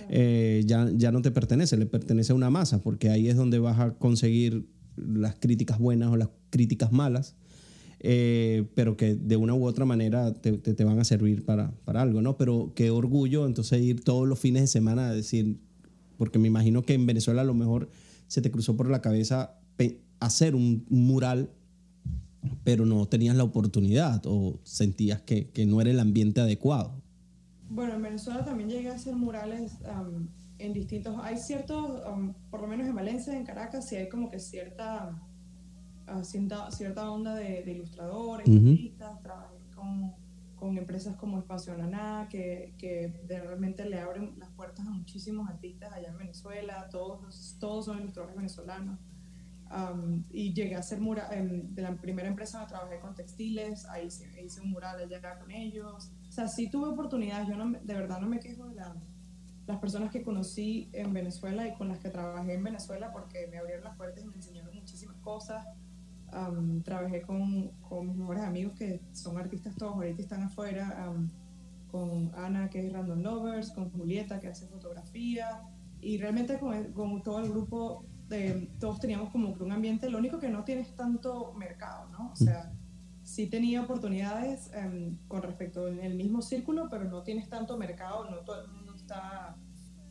Eh, 0.09 0.63
ya, 0.65 0.89
ya 0.95 1.11
no 1.11 1.21
te 1.21 1.31
pertenece, 1.31 1.77
le 1.77 1.85
pertenece 1.85 2.31
a 2.31 2.35
una 2.35 2.49
masa, 2.49 2.81
porque 2.81 3.09
ahí 3.09 3.27
es 3.27 3.35
donde 3.35 3.59
vas 3.59 3.79
a 3.79 3.93
conseguir 3.95 4.67
las 4.95 5.35
críticas 5.35 5.79
buenas 5.79 6.11
o 6.11 6.17
las 6.17 6.29
críticas 6.49 6.91
malas, 6.91 7.35
eh, 8.09 8.63
pero 8.73 8.95
que 8.95 9.15
de 9.15 9.35
una 9.35 9.53
u 9.53 9.65
otra 9.65 9.83
manera 9.83 10.33
te, 10.33 10.53
te- 10.53 10.73
te 10.73 10.83
van 10.85 10.97
a 10.97 11.03
servir 11.03 11.43
para, 11.43 11.71
para 11.83 12.01
algo, 12.01 12.21
¿no? 12.21 12.37
Pero 12.37 12.71
qué 12.73 12.89
orgullo 12.89 13.45
entonces 13.45 13.81
ir 13.81 14.01
todos 14.01 14.25
los 14.25 14.39
fines 14.39 14.61
de 14.61 14.67
semana 14.67 15.09
a 15.09 15.13
decir, 15.13 15.59
porque 16.17 16.39
me 16.39 16.47
imagino 16.47 16.83
que 16.83 16.93
en 16.93 17.05
Venezuela 17.05 17.41
a 17.41 17.45
lo 17.45 17.53
mejor 17.53 17.89
se 18.27 18.41
te 18.41 18.49
cruzó 18.49 18.77
por 18.77 18.89
la 18.89 19.01
cabeza 19.01 19.59
hacer 20.19 20.55
un 20.55 20.85
mural, 20.89 21.49
pero 22.63 22.85
no 22.85 23.05
tenías 23.07 23.35
la 23.35 23.43
oportunidad 23.43 24.21
o 24.25 24.59
sentías 24.63 25.21
que, 25.21 25.49
que 25.51 25.65
no 25.65 25.79
era 25.81 25.91
el 25.91 25.99
ambiente 25.99 26.39
adecuado. 26.41 27.03
Bueno, 27.69 27.93
en 27.95 28.01
Venezuela 28.01 28.43
también 28.45 28.69
llegué 28.69 28.89
a 28.89 28.95
hacer 28.95 29.15
murales 29.15 29.73
um, 29.83 30.27
en 30.59 30.73
distintos. 30.73 31.15
Hay 31.21 31.37
ciertos, 31.37 32.01
um, 32.11 32.33
por 32.49 32.61
lo 32.61 32.67
menos 32.67 32.87
en 32.87 32.95
Valencia, 32.95 33.37
en 33.37 33.45
Caracas, 33.45 33.87
sí 33.89 33.95
hay 33.97 34.07
como 34.09 34.31
que 34.31 34.39
cierta, 34.39 35.21
cierta, 36.23 36.71
cierta 36.71 37.11
onda 37.11 37.35
de, 37.35 37.63
de 37.63 37.71
ilustradores, 37.71 38.47
Ujú. 38.47 38.57
artistas. 38.71 39.21
Trabajé 39.21 39.55
con, 39.75 40.13
con 40.55 40.77
empresas 40.77 41.15
como 41.17 41.37
Espacio 41.39 41.77
Naná, 41.77 42.27
que, 42.29 42.73
que 42.77 43.09
de- 43.27 43.39
realmente 43.39 43.85
le 43.89 43.99
abren 43.99 44.33
las 44.39 44.49
puertas 44.51 44.85
a 44.87 44.89
muchísimos 44.91 45.47
artistas 45.49 45.91
allá 45.93 46.09
en 46.09 46.17
Venezuela. 46.17 46.87
Todos, 46.89 47.57
todos 47.59 47.85
son 47.85 47.99
ilustradores 47.99 48.35
venezolanos. 48.35 48.99
Um, 49.69 50.23
y 50.31 50.53
llegué 50.53 50.75
a 50.75 50.79
hacer 50.79 51.01
mural, 51.01 51.75
de 51.75 51.81
la 51.81 51.93
primera 51.97 52.29
empresa 52.29 52.59
donde 52.59 52.73
trabajé 52.73 52.99
con 53.01 53.13
textiles, 53.15 53.85
ahí 53.87 54.07
hice, 54.07 54.25
hice 54.41 54.61
un 54.61 54.69
mural 54.71 54.97
allá 54.97 55.37
con 55.39 55.51
ellos. 55.51 56.09
O 56.29 56.31
sea, 56.31 56.47
sí 56.47 56.69
tuve 56.69 56.87
oportunidades, 56.87 57.49
yo 57.49 57.57
no, 57.57 57.77
de 57.77 57.93
verdad 57.93 58.21
no 58.21 58.27
me 58.29 58.39
quejo 58.39 58.65
de 58.69 58.75
la- 58.75 58.95
las 59.67 59.77
personas 59.79 60.09
que 60.09 60.23
conocí 60.23 60.89
en 60.93 61.11
Venezuela 61.11 61.67
y 61.67 61.73
con 61.75 61.89
las 61.89 61.99
que 61.99 62.09
trabajé 62.09 62.53
en 62.53 62.63
Venezuela 62.63 63.11
porque 63.11 63.47
me 63.51 63.57
abrieron 63.57 63.83
las 63.83 63.97
puertas 63.97 64.23
y 64.23 64.27
me 64.27 64.35
enseñaron 64.35 64.73
muchísimas 64.73 65.17
cosas. 65.17 65.67
Um, 66.37 66.83
trabajé 66.83 67.21
con, 67.23 67.69
con 67.89 68.07
mis 68.07 68.15
mejores 68.15 68.43
amigos 68.43 68.73
que 68.77 69.01
son 69.11 69.37
artistas 69.37 69.75
todos, 69.75 69.95
ahorita 69.95 70.21
están 70.21 70.43
afuera, 70.43 71.09
um, 71.09 71.29
con 71.89 72.31
Ana 72.35 72.69
que 72.69 72.85
es 72.85 72.93
Random 72.93 73.21
Lovers, 73.21 73.71
con 73.71 73.89
Julieta 73.89 74.39
que 74.39 74.47
hace 74.47 74.67
fotografía 74.67 75.63
y 75.99 76.17
realmente 76.17 76.59
con, 76.59 76.91
con 76.93 77.23
todo 77.23 77.39
el 77.39 77.49
grupo 77.49 78.05
de, 78.29 78.69
todos 78.79 78.99
teníamos 78.99 79.31
como 79.31 79.57
que 79.57 79.63
un 79.63 79.71
ambiente, 79.71 80.09
lo 80.09 80.19
único 80.19 80.37
que 80.37 80.49
no 80.49 80.63
tienes 80.63 80.95
tanto 80.95 81.53
mercado, 81.53 82.09
¿no? 82.09 82.31
O 82.33 82.35
sea, 82.35 82.71
sí 83.23 83.47
tenía 83.47 83.81
oportunidades 83.81 84.69
em, 84.73 85.17
con 85.27 85.41
respecto 85.41 85.87
en 85.87 86.01
el 86.01 86.15
mismo 86.15 86.41
círculo, 86.41 86.87
pero 86.89 87.05
no 87.05 87.23
tienes 87.23 87.49
tanto 87.49 87.77
mercado, 87.77 88.29
no 88.29 88.37
todo 88.37 88.61
el 88.61 88.67
mundo 88.67 88.93
está 88.95 89.55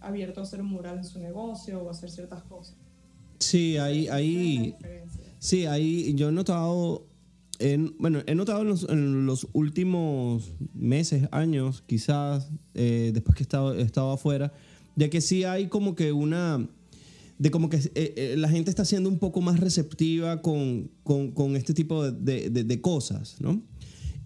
abierto 0.01 0.41
a 0.41 0.43
hacer 0.43 0.61
un 0.61 0.69
mural 0.69 0.99
en 0.99 1.05
su 1.05 1.21
negocio 1.21 1.83
o 1.83 1.89
a 1.89 1.91
hacer 1.93 2.11
ciertas 2.11 2.43
cosas. 2.45 2.77
Sí, 3.39 3.77
ahí, 3.77 4.09
ahí. 4.09 4.77
Sí, 5.39 5.67
ahí 5.67 6.15
yo 6.15 6.29
he 6.29 6.33
notado, 6.33 7.07
en, 7.59 7.95
bueno, 7.99 8.23
he 8.27 8.35
notado 8.35 8.63
en 8.63 9.27
los, 9.27 9.47
últimos 9.53 10.53
meses, 10.75 11.29
años, 11.33 11.83
quizás, 11.87 12.51
eh, 12.75 13.11
después 13.15 13.37
que 13.37 13.43
he 13.43 13.83
estado, 13.83 14.13
afuera, 14.13 14.53
de 14.95 15.11
que 15.11 15.21
sí 15.21 15.45
hay 15.45 15.69
como 15.69 15.95
que 15.95 16.13
una, 16.13 16.67
de 17.39 17.51
como 17.51 17.69
que 17.69 17.77
eh, 17.77 17.91
eh, 17.95 18.35
la 18.39 18.49
gente 18.49 18.71
está 18.71 18.85
siendo 18.85 19.09
un 19.09 19.19
poco 19.19 19.41
más 19.41 19.61
receptiva 19.61 20.43
con, 20.43 20.91
con, 21.03 21.57
este 21.57 21.75
tipo 21.75 22.11
de- 22.11 22.51
de 22.51 22.81
cosas, 22.81 23.37
¿no? 23.41 23.63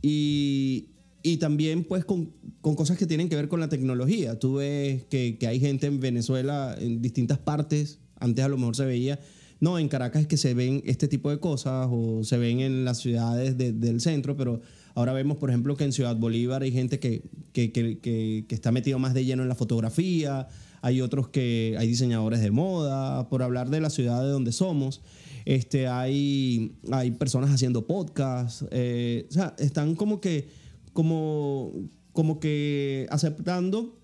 Y, 0.03 0.87
y 1.23 1.37
también 1.37 1.85
pues 1.85 2.05
con, 2.05 2.33
con 2.61 2.75
cosas 2.75 2.97
que 2.97 3.07
tienen 3.07 3.29
que 3.29 3.37
ver 3.37 3.49
con 3.49 3.61
la 3.61 3.69
tecnología. 3.69 4.39
Tú 4.39 4.55
ves 4.55 5.05
que, 5.05 5.37
que 5.39 5.47
hay 5.47 5.61
gente 5.61 5.87
en 5.87 6.01
Venezuela, 6.01 6.77
en 6.79 7.03
distintas 7.03 7.39
partes, 7.39 7.99
antes 8.19 8.45
a 8.45 8.49
lo 8.49 8.57
mejor 8.57 8.77
se 8.77 8.85
veía, 8.85 9.21
no, 9.61 9.79
en 9.79 9.89
Caracas 9.89 10.23
es 10.23 10.29
que 10.29 10.37
se 10.37 10.55
ven 10.55 10.83
este 10.87 11.07
tipo 11.07 11.31
de 11.31 11.39
cosas 11.39 11.87
o 11.91 12.25
se 12.25 12.39
ven 12.39 12.61
en 12.61 12.85
las 12.85 12.99
ciudades 12.99 13.57
de- 13.59 13.73
del 13.73 14.01
centro, 14.01 14.37
pero 14.37 14.61
ahora 14.95 15.13
vemos, 15.13 15.37
por 15.37 15.51
ejemplo, 15.51 15.77
que 15.77 15.85
en 15.85 15.93
Ciudad 15.93 16.17
Bolívar 16.17 16.63
hay 16.63 16.73
gente 16.73 16.99
que, 16.99 17.23
que, 17.53 17.71
que, 17.73 17.99
que- 17.99 18.47
que 18.49 18.55
está 18.55 18.73
metido 18.73 18.99
más 18.99 19.13
de 19.15 19.25
lleno 19.25 19.43
en 19.43 19.49
la 19.49 19.55
fotografía, 19.55 20.49
hay 20.83 21.03
otros 21.03 21.29
que 21.29 21.77
hay 21.79 21.87
diseñadores 21.89 22.41
de 22.41 22.51
moda, 22.51 23.29
por 23.29 23.43
hablar 23.43 23.69
de 23.71 23.81
la 23.81 23.91
ciudad 23.91 24.23
de 24.23 24.29
donde 24.31 24.51
somos. 24.53 25.03
Este, 25.45 25.89
hay, 25.89 26.77
hay 26.91 27.11
personas 27.13 27.51
haciendo 27.51 27.87
podcasts, 27.87 28.65
eh, 28.71 29.27
o 29.31 29.33
sea, 29.33 29.55
están 29.59 29.95
como 29.95 30.21
que, 30.21 30.49
como, 30.93 31.73
como 32.13 32.41
que 32.41 33.07
aceptando 33.11 33.99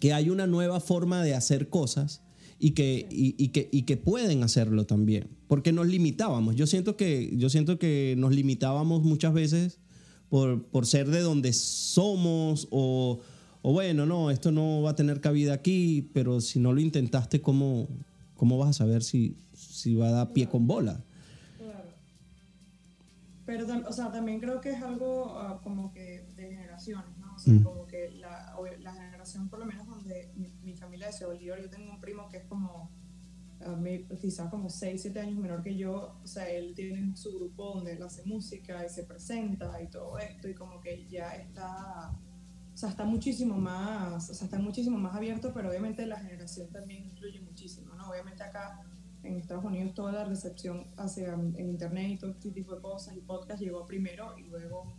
que 0.00 0.12
hay 0.12 0.30
una 0.30 0.46
nueva 0.46 0.80
forma 0.80 1.22
de 1.22 1.34
hacer 1.34 1.68
cosas 1.68 2.22
y 2.58 2.70
que, 2.72 3.06
y, 3.10 3.34
y 3.38 3.48
que, 3.48 3.68
y 3.72 3.82
que 3.82 3.96
pueden 3.96 4.42
hacerlo 4.42 4.86
también, 4.86 5.28
porque 5.48 5.72
nos 5.72 5.86
limitábamos. 5.86 6.56
Yo 6.56 6.66
siento 6.66 6.96
que, 6.96 7.34
yo 7.36 7.50
siento 7.50 7.78
que 7.78 8.14
nos 8.18 8.34
limitábamos 8.34 9.02
muchas 9.02 9.32
veces 9.32 9.78
por, 10.28 10.64
por 10.64 10.86
ser 10.86 11.08
de 11.10 11.20
donde 11.20 11.52
somos 11.52 12.68
o, 12.70 13.20
o 13.62 13.72
bueno, 13.72 14.06
no, 14.06 14.30
esto 14.30 14.52
no 14.52 14.82
va 14.82 14.90
a 14.90 14.94
tener 14.94 15.20
cabida 15.20 15.54
aquí, 15.54 16.10
pero 16.12 16.40
si 16.40 16.58
no 16.58 16.72
lo 16.72 16.80
intentaste, 16.80 17.40
¿cómo, 17.40 17.88
cómo 18.36 18.58
vas 18.58 18.70
a 18.70 18.72
saber 18.72 19.02
si, 19.02 19.36
si 19.54 19.94
va 19.94 20.08
a 20.08 20.12
dar 20.12 20.32
pie 20.32 20.48
con 20.48 20.66
bola? 20.66 21.02
Claro. 21.56 21.88
Pero, 23.46 23.66
o 23.88 23.92
sea, 23.92 24.10
también 24.10 24.40
creo 24.40 24.60
que 24.60 24.70
es 24.70 24.82
algo 24.82 25.38
ah, 25.38 25.60
como 25.62 25.92
que 25.92 26.26
de 26.36 26.42
generaciones, 26.50 27.16
¿no? 27.18 27.23
Sea, 27.44 27.54
Mm. 27.54 27.62
como 27.62 27.86
que 27.86 28.10
la, 28.12 28.56
la 28.80 28.92
generación, 28.94 29.48
por 29.48 29.58
lo 29.58 29.66
menos 29.66 29.86
donde 29.86 30.32
mi, 30.36 30.48
mi 30.62 30.74
familia 30.74 31.10
de 31.10 31.26
Bolívar, 31.26 31.60
yo 31.60 31.68
tengo 31.68 31.90
un 31.90 32.00
primo 32.00 32.28
que 32.28 32.38
es 32.38 32.44
como, 32.44 32.90
quizás 34.20 34.50
como 34.50 34.68
6, 34.68 35.00
7 35.02 35.20
años 35.20 35.38
menor 35.38 35.62
que 35.62 35.76
yo, 35.76 36.18
o 36.22 36.26
sea, 36.26 36.48
él 36.50 36.74
tiene 36.74 37.16
su 37.16 37.34
grupo 37.38 37.74
donde 37.74 37.92
él 37.92 38.02
hace 38.02 38.22
música 38.24 38.84
y 38.84 38.88
se 38.88 39.04
presenta 39.04 39.80
y 39.82 39.88
todo 39.88 40.18
esto, 40.18 40.48
y 40.48 40.54
como 40.54 40.80
que 40.80 41.06
ya 41.08 41.34
está, 41.34 42.10
o 42.72 42.76
sea, 42.76 42.90
está 42.90 43.04
muchísimo 43.04 43.56
más, 43.56 44.28
o 44.30 44.34
sea, 44.34 44.46
está 44.46 44.58
muchísimo 44.58 44.98
más 44.98 45.14
abierto, 45.14 45.52
pero 45.54 45.68
obviamente 45.70 46.06
la 46.06 46.18
generación 46.18 46.68
también 46.70 47.04
influye 47.04 47.40
muchísimo, 47.40 47.94
¿no? 47.94 48.10
Obviamente 48.10 48.42
acá 48.42 48.80
en 49.22 49.36
Estados 49.36 49.64
Unidos 49.64 49.94
toda 49.94 50.12
la 50.12 50.24
recepción 50.24 50.86
hacia 50.98 51.32
en 51.32 51.68
internet 51.70 52.10
y 52.10 52.18
todo 52.18 52.30
este 52.32 52.50
tipo 52.50 52.74
de 52.74 52.82
cosas 52.82 53.16
y 53.16 53.20
podcast 53.20 53.60
llegó 53.62 53.86
primero 53.86 54.36
y 54.36 54.42
luego 54.42 54.94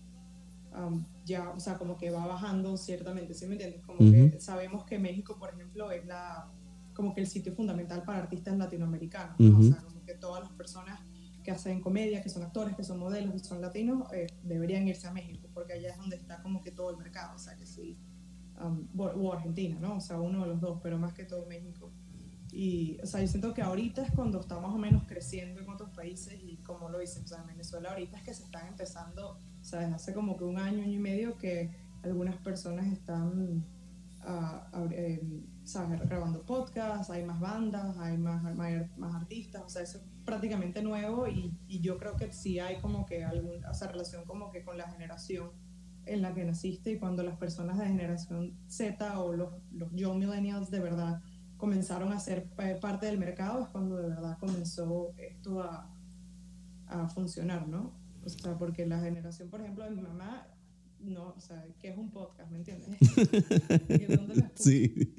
um, 0.77 1.05
ya, 1.25 1.49
o 1.49 1.59
sea, 1.59 1.77
como 1.77 1.97
que 1.97 2.09
va 2.11 2.25
bajando 2.25 2.77
ciertamente, 2.77 3.33
¿sí 3.33 3.47
me 3.47 3.53
entiendes? 3.53 3.81
Como 3.83 3.99
que 3.99 4.27
Ujú. 4.27 4.39
sabemos 4.39 4.85
que 4.85 4.99
México, 4.99 5.37
por 5.39 5.53
ejemplo, 5.53 5.91
es 5.91 6.05
la 6.05 6.51
como 6.93 7.13
que 7.13 7.21
el 7.21 7.27
sitio 7.27 7.53
fundamental 7.53 8.03
para 8.03 8.19
artistas 8.19 8.57
latinoamericanos, 8.57 9.37
¿no? 9.39 9.49
Ujú. 9.49 9.59
O 9.59 9.63
sea, 9.63 9.81
como 9.83 10.01
que 10.03 10.13
todas 10.13 10.43
las 10.43 10.53
personas 10.53 10.99
que 11.43 11.51
hacen 11.51 11.81
comedia, 11.81 12.23
que 12.23 12.29
son 12.29 12.41
actores, 12.43 12.75
que 12.75 12.83
son 12.83 12.99
modelos, 12.99 13.33
que 13.33 13.39
son 13.39 13.61
latinos, 13.61 14.11
eh, 14.13 14.27
deberían 14.43 14.87
irse 14.87 15.05
a 15.07 15.11
México, 15.11 15.49
porque 15.53 15.73
allá 15.73 15.89
es 15.91 15.97
donde 15.97 16.15
está 16.15 16.41
como 16.41 16.61
que 16.61 16.71
todo 16.71 16.89
el 16.91 16.97
mercado, 16.97 17.35
o 17.35 17.37
sea, 17.37 17.55
que 17.55 17.65
sí, 17.65 17.97
um, 18.61 18.87
o, 18.97 19.03
o 19.03 19.33
Argentina, 19.33 19.77
¿no? 19.79 19.97
O 19.97 19.99
sea, 19.99 20.19
uno 20.19 20.41
de 20.41 20.47
los 20.47 20.61
dos, 20.61 20.79
pero 20.81 20.97
más 20.97 21.13
que 21.13 21.25
todo 21.25 21.45
México. 21.45 21.91
Y, 22.51 22.97
o 23.03 23.05
sea, 23.05 23.19
yo 23.19 23.27
siento 23.27 23.53
que 23.53 23.61
ahorita 23.61 24.01
es 24.03 24.11
cuando 24.11 24.39
está 24.39 24.59
más 24.59 24.73
o 24.73 24.77
menos 24.77 25.03
creciendo 25.05 25.59
en 25.59 25.69
otros 25.69 25.89
países 25.89 26.39
y 26.41 26.55
como 26.57 26.89
lo 26.89 26.99
dicen, 26.99 27.25
o 27.25 27.27
sea, 27.27 27.41
en 27.41 27.47
Venezuela 27.47 27.89
ahorita 27.89 28.17
es 28.17 28.23
que 28.23 28.33
se 28.33 28.43
están 28.43 28.67
empezando, 28.67 29.37
desde 29.71 29.93
hace 29.93 30.13
como 30.13 30.37
que 30.37 30.43
un 30.43 30.57
año, 30.57 30.83
año 30.83 30.93
y 30.93 30.99
medio 30.99 31.37
que 31.37 31.71
algunas 32.03 32.37
personas 32.37 32.87
están, 32.87 33.65
abri- 34.21 34.93
eh, 34.93 35.43
¿sabes? 35.63 35.99
grabando 36.07 36.43
podcasts, 36.43 37.09
hay 37.09 37.23
más 37.23 37.39
bandas, 37.39 37.97
hay 37.97 38.17
más, 38.17 38.43
más, 38.55 38.97
más 38.97 39.15
artistas, 39.15 39.63
o 39.65 39.69
sea, 39.69 39.81
eso 39.83 39.97
es 39.99 40.03
prácticamente 40.23 40.81
nuevo 40.81 41.27
y, 41.27 41.55
y 41.67 41.81
yo 41.81 41.97
creo 41.97 42.15
que 42.15 42.31
sí 42.31 42.59
hay 42.59 42.77
como 42.81 43.05
que 43.05 43.23
algún, 43.23 43.63
o 43.65 43.73
sea, 43.73 43.87
relación 43.89 44.25
como 44.25 44.51
que 44.51 44.63
con 44.63 44.77
la 44.77 44.89
generación 44.91 45.51
en 46.05 46.21
la 46.21 46.33
que 46.33 46.43
naciste 46.45 46.91
y 46.91 46.99
cuando 46.99 47.23
las 47.23 47.37
personas 47.37 47.77
de 47.79 47.87
generación 47.87 48.53
Z 48.67 49.19
o 49.19 49.33
los, 49.33 49.53
los 49.71 49.91
young 49.93 50.19
millennials 50.19 50.69
de 50.69 50.79
verdad 50.79 51.21
comenzaron 51.57 52.11
a 52.13 52.19
ser 52.19 52.49
pa- 52.49 52.79
parte 52.79 53.05
del 53.07 53.17
mercado 53.17 53.63
es 53.63 53.69
cuando 53.69 53.97
de 53.97 54.09
verdad 54.09 54.37
comenzó 54.39 55.13
esto 55.17 55.61
a, 55.63 55.91
a 56.87 57.07
funcionar, 57.09 57.67
¿no? 57.67 57.93
O 58.25 58.29
sea, 58.29 58.57
porque 58.57 58.85
la 58.85 58.99
generación, 58.99 59.49
por 59.49 59.61
ejemplo, 59.61 59.83
de 59.83 59.91
mi 59.91 60.01
mamá, 60.01 60.47
no, 60.99 61.35
o 61.37 61.39
sea, 61.39 61.63
que 61.79 61.89
es 61.89 61.97
un 61.97 62.09
podcast, 62.09 62.49
¿me 62.51 62.57
entiendes? 62.57 62.89
¿Y 63.89 64.15
dónde 64.15 64.35
lo 64.35 64.45
escucho? 64.45 64.63
Sí. 64.63 65.13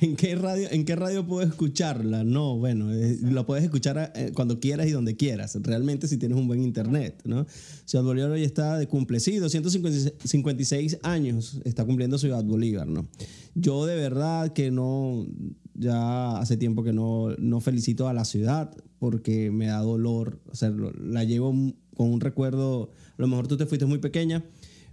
¿En 0.00 0.14
qué 0.14 0.36
radio, 0.36 0.68
en 0.70 0.84
qué 0.84 0.94
radio 0.94 1.26
puedo 1.26 1.46
escucharla? 1.46 2.22
No, 2.22 2.56
bueno, 2.56 2.92
eh, 2.92 3.18
lo 3.20 3.46
puedes 3.46 3.64
escuchar 3.64 4.12
eh, 4.14 4.30
cuando 4.32 4.60
quieras 4.60 4.86
y 4.86 4.92
donde 4.92 5.16
quieras. 5.16 5.58
Realmente 5.60 6.06
si 6.06 6.18
tienes 6.18 6.38
un 6.38 6.46
buen 6.46 6.62
internet, 6.62 7.20
¿no? 7.24 7.46
Ciudad 7.84 8.04
Bolívar 8.04 8.30
hoy 8.30 8.44
está 8.44 8.78
de 8.78 8.86
cumple, 8.86 9.18
sí, 9.18 9.38
256 9.38 10.98
años 11.02 11.60
está 11.64 11.84
cumpliendo 11.84 12.18
Ciudad 12.18 12.44
Bolívar, 12.44 12.86
¿no? 12.86 13.08
Yo 13.56 13.86
de 13.86 13.96
verdad 13.96 14.52
que 14.52 14.70
no, 14.70 15.26
ya 15.74 16.38
hace 16.38 16.56
tiempo 16.56 16.84
que 16.84 16.92
no, 16.92 17.30
no 17.38 17.60
felicito 17.60 18.06
a 18.06 18.12
la 18.12 18.24
ciudad 18.24 18.70
porque 19.04 19.50
me 19.50 19.66
da 19.66 19.80
dolor, 19.80 20.40
o 20.50 20.54
sea, 20.54 20.70
la 20.70 21.24
llevo 21.24 21.52
con 21.94 22.10
un 22.10 22.20
recuerdo, 22.20 22.90
a 23.10 23.14
lo 23.20 23.26
mejor 23.28 23.46
tú 23.48 23.56
te 23.58 23.66
fuiste 23.66 23.84
muy 23.86 23.98
pequeña, 23.98 24.42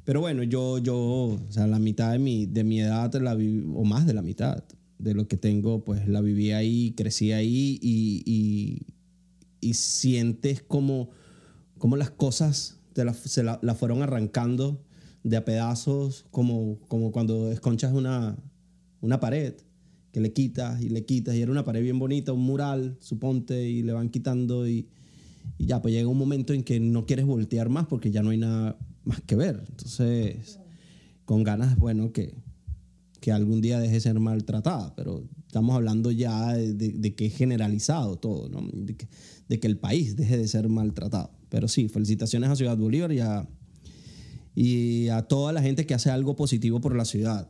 pero 0.03 0.20
bueno, 0.20 0.43
yo, 0.43 0.80
yo, 0.80 0.97
o 0.97 1.39
sea, 1.49 1.66
la 1.68 1.80
mitad 1.80 2.12
de 2.12 2.20
mi, 2.20 2.45
de 2.45 2.64
mi 2.66 2.82
edad, 2.82 3.14
la 3.22 3.36
vi- 3.36 3.64
o 3.74 3.86
más 3.86 4.05
de 4.05 4.14
la 4.14 4.22
mitad 4.22 4.64
de 4.99 5.14
lo 5.14 5.28
que 5.28 5.38
tengo, 5.38 5.84
pues 5.86 6.07
la 6.09 6.20
viví 6.20 6.51
ahí, 6.51 6.91
crecí 6.97 7.32
ahí 7.32 7.80
y, 7.82 8.22
y, 8.26 8.86
y 9.62 9.74
sientes 9.76 10.62
como, 10.62 11.09
como 11.78 11.95
las 11.95 12.12
cosas 12.12 12.80
te 12.93 13.05
la, 13.05 13.14
se 13.14 13.43
la, 13.43 13.59
la 13.62 13.76
fueron 13.76 14.01
arrancando 14.03 14.84
de 15.24 15.38
a 15.38 15.45
pedazos, 15.45 16.26
como, 16.32 16.80
como 16.89 17.12
cuando 17.14 17.49
esconchas 17.51 17.93
una, 17.93 18.36
una 18.99 19.20
pared, 19.22 19.53
que 20.12 20.20
le 20.20 20.34
quitas 20.34 20.82
y 20.82 20.89
le 20.89 21.05
quitas, 21.05 21.36
y 21.36 21.41
era 21.41 21.51
una 21.51 21.64
pared 21.64 21.82
bien 21.82 21.99
bonita, 21.99 22.34
un 22.34 22.41
mural, 22.41 22.97
suponte, 22.99 23.70
y 23.70 23.82
le 23.82 23.93
van 23.93 24.09
quitando 24.09 24.68
y, 24.68 24.88
ya, 25.57 25.82
pues 25.82 25.93
llega 25.93 26.07
un 26.07 26.18
momento 26.18 26.53
en 26.53 26.64
que 26.64 26.80
no 26.80 27.05
quieres 27.05 27.26
voltear 27.26 27.70
más 27.70 27.88
porque 27.88 28.12
ya 28.12 28.22
no 28.22 28.32
hay 28.32 28.38
nada 28.38 28.78
más 29.03 29.22
que 29.22 29.36
ver. 29.36 29.64
Entonces, 29.70 30.59
con 31.26 31.43
ganas, 31.43 31.78
bueno, 31.78 32.12
que, 32.12 32.34
que 33.20 33.32
algún 33.32 33.62
día 33.62 33.80
deje 33.80 33.93
de 33.93 34.01
ser 34.01 34.20
maltratada, 34.20 34.95
pero 34.95 35.24
estamos 35.45 35.76
hablando 35.76 36.12
ya 36.12 36.53
de, 36.53 37.16
que 37.16 37.28
es 37.28 37.36
generalizado 37.36 38.18
todo, 38.18 38.49
¿no? 38.49 38.68
De 38.74 38.95
que, 38.95 39.07
de 39.47 39.59
que 39.59 39.68
el 39.68 39.78
país 39.78 40.16
deje 40.16 40.38
de 40.38 40.47
ser 40.47 40.68
maltratado. 40.70 41.32
Pero 41.49 41.68
sí, 41.68 41.88
felicitaciones 41.88 42.49
a 42.49 42.55
Ciudad 42.55 42.78
Bolívar 42.78 43.12
y 43.12 43.20
a, 43.20 43.47
y 44.55 45.09
a 45.09 45.24
toda 45.24 45.53
la 45.53 45.62
gente 45.62 45.86
que 45.86 45.93
hace 45.93 46.09
algo 46.09 46.36
positivo 46.36 46.82
por 46.82 46.95
la 46.95 47.05
ciudad, 47.05 47.47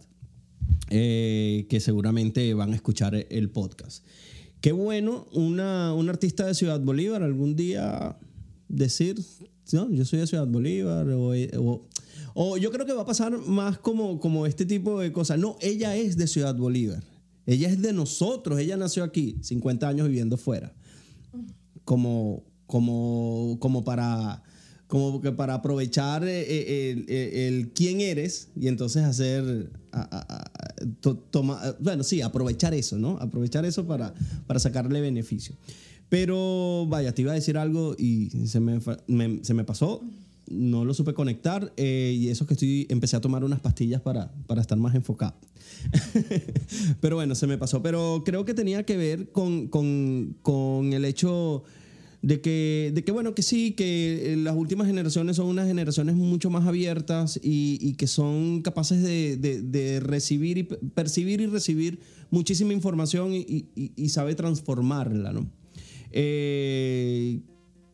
eh, 0.91 1.65
que 1.69 1.79
seguramente 1.79 2.53
van 2.53 2.73
a 2.73 2.75
escuchar 2.75 3.15
el 3.29 3.49
podcast. 3.49 4.05
Qué 4.59 4.73
bueno 4.73 5.25
una, 5.33 5.93
un 5.93 6.09
artista 6.09 6.45
de 6.45 6.53
Ciudad 6.53 6.79
Bolívar 6.81 7.23
algún 7.23 7.55
día 7.55 8.17
decir, 8.67 9.19
no, 9.73 9.89
yo 9.89 10.05
soy 10.05 10.19
de 10.19 10.27
Ciudad 10.27 10.45
Bolívar, 10.47 11.09
o, 11.09 11.87
o- 12.35 12.57
yo 12.57 12.71
creo 12.71 12.85
que 12.85 12.93
va 12.93 13.01
a 13.01 13.05
pasar 13.05 13.37
más 13.39 13.77
como, 13.79 14.19
como 14.19 14.45
este 14.45 14.65
tipo 14.65 14.99
de 14.99 15.11
cosas. 15.11 15.39
No, 15.39 15.57
ella 15.61 15.95
es 15.95 16.17
de 16.17 16.27
Ciudad 16.27 16.55
Bolívar, 16.55 17.03
ella 17.45 17.69
es 17.69 17.81
de 17.81 17.93
nosotros, 17.93 18.59
ella 18.59 18.77
nació 18.77 19.03
aquí, 19.03 19.37
50 19.41 19.87
años 19.87 20.07
viviendo 20.07 20.37
fuera 20.37 20.73
como, 21.85 22.43
como, 22.67 23.57
como 23.59 23.83
para 23.83 24.43
como 24.87 25.21
que 25.21 25.31
para 25.31 25.53
aprovechar 25.53 26.25
eh, 26.27 26.45
eh, 26.47 27.47
el, 27.47 27.71
quién 27.71 28.01
eres 28.01 28.49
y 28.57 28.67
entonces 28.67 29.03
hacer 29.05 29.71
to- 30.99 31.15
toma- 31.17 31.75
bueno 31.79 32.03
sí 32.03 32.21
aprovechar 32.21 32.73
eso 32.73 32.97
no 32.97 33.17
aprovechar 33.19 33.65
eso 33.65 33.85
para, 33.85 34.13
para 34.47 34.59
sacarle 34.59 35.01
beneficio 35.01 35.55
pero 36.09 36.85
vaya 36.89 37.13
te 37.13 37.21
iba 37.21 37.31
a 37.31 37.35
decir 37.35 37.57
algo 37.57 37.95
y 37.97 38.29
se 38.47 38.59
me, 38.59 38.79
me- 39.07 39.39
se 39.43 39.53
me 39.53 39.63
pasó 39.63 40.01
no 40.49 40.83
lo 40.83 40.93
supe 40.93 41.13
conectar 41.13 41.71
eh, 41.77 42.13
y 42.19 42.27
eso 42.27 42.45
que 42.45 42.55
estoy 42.55 42.85
empecé 42.89 43.15
a 43.15 43.21
tomar 43.21 43.43
unas 43.45 43.61
pastillas 43.61 44.01
para, 44.01 44.31
para 44.47 44.59
estar 44.61 44.77
más 44.77 44.93
enfocado 44.95 45.35
pero 47.01 47.15
bueno, 47.15 47.33
se 47.35 47.47
me 47.47 47.57
pasó. 47.57 47.81
Pero 47.81 48.23
creo 48.25 48.45
que 48.45 48.53
tenía 48.53 48.83
que 48.83 48.97
ver 48.97 49.31
con, 49.31 49.67
con- 49.67 50.35
con 50.41 50.93
el 50.93 51.05
hecho 51.05 51.63
de 52.21 52.39
que, 52.39 52.91
de 52.93 53.03
que, 53.03 53.11
bueno, 53.11 53.33
que 53.33 53.41
sí, 53.41 53.71
que 53.71 54.33
eh, 54.33 54.37
las 54.37 54.55
últimas 54.55 54.85
generaciones 54.87 55.37
son 55.37 55.47
unas 55.47 55.67
generaciones 55.67 56.15
mucho 56.15 56.49
más 56.51 56.67
abiertas 56.67 57.39
y, 57.41 57.79
y 57.81 57.93
que 57.95 58.05
son 58.05 58.61
capaces 58.61 59.01
de, 59.01 59.37
de- 59.37 59.99
recibir 59.99 60.59
y 60.59 60.63
pe- 60.63 60.77
percibir 60.93 61.41
y 61.41 61.47
recibir 61.47 61.99
muchísima 62.29 62.73
información 62.73 63.33
y, 63.33 63.65
y- 63.75 64.09
sabe 64.09 64.35
transformarla, 64.35 65.33
¿no? 65.33 65.49
Eh, 66.11 67.39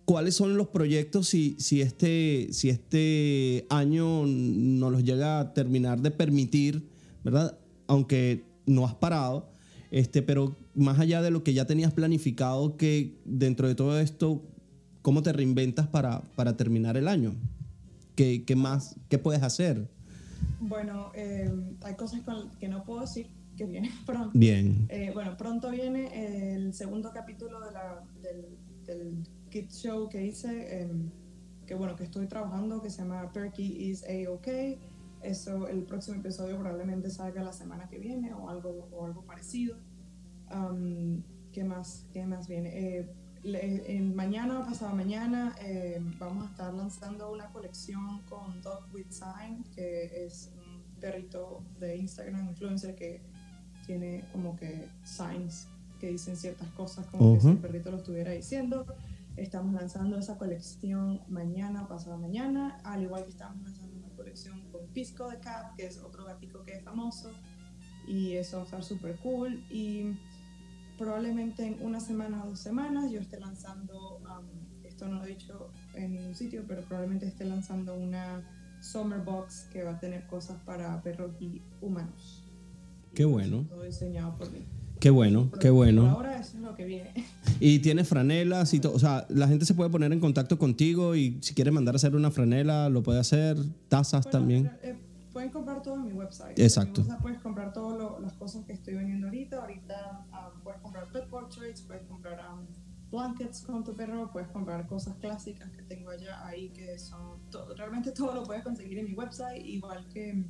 ¿Cuáles 0.06 0.36
son 0.36 0.56
los 0.58 0.68
proyectos 0.68 1.28
si, 1.28 1.56
si, 1.60 1.82
este, 1.82 2.48
si 2.52 2.70
este 2.70 3.66
año 3.70 4.26
nos 4.26 4.92
los 4.92 5.04
llega 5.04 5.40
a 5.40 5.54
terminar 5.54 6.02
de 6.02 6.12
permitir, 6.12 6.84
¿verdad? 7.26 7.58
Aunque 7.88 8.44
no 8.66 8.86
has 8.86 8.96
parado, 8.96 9.50
este, 9.92 10.22
pero 10.22 10.56
más 10.78 11.00
allá 11.00 11.22
de 11.22 11.32
lo 11.32 11.44
que 11.44 11.54
ya 11.54 11.66
tenías 11.66 11.92
planificado, 11.94 12.78
que 12.78 13.20
dentro 13.26 13.68
de 13.68 13.76
todo 13.76 14.00
esto, 14.00 14.44
¿cómo 15.02 15.24
te 15.24 15.34
reinventas 15.34 15.88
para, 15.88 16.22
para 16.36 16.56
terminar 16.56 16.96
el 16.98 17.08
año? 17.08 17.34
¿Qué, 18.16 18.46
qué 18.46 18.56
más, 18.56 18.96
qué 19.10 19.18
puedes 19.18 19.44
hacer? 19.44 19.90
Bueno, 20.60 21.12
eh, 21.16 21.52
hay 21.84 21.96
cosas 21.96 22.22
con- 22.22 22.50
que 22.60 22.68
no 22.68 22.84
puedo 22.84 23.02
decir 23.02 23.28
que 23.58 23.66
vienen 23.66 23.92
pronto. 24.06 24.32
Bien. 24.34 24.86
Eh, 24.90 25.12
bueno, 25.14 25.36
pronto 25.36 25.70
viene 25.72 26.56
el 26.56 26.74
segundo 26.74 27.12
capítulo 27.14 27.60
de 27.60 27.72
la, 27.72 28.04
del, 28.22 28.46
del 28.86 29.24
Kids 29.50 29.82
Show 29.82 30.10
que 30.10 30.26
hice, 30.26 30.82
em, 30.82 31.10
que 31.66 31.76
bueno, 31.76 31.96
que 31.96 32.04
estoy 32.04 32.28
trabajando, 32.28 32.82
que 32.82 32.90
se 32.90 33.02
llama 33.02 33.32
Perky 33.34 33.90
is 33.90 34.04
A-OK. 34.04 34.48
Eso, 35.24 35.68
el 35.68 35.84
próximo 35.84 36.18
episodio 36.18 36.58
probablemente 36.60 37.10
salga 37.10 37.42
la 37.44 37.52
semana 37.52 37.90
que 37.90 37.98
viene 37.98 38.32
o 38.34 38.50
algo, 38.50 38.88
o 38.92 39.06
algo 39.06 39.24
parecido. 39.24 39.76
Am, 40.50 41.24
¿Qué 41.52 41.64
más? 41.64 42.06
¿Qué 42.14 42.26
más 42.26 42.48
viene? 42.48 42.70
Eh, 43.00 43.10
le- 43.44 43.96
en 43.98 44.16
mañana 44.16 44.66
pasado 44.66 44.94
mañana 44.96 45.56
eh, 45.62 46.00
vamos 46.20 46.48
a 46.48 46.52
estar 46.52 46.74
lanzando 46.74 47.32
una 47.32 47.48
colección 47.52 48.22
con 48.30 48.62
Dog 48.62 48.84
with 48.94 49.10
Sign, 49.10 49.64
que 49.76 50.26
es 50.26 50.52
un 50.56 50.84
perrito 51.00 51.64
de 51.80 51.98
Instagram 51.98 52.50
influencer 52.50 52.96
que 52.96 53.22
tiene 53.86 54.24
como 54.32 54.56
que 54.56 54.90
signs 55.04 55.68
que 56.00 56.10
dicen 56.10 56.36
ciertas 56.36 56.68
cosas 56.72 57.08
como 57.08 57.34
que 57.36 57.42
si 57.42 57.48
el 57.50 57.58
perrito 57.58 57.90
lo 57.92 57.98
estuviera 57.98 58.32
diciendo. 58.32 58.86
Estamos 59.36 59.74
lanzando 59.74 60.18
esa 60.18 60.38
colección 60.38 61.22
mañana, 61.28 61.88
pasado 61.88 62.18
mañana, 62.18 62.80
al 62.84 63.04
igual 63.04 63.24
que 63.24 63.30
estamos 63.30 63.62
lanzando 63.64 63.96
una 63.98 64.10
colección 64.16 64.62
con 64.72 64.86
Pisco 64.94 65.30
de 65.30 65.40
Cat, 65.40 65.76
que 65.76 65.86
es 65.88 66.00
otro 66.00 66.26
gatico 66.26 66.64
que 66.64 66.74
es 66.74 66.84
famoso, 66.84 67.32
y 68.08 68.34
eso 68.34 68.58
va 68.58 68.64
a 68.64 68.66
estar 68.66 68.84
súper 68.84 69.16
cool. 69.18 69.64
Y 69.72 70.18
probablemente 70.98 71.66
en 71.66 71.78
una 71.82 72.00
semana 72.00 72.44
o 72.44 72.50
dos 72.50 72.60
semanas 72.60 73.12
yo 73.12 73.20
esté 73.20 73.40
lanzando, 73.40 74.18
um, 74.18 74.86
esto 74.86 75.08
no 75.08 75.20
lo 75.20 75.26
he 75.26 75.30
dicho 75.30 75.70
en 75.94 76.14
ningún 76.14 76.36
sitio, 76.36 76.64
pero 76.68 76.82
probablemente 76.82 77.28
esté 77.28 77.46
lanzando 77.46 77.96
una 77.96 78.44
Summer 78.82 79.20
Box 79.20 79.68
que 79.72 79.84
va 79.84 79.92
a 79.92 80.00
tener 80.00 80.26
cosas 80.28 80.58
para 80.66 81.02
perros 81.02 81.32
y 81.40 81.62
humanos. 81.82 82.44
Qué 83.14 83.26
bueno. 83.26 83.66
Todo 83.70 83.84
diseñado 83.84 84.36
por 84.38 84.52
mí. 84.52 84.60
Qué 85.00 85.12
bueno, 85.12 85.52
qué 85.60 85.70
bueno. 85.70 86.10
ahora 86.10 86.40
eso 86.40 86.58
es 86.58 86.64
lo 86.64 86.76
que 86.76 86.86
viene. 86.86 87.14
Y 87.60 87.80
tienes 87.80 88.08
franelas 88.08 88.74
y 88.76 88.80
todo. 88.80 88.94
O 88.94 89.00
sea, 89.00 89.26
la 89.30 89.48
gente 89.48 89.66
se 89.66 89.74
puede 89.74 89.90
poner 89.90 90.12
en 90.14 90.20
contacto 90.20 90.60
contigo 90.60 91.16
y 91.16 91.38
si 91.42 91.56
quiere 91.56 91.72
mandar 91.72 91.96
a 91.96 91.98
hacer 91.98 92.16
una 92.16 92.30
franela, 92.30 92.88
lo 92.90 93.02
puede 93.02 93.20
hacer. 93.20 93.58
Tazas 93.90 94.26
Bueno, 94.26 94.38
también. 94.40 94.72
eh, 94.84 94.96
comprar 95.52 95.82
todo 95.82 95.96
en 95.96 96.06
mi 96.06 96.14
website. 96.14 96.58
Exacto. 96.60 97.02
En 97.02 97.08
mi 97.08 97.14
puedes 97.22 97.40
comprar 97.42 97.74
todas 97.74 98.22
las 98.22 98.34
cosas 98.34 98.66
que 98.66 98.74
estoy 98.74 98.96
vendiendo 98.96 99.28
ahorita. 99.28 99.62
Ahorita 99.62 100.26
ah, 100.32 100.52
puedes 100.64 100.82
comprar 100.82 101.12
pet 101.12 101.28
portraits, 101.28 101.82
puedes 101.82 102.04
comprar 102.08 102.40
um, 102.54 102.66
blankets 103.12 103.62
con 103.62 103.84
tu 103.84 103.94
perro, 103.96 104.30
puedes 104.32 104.50
comprar 104.50 104.86
cosas 104.88 105.16
clásicas 105.16 105.70
que 105.72 105.82
tengo 105.84 106.10
allá 106.10 106.46
ahí 106.46 106.70
que 106.70 106.98
son 107.00 107.40
todo, 107.50 107.74
realmente 107.76 108.12
todo 108.12 108.34
lo 108.34 108.44
puedes 108.44 108.64
conseguir 108.64 109.00
en 109.00 109.06
mi 109.06 109.14
website, 109.14 109.66
igual 109.66 110.06
que, 110.10 110.44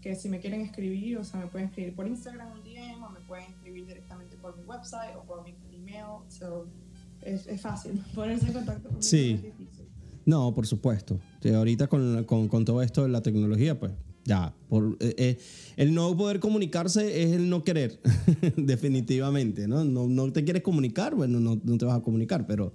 que 0.00 0.14
si 0.16 0.28
me 0.28 0.40
quieren 0.40 0.62
escribir, 0.62 1.18
o 1.18 1.22
sea, 1.24 1.40
me 1.40 1.46
pueden 1.46 1.68
escribir 1.68 1.94
por 1.94 2.08
Instagram 2.08 2.50
un 2.52 2.64
DM 2.64 3.02
o 3.04 3.10
me 3.10 3.20
pueden 3.20 3.46
escribir 3.50 3.86
directamente 3.86 4.36
por 4.36 4.56
mi 4.56 4.64
website 4.64 5.14
o 5.16 5.22
por 5.22 5.44
mi 5.44 5.54
email, 5.72 6.28
so, 6.28 6.66
es, 7.22 7.46
es 7.46 7.60
fácil 7.60 8.02
ponerse 8.14 8.48
en 8.48 8.52
contacto 8.54 8.88
conmigo. 8.88 9.02
Sí. 9.02 9.52
no 10.24 10.52
por 10.52 10.66
supuesto. 10.66 11.20
Ahorita 11.54 11.86
con, 11.86 12.24
con- 12.24 12.48
con 12.48 12.64
todo 12.64 12.82
esto 12.82 13.04
de 13.04 13.10
la 13.10 13.22
tecnología, 13.22 13.78
pues 13.78 13.92
ya. 14.26 14.54
Por, 14.68 14.96
eh, 15.00 15.14
eh, 15.16 15.38
el 15.76 15.94
no 15.94 16.14
poder 16.16 16.40
comunicarse 16.40 17.22
es 17.22 17.32
el 17.32 17.48
no 17.48 17.64
querer, 17.64 18.00
definitivamente. 18.56 19.66
¿no? 19.68 19.84
No, 19.84 20.08
no 20.08 20.32
te 20.32 20.44
quieres 20.44 20.62
comunicar, 20.62 21.14
bueno, 21.14 21.40
no, 21.40 21.60
no 21.62 21.78
te 21.78 21.84
vas 21.84 21.96
a 21.96 22.02
comunicar, 22.02 22.46
pero, 22.46 22.74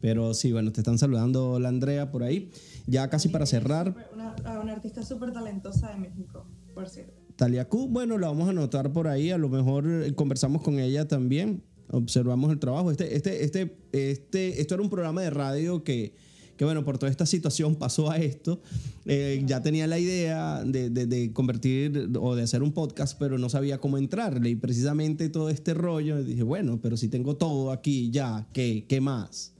pero 0.00 0.34
sí, 0.34 0.52
bueno, 0.52 0.70
te 0.72 0.80
están 0.80 0.98
saludando 0.98 1.58
la 1.58 1.70
Andrea 1.70 2.10
por 2.10 2.22
ahí. 2.22 2.50
Ya 2.86 3.08
casi 3.08 3.28
para 3.28 3.46
cerrar, 3.46 4.08
Una, 4.14 4.34
una 4.60 4.72
artista 4.72 5.02
súper 5.02 5.32
talentosa 5.32 5.90
de 5.90 5.98
México, 5.98 6.46
por 6.74 6.88
cierto. 6.88 7.20
Talia 7.36 7.66
Q, 7.66 7.88
bueno, 7.88 8.18
la 8.18 8.28
vamos 8.28 8.48
a 8.48 8.50
anotar 8.50 8.92
por 8.92 9.08
ahí. 9.08 9.30
A 9.30 9.38
lo 9.38 9.48
mejor 9.48 9.86
eh, 9.88 10.14
conversamos 10.14 10.60
con 10.60 10.78
ella 10.78 11.08
también. 11.08 11.64
Observamos 11.88 12.52
el 12.52 12.58
trabajo. 12.58 12.90
Este, 12.90 13.16
este, 13.16 13.42
este, 13.42 13.78
este, 13.92 14.60
esto 14.60 14.74
era 14.74 14.82
un 14.82 14.90
programa 14.90 15.22
de 15.22 15.30
radio 15.30 15.82
que, 15.82 16.14
que 16.60 16.66
bueno, 16.66 16.84
por 16.84 16.98
toda 16.98 17.10
esta 17.10 17.24
situación 17.24 17.74
pasó 17.74 18.10
a 18.10 18.18
esto. 18.18 18.60
Eh, 19.06 19.42
ya 19.46 19.62
tenía 19.62 19.86
la 19.86 19.98
idea 19.98 20.62
de, 20.62 20.90
de- 20.90 21.06
de 21.06 21.32
convertir 21.32 22.10
o 22.20 22.36
de 22.36 22.42
hacer 22.42 22.62
un 22.62 22.72
podcast, 22.72 23.18
pero 23.18 23.38
no 23.38 23.48
sabía 23.48 23.78
cómo 23.78 23.96
entrarle. 23.96 24.50
Y 24.50 24.56
precisamente 24.56 25.30
todo 25.30 25.48
este 25.48 25.72
rollo, 25.72 26.22
dije, 26.22 26.42
bueno, 26.42 26.78
pero 26.82 26.98
si 26.98 27.08
tengo 27.08 27.34
todo 27.36 27.70
aquí 27.72 28.10
ya, 28.10 28.46
¿qué, 28.52 28.84
qué 28.86 29.00
más? 29.00 29.54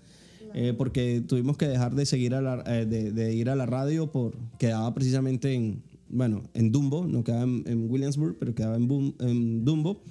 Eh, 0.52 0.74
porque 0.76 1.22
tuvimos 1.26 1.56
que 1.56 1.68
dejar 1.68 1.94
de 1.94 2.04
seguir 2.04 2.34
a 2.34 2.42
la, 2.42 2.62
eh, 2.66 2.84
de, 2.84 3.12
de 3.12 3.34
ir 3.34 3.48
a 3.48 3.56
la 3.56 3.64
radio 3.64 4.12
por 4.12 4.36
quedaba 4.58 4.92
precisamente 4.92 5.54
en 5.54 5.82
bueno 6.10 6.42
en 6.52 6.70
Dumbo 6.70 7.06
no 7.06 7.24
quedaba 7.24 7.44
en, 7.44 7.62
en 7.66 7.88
Williamsburg 7.90 8.36
pero 8.38 8.52
quedaba 8.54 8.76
en, 8.76 8.88
Boom- 8.88 9.14
en 9.20 9.64
Dumbo 9.64 10.02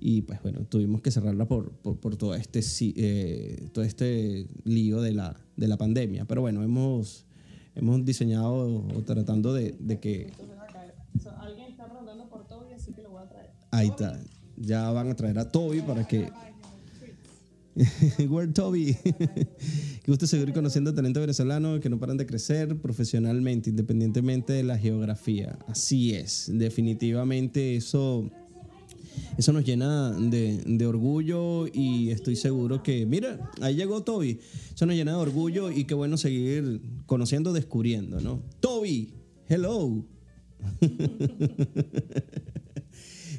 y 0.00 0.20
pues 0.22 0.42
bueno 0.42 0.66
tuvimos 0.68 1.00
que 1.00 1.10
cerrarla 1.12 1.46
por, 1.46 1.70
por, 1.70 1.96
por 2.00 2.16
todo 2.16 2.34
este 2.34 2.60
eh, 2.96 3.68
todo 3.72 3.84
este 3.84 4.48
lío 4.64 5.00
de 5.00 5.12
la, 5.12 5.36
de 5.56 5.68
la 5.68 5.76
pandemia 5.76 6.24
pero 6.24 6.40
bueno 6.40 6.62
hemos 6.62 7.26
hemos 7.74 8.04
diseñado 8.04 8.84
o 8.86 9.02
tratando 9.02 9.52
de, 9.52 9.74
de 9.78 9.98
que 10.00 10.32
alguien 11.38 11.70
está 11.70 11.86
rondando 11.86 12.28
por 12.28 12.46
Toby, 12.46 12.72
así 12.72 12.92
que 12.92 13.02
lo 13.02 13.10
voy 13.10 13.22
a 13.22 13.28
traer. 13.28 13.50
ahí 13.70 13.88
está 13.88 14.20
ya 14.56 14.90
van 14.90 15.10
a 15.10 15.14
traer 15.14 15.38
a 15.38 15.50
Toby 15.50 15.80
para 15.82 16.06
que 16.06 16.30
Word 18.28 18.52
Toby. 18.52 18.96
Qué 19.04 20.10
gusto 20.10 20.26
seguir 20.26 20.52
conociendo 20.52 20.94
talento 20.94 21.20
venezolano 21.20 21.80
que 21.80 21.88
no 21.88 21.98
paran 21.98 22.16
de 22.16 22.26
crecer 22.26 22.76
profesionalmente, 22.80 23.70
independientemente 23.70 24.52
de 24.52 24.62
la 24.62 24.78
geografía. 24.78 25.58
Así 25.66 26.14
es, 26.14 26.50
definitivamente 26.52 27.76
eso, 27.76 28.30
eso 29.36 29.52
nos 29.52 29.64
llena 29.64 30.10
de, 30.12 30.58
de 30.66 30.86
orgullo 30.86 31.66
y 31.72 32.10
estoy 32.10 32.36
seguro 32.36 32.82
que, 32.82 33.06
mira, 33.06 33.50
ahí 33.60 33.74
llegó 33.76 34.02
Toby. 34.02 34.38
Eso 34.74 34.86
nos 34.86 34.94
llena 34.96 35.12
de 35.12 35.18
orgullo 35.18 35.70
y 35.70 35.84
qué 35.84 35.94
bueno 35.94 36.16
seguir 36.16 36.80
conociendo, 37.06 37.52
descubriendo, 37.52 38.20
¿no? 38.20 38.42
Toby, 38.60 39.12
hello. 39.48 40.04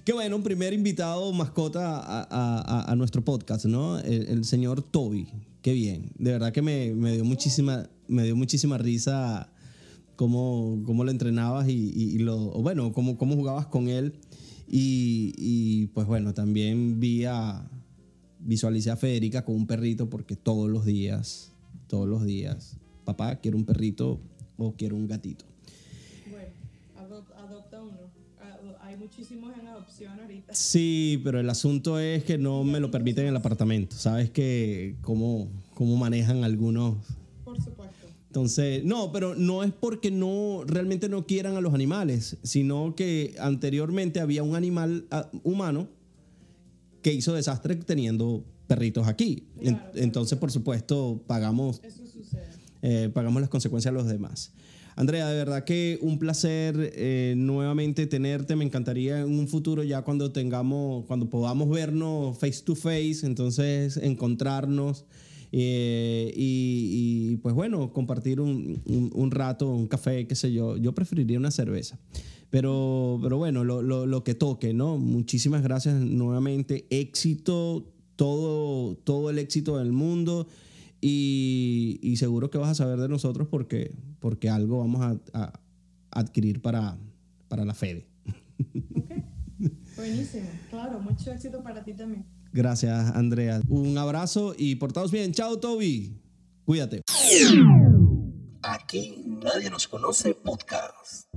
Qué 0.04 0.14
bueno, 0.14 0.36
un 0.36 0.44
primer 0.44 0.72
invitado 0.74 1.32
mascota 1.34 1.98
a, 2.00 2.92
a- 2.92 2.96
nuestro 2.96 3.24
podcast, 3.26 3.66
¿no? 3.66 3.98
El, 4.00 4.46
señor 4.46 4.84
Toby. 4.84 5.28
Qué 5.64 5.74
bien. 5.74 6.12
De 6.20 6.32
verdad 6.32 6.54
que 6.54 6.62
me, 6.62 6.94
me 6.94 7.14
dio 7.14 7.26
muchísima, 7.26 7.90
me 8.08 8.24
dio 8.24 8.36
muchísima 8.36 8.78
risa 8.78 9.52
cómo, 10.16 10.84
cómo 10.86 11.04
lo 11.04 11.10
entrenabas 11.10 11.68
y, 11.70 11.92
y- 11.96 12.16
y 12.16 12.20
lo, 12.20 12.38
bueno, 12.62 12.94
cómo, 12.94 13.18
cómo 13.18 13.36
jugabas 13.36 13.66
con 13.66 13.88
él. 13.88 14.14
Y, 14.68 15.34
y, 15.38 15.88
pues 15.88 16.08
bueno, 16.08 16.34
también 16.34 17.00
vi 17.00 17.26
a, 17.26 17.70
visualicé 18.40 18.92
a 18.92 18.96
Federica 18.98 19.46
con 19.46 19.56
un 19.56 19.68
perrito 19.68 20.10
porque 20.10 20.36
todos 20.36 20.70
los 20.70 20.86
días, 20.86 21.52
todos 21.88 22.08
los 22.08 22.26
días, 22.26 22.78
papá, 23.06 23.36
quiero 23.38 23.58
un 23.58 23.66
perrito 23.66 24.20
o 24.58 24.74
quiero 24.74 24.96
un 24.96 25.08
gatito. 25.08 25.46
Bueno, 26.30 26.50
adop- 26.98 27.36
adopta 27.38 27.82
uno. 27.82 28.16
Hay 28.82 28.98
muchísimos 28.98 29.52
en 29.60 29.68
adopción 29.68 30.20
ahorita. 30.20 30.54
Sí, 30.54 31.20
pero 31.24 31.40
el 31.40 31.50
asunto 31.50 32.00
es 32.00 32.24
que 32.24 32.38
no 32.38 32.64
me 32.64 32.80
lo 32.80 32.92
permiten 32.92 33.24
en 33.26 33.30
el 33.32 33.36
apartamento. 33.36 33.96
¿Sabes 33.96 34.30
que 34.30 34.96
cómo, 35.02 35.48
cómo 35.74 35.96
manejan 35.98 36.44
algunos? 36.44 36.98
Entonces, 38.36 38.84
no, 38.84 39.14
pero 39.14 39.34
no 39.34 39.64
es 39.64 39.72
porque 39.72 40.12
no 40.12 40.66
realmente 40.68 41.08
no 41.08 41.26
quieran 41.26 41.56
a 41.56 41.62
los 41.62 41.74
animales, 41.74 42.36
sino 42.44 42.94
que 42.94 43.34
anteriormente 43.40 44.20
había 44.20 44.44
un 44.44 44.58
animal 44.58 45.06
ah, 45.10 45.30
humano 45.44 45.88
que 47.02 47.14
hizo 47.14 47.34
desastre 47.34 47.78
teniendo 47.78 48.44
perritos 48.68 49.08
aquí. 49.08 49.48
Claro, 49.62 49.80
entonces, 49.96 50.38
por 50.38 50.52
supuesto, 50.52 51.24
pagamos 51.28 51.80
Eso 51.82 52.06
sucede. 52.06 52.44
eh, 52.82 53.10
pagamos 53.14 53.40
las 53.40 53.50
consecuencias 53.50 53.94
a 53.94 53.96
los 53.96 54.06
demás. 54.06 54.52
Andrea, 54.98 55.30
de 55.30 55.38
verdad 55.38 55.64
que 55.64 55.98
un 56.02 56.20
placer 56.20 56.92
eh, 56.94 57.36
nuevamente 57.38 58.06
tenerte. 58.06 58.58
Me 58.58 58.66
encantaría 58.66 59.22
en 59.22 59.40
un 59.40 59.48
futuro 59.48 59.82
ya 59.82 60.02
cuando 60.02 60.34
tengamos, 60.34 61.06
cuando 61.06 61.30
podamos 61.30 61.70
vernos 61.70 62.38
face 62.38 62.64
to 62.66 62.76
face, 62.76 63.20
entonces 63.24 63.96
encontrarnos 63.96 65.06
eh, 65.58 66.34
y, 66.36 67.38
pues 67.38 67.56
bueno, 67.56 67.94
compartir 67.94 68.42
un, 68.42 68.82
un- 68.86 69.32
rato, 69.32 69.70
un 69.70 69.88
café, 69.88 70.28
qué 70.28 70.36
sé 70.36 70.52
yo. 70.52 70.76
Yo 70.76 70.94
preferiría 70.94 71.40
una 71.40 71.50
cerveza. 71.50 71.98
Pero, 72.50 73.20
pero 73.24 73.38
bueno, 73.38 73.64
lo, 73.64 73.82
lo- 73.82 74.06
lo 74.06 74.24
que 74.26 74.36
toque, 74.36 74.74
¿no? 74.74 74.98
Muchísimas 74.98 75.64
gracias 75.64 75.96
nuevamente. 75.96 76.88
Éxito, 76.90 77.90
todo, 78.18 78.96
todo 78.98 79.30
el 79.30 79.40
éxito 79.40 79.78
del 79.78 79.94
mundo. 79.94 80.46
Y, 81.00 82.16
seguro 82.18 82.50
que 82.50 82.58
vas 82.58 82.72
a 82.72 82.76
saber 82.76 83.00
de 83.00 83.08
nosotros 83.08 83.48
porque, 83.50 83.94
porque 84.20 84.50
algo 84.50 84.80
vamos 84.80 85.18
a, 85.34 85.54
adquirir 86.12 86.62
para, 86.62 86.98
para 87.48 87.64
la 87.64 87.74
Fede. 87.74 88.08
Ok. 88.94 89.12
Buenísimo. 89.96 90.50
Claro, 90.70 91.00
mucho 91.00 91.32
éxito 91.32 91.64
para 91.64 91.82
ti 91.82 91.94
también. 91.94 92.26
Gracias, 92.56 93.12
Andrea. 93.14 93.60
Un 93.68 93.98
abrazo 93.98 94.56
y 94.58 94.76
portaos 94.76 95.12
bien. 95.12 95.34
Chao, 95.34 95.60
Toby. 95.60 96.22
Cuídate. 96.64 97.02
Aquí 98.64 99.26
nadie 99.44 99.70
nos 99.70 99.90
conoce 99.90 100.34
podcast. 100.34 101.28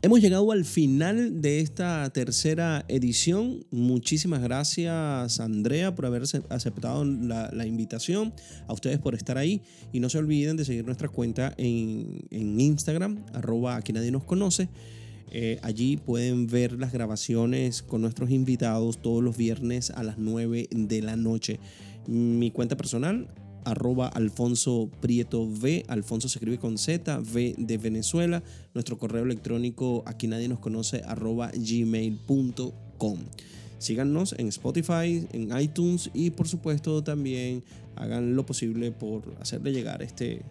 Hemos 0.00 0.22
llegado 0.22 0.50
al 0.52 0.64
final 0.64 1.42
de 1.42 1.60
esta 1.60 2.08
tercera 2.14 2.86
edición. 2.88 3.66
Muchísimas 3.70 4.40
gracias, 4.40 5.38
Andrea, 5.38 5.94
por 5.94 6.06
haber 6.06 6.22
ace- 6.22 6.42
aceptado 6.48 7.04
la, 7.04 7.50
la 7.52 7.66
invitación. 7.66 8.32
A 8.68 8.72
ustedes 8.72 8.98
por 8.98 9.14
estar 9.14 9.36
ahí. 9.36 9.60
Y 9.92 10.00
no 10.00 10.08
se 10.08 10.16
olviden 10.16 10.56
de 10.56 10.64
seguir 10.64 10.86
nuestra 10.86 11.10
cuenta 11.10 11.52
en, 11.58 12.22
en 12.30 12.58
Instagram, 12.58 13.22
arroba 13.34 13.76
aquí 13.76 13.92
nadie 13.92 14.10
nos 14.10 14.24
conoce. 14.24 14.70
Eh, 15.30 15.60
allí 15.62 15.96
pueden 15.96 16.46
ver 16.46 16.72
las 16.72 16.92
grabaciones 16.92 17.82
con 17.82 18.00
nuestros 18.02 18.30
invitados 18.30 19.00
todos 19.00 19.22
los 19.22 19.36
viernes 19.36 19.90
a 19.90 20.02
las 20.02 20.18
9 20.18 20.68
de 20.70 21.02
la 21.02 21.16
noche. 21.16 21.60
Mi 22.06 22.50
cuenta 22.50 22.76
personal, 22.76 23.28
arroba 23.64 24.08
Alfonso 24.08 24.90
Prieto 25.00 25.42
V. 25.42 25.84
Alfonso 25.88 26.28
se 26.28 26.38
escribe 26.38 26.58
con 26.58 26.78
Z, 26.78 27.20
V 27.20 27.54
de 27.58 27.78
Venezuela. 27.78 28.42
Nuestro 28.74 28.98
correo 28.98 29.22
electrónico, 29.22 30.02
aquí 30.06 30.26
nadie 30.26 30.48
nos 30.48 30.58
conoce, 30.58 31.02
arroba 31.06 31.50
gmail.com. 31.54 33.18
Síganos 33.78 34.34
en 34.36 34.48
Spotify, 34.48 35.26
en 35.32 35.58
iTunes 35.58 36.10
y 36.12 36.30
por 36.30 36.48
supuesto 36.48 37.02
también 37.02 37.64
hagan 37.96 38.36
lo 38.36 38.44
posible 38.44 38.92
por 38.92 39.22
hacerle 39.40 39.72
llegar 39.72 40.02
este, 40.02 40.42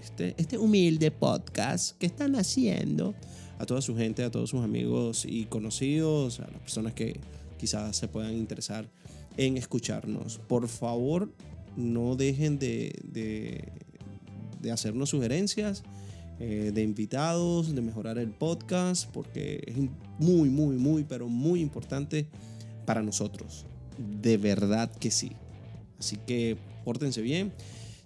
este, 0.00 0.34
este 0.38 0.56
humilde 0.56 1.10
podcast 1.10 1.98
que 1.98 2.06
están 2.06 2.34
haciendo 2.36 3.14
a 3.58 3.66
toda 3.66 3.80
su 3.82 3.96
gente, 3.96 4.24
a 4.24 4.30
todos 4.30 4.50
sus 4.50 4.62
amigos 4.62 5.24
y 5.28 5.44
conocidos, 5.46 6.40
a 6.40 6.50
las 6.50 6.60
personas 6.60 6.94
que 6.94 7.18
quizás 7.58 7.96
se 7.96 8.08
puedan 8.08 8.34
interesar 8.34 8.88
en 9.36 9.56
escucharnos. 9.56 10.38
Por 10.38 10.68
favor, 10.68 11.30
no 11.76 12.16
dejen 12.16 12.58
de, 12.58 12.98
de, 13.04 13.72
de 14.60 14.72
hacernos 14.72 15.10
sugerencias 15.10 15.82
eh, 16.40 16.70
de 16.72 16.82
invitados, 16.84 17.74
de 17.74 17.80
mejorar 17.80 18.16
el 18.16 18.30
podcast, 18.30 19.10
porque 19.10 19.60
es 19.66 19.76
muy, 20.20 20.48
muy, 20.48 20.76
muy, 20.76 21.02
pero 21.02 21.28
muy 21.28 21.60
importante 21.60 22.28
para 22.86 23.02
nosotros. 23.02 23.66
De 24.22 24.36
verdad 24.36 24.88
que 24.88 25.10
sí. 25.10 25.32
Así 25.98 26.16
que 26.28 26.56
pórtense 26.84 27.22
bien. 27.22 27.52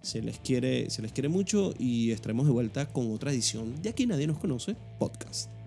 Se 0.02 0.20
les 0.20 0.38
quiere, 0.38 0.90
se 0.90 1.00
les 1.02 1.12
quiere 1.12 1.28
mucho 1.28 1.72
y 1.78 2.10
estaremos 2.10 2.46
de 2.46 2.52
vuelta 2.52 2.86
con 2.86 3.12
otra 3.12 3.30
edición 3.30 3.80
de 3.82 3.88
Aquí 3.88 4.06
Nadie 4.06 4.26
Nos 4.26 4.38
Conoce 4.38 4.76
podcast. 4.98 5.61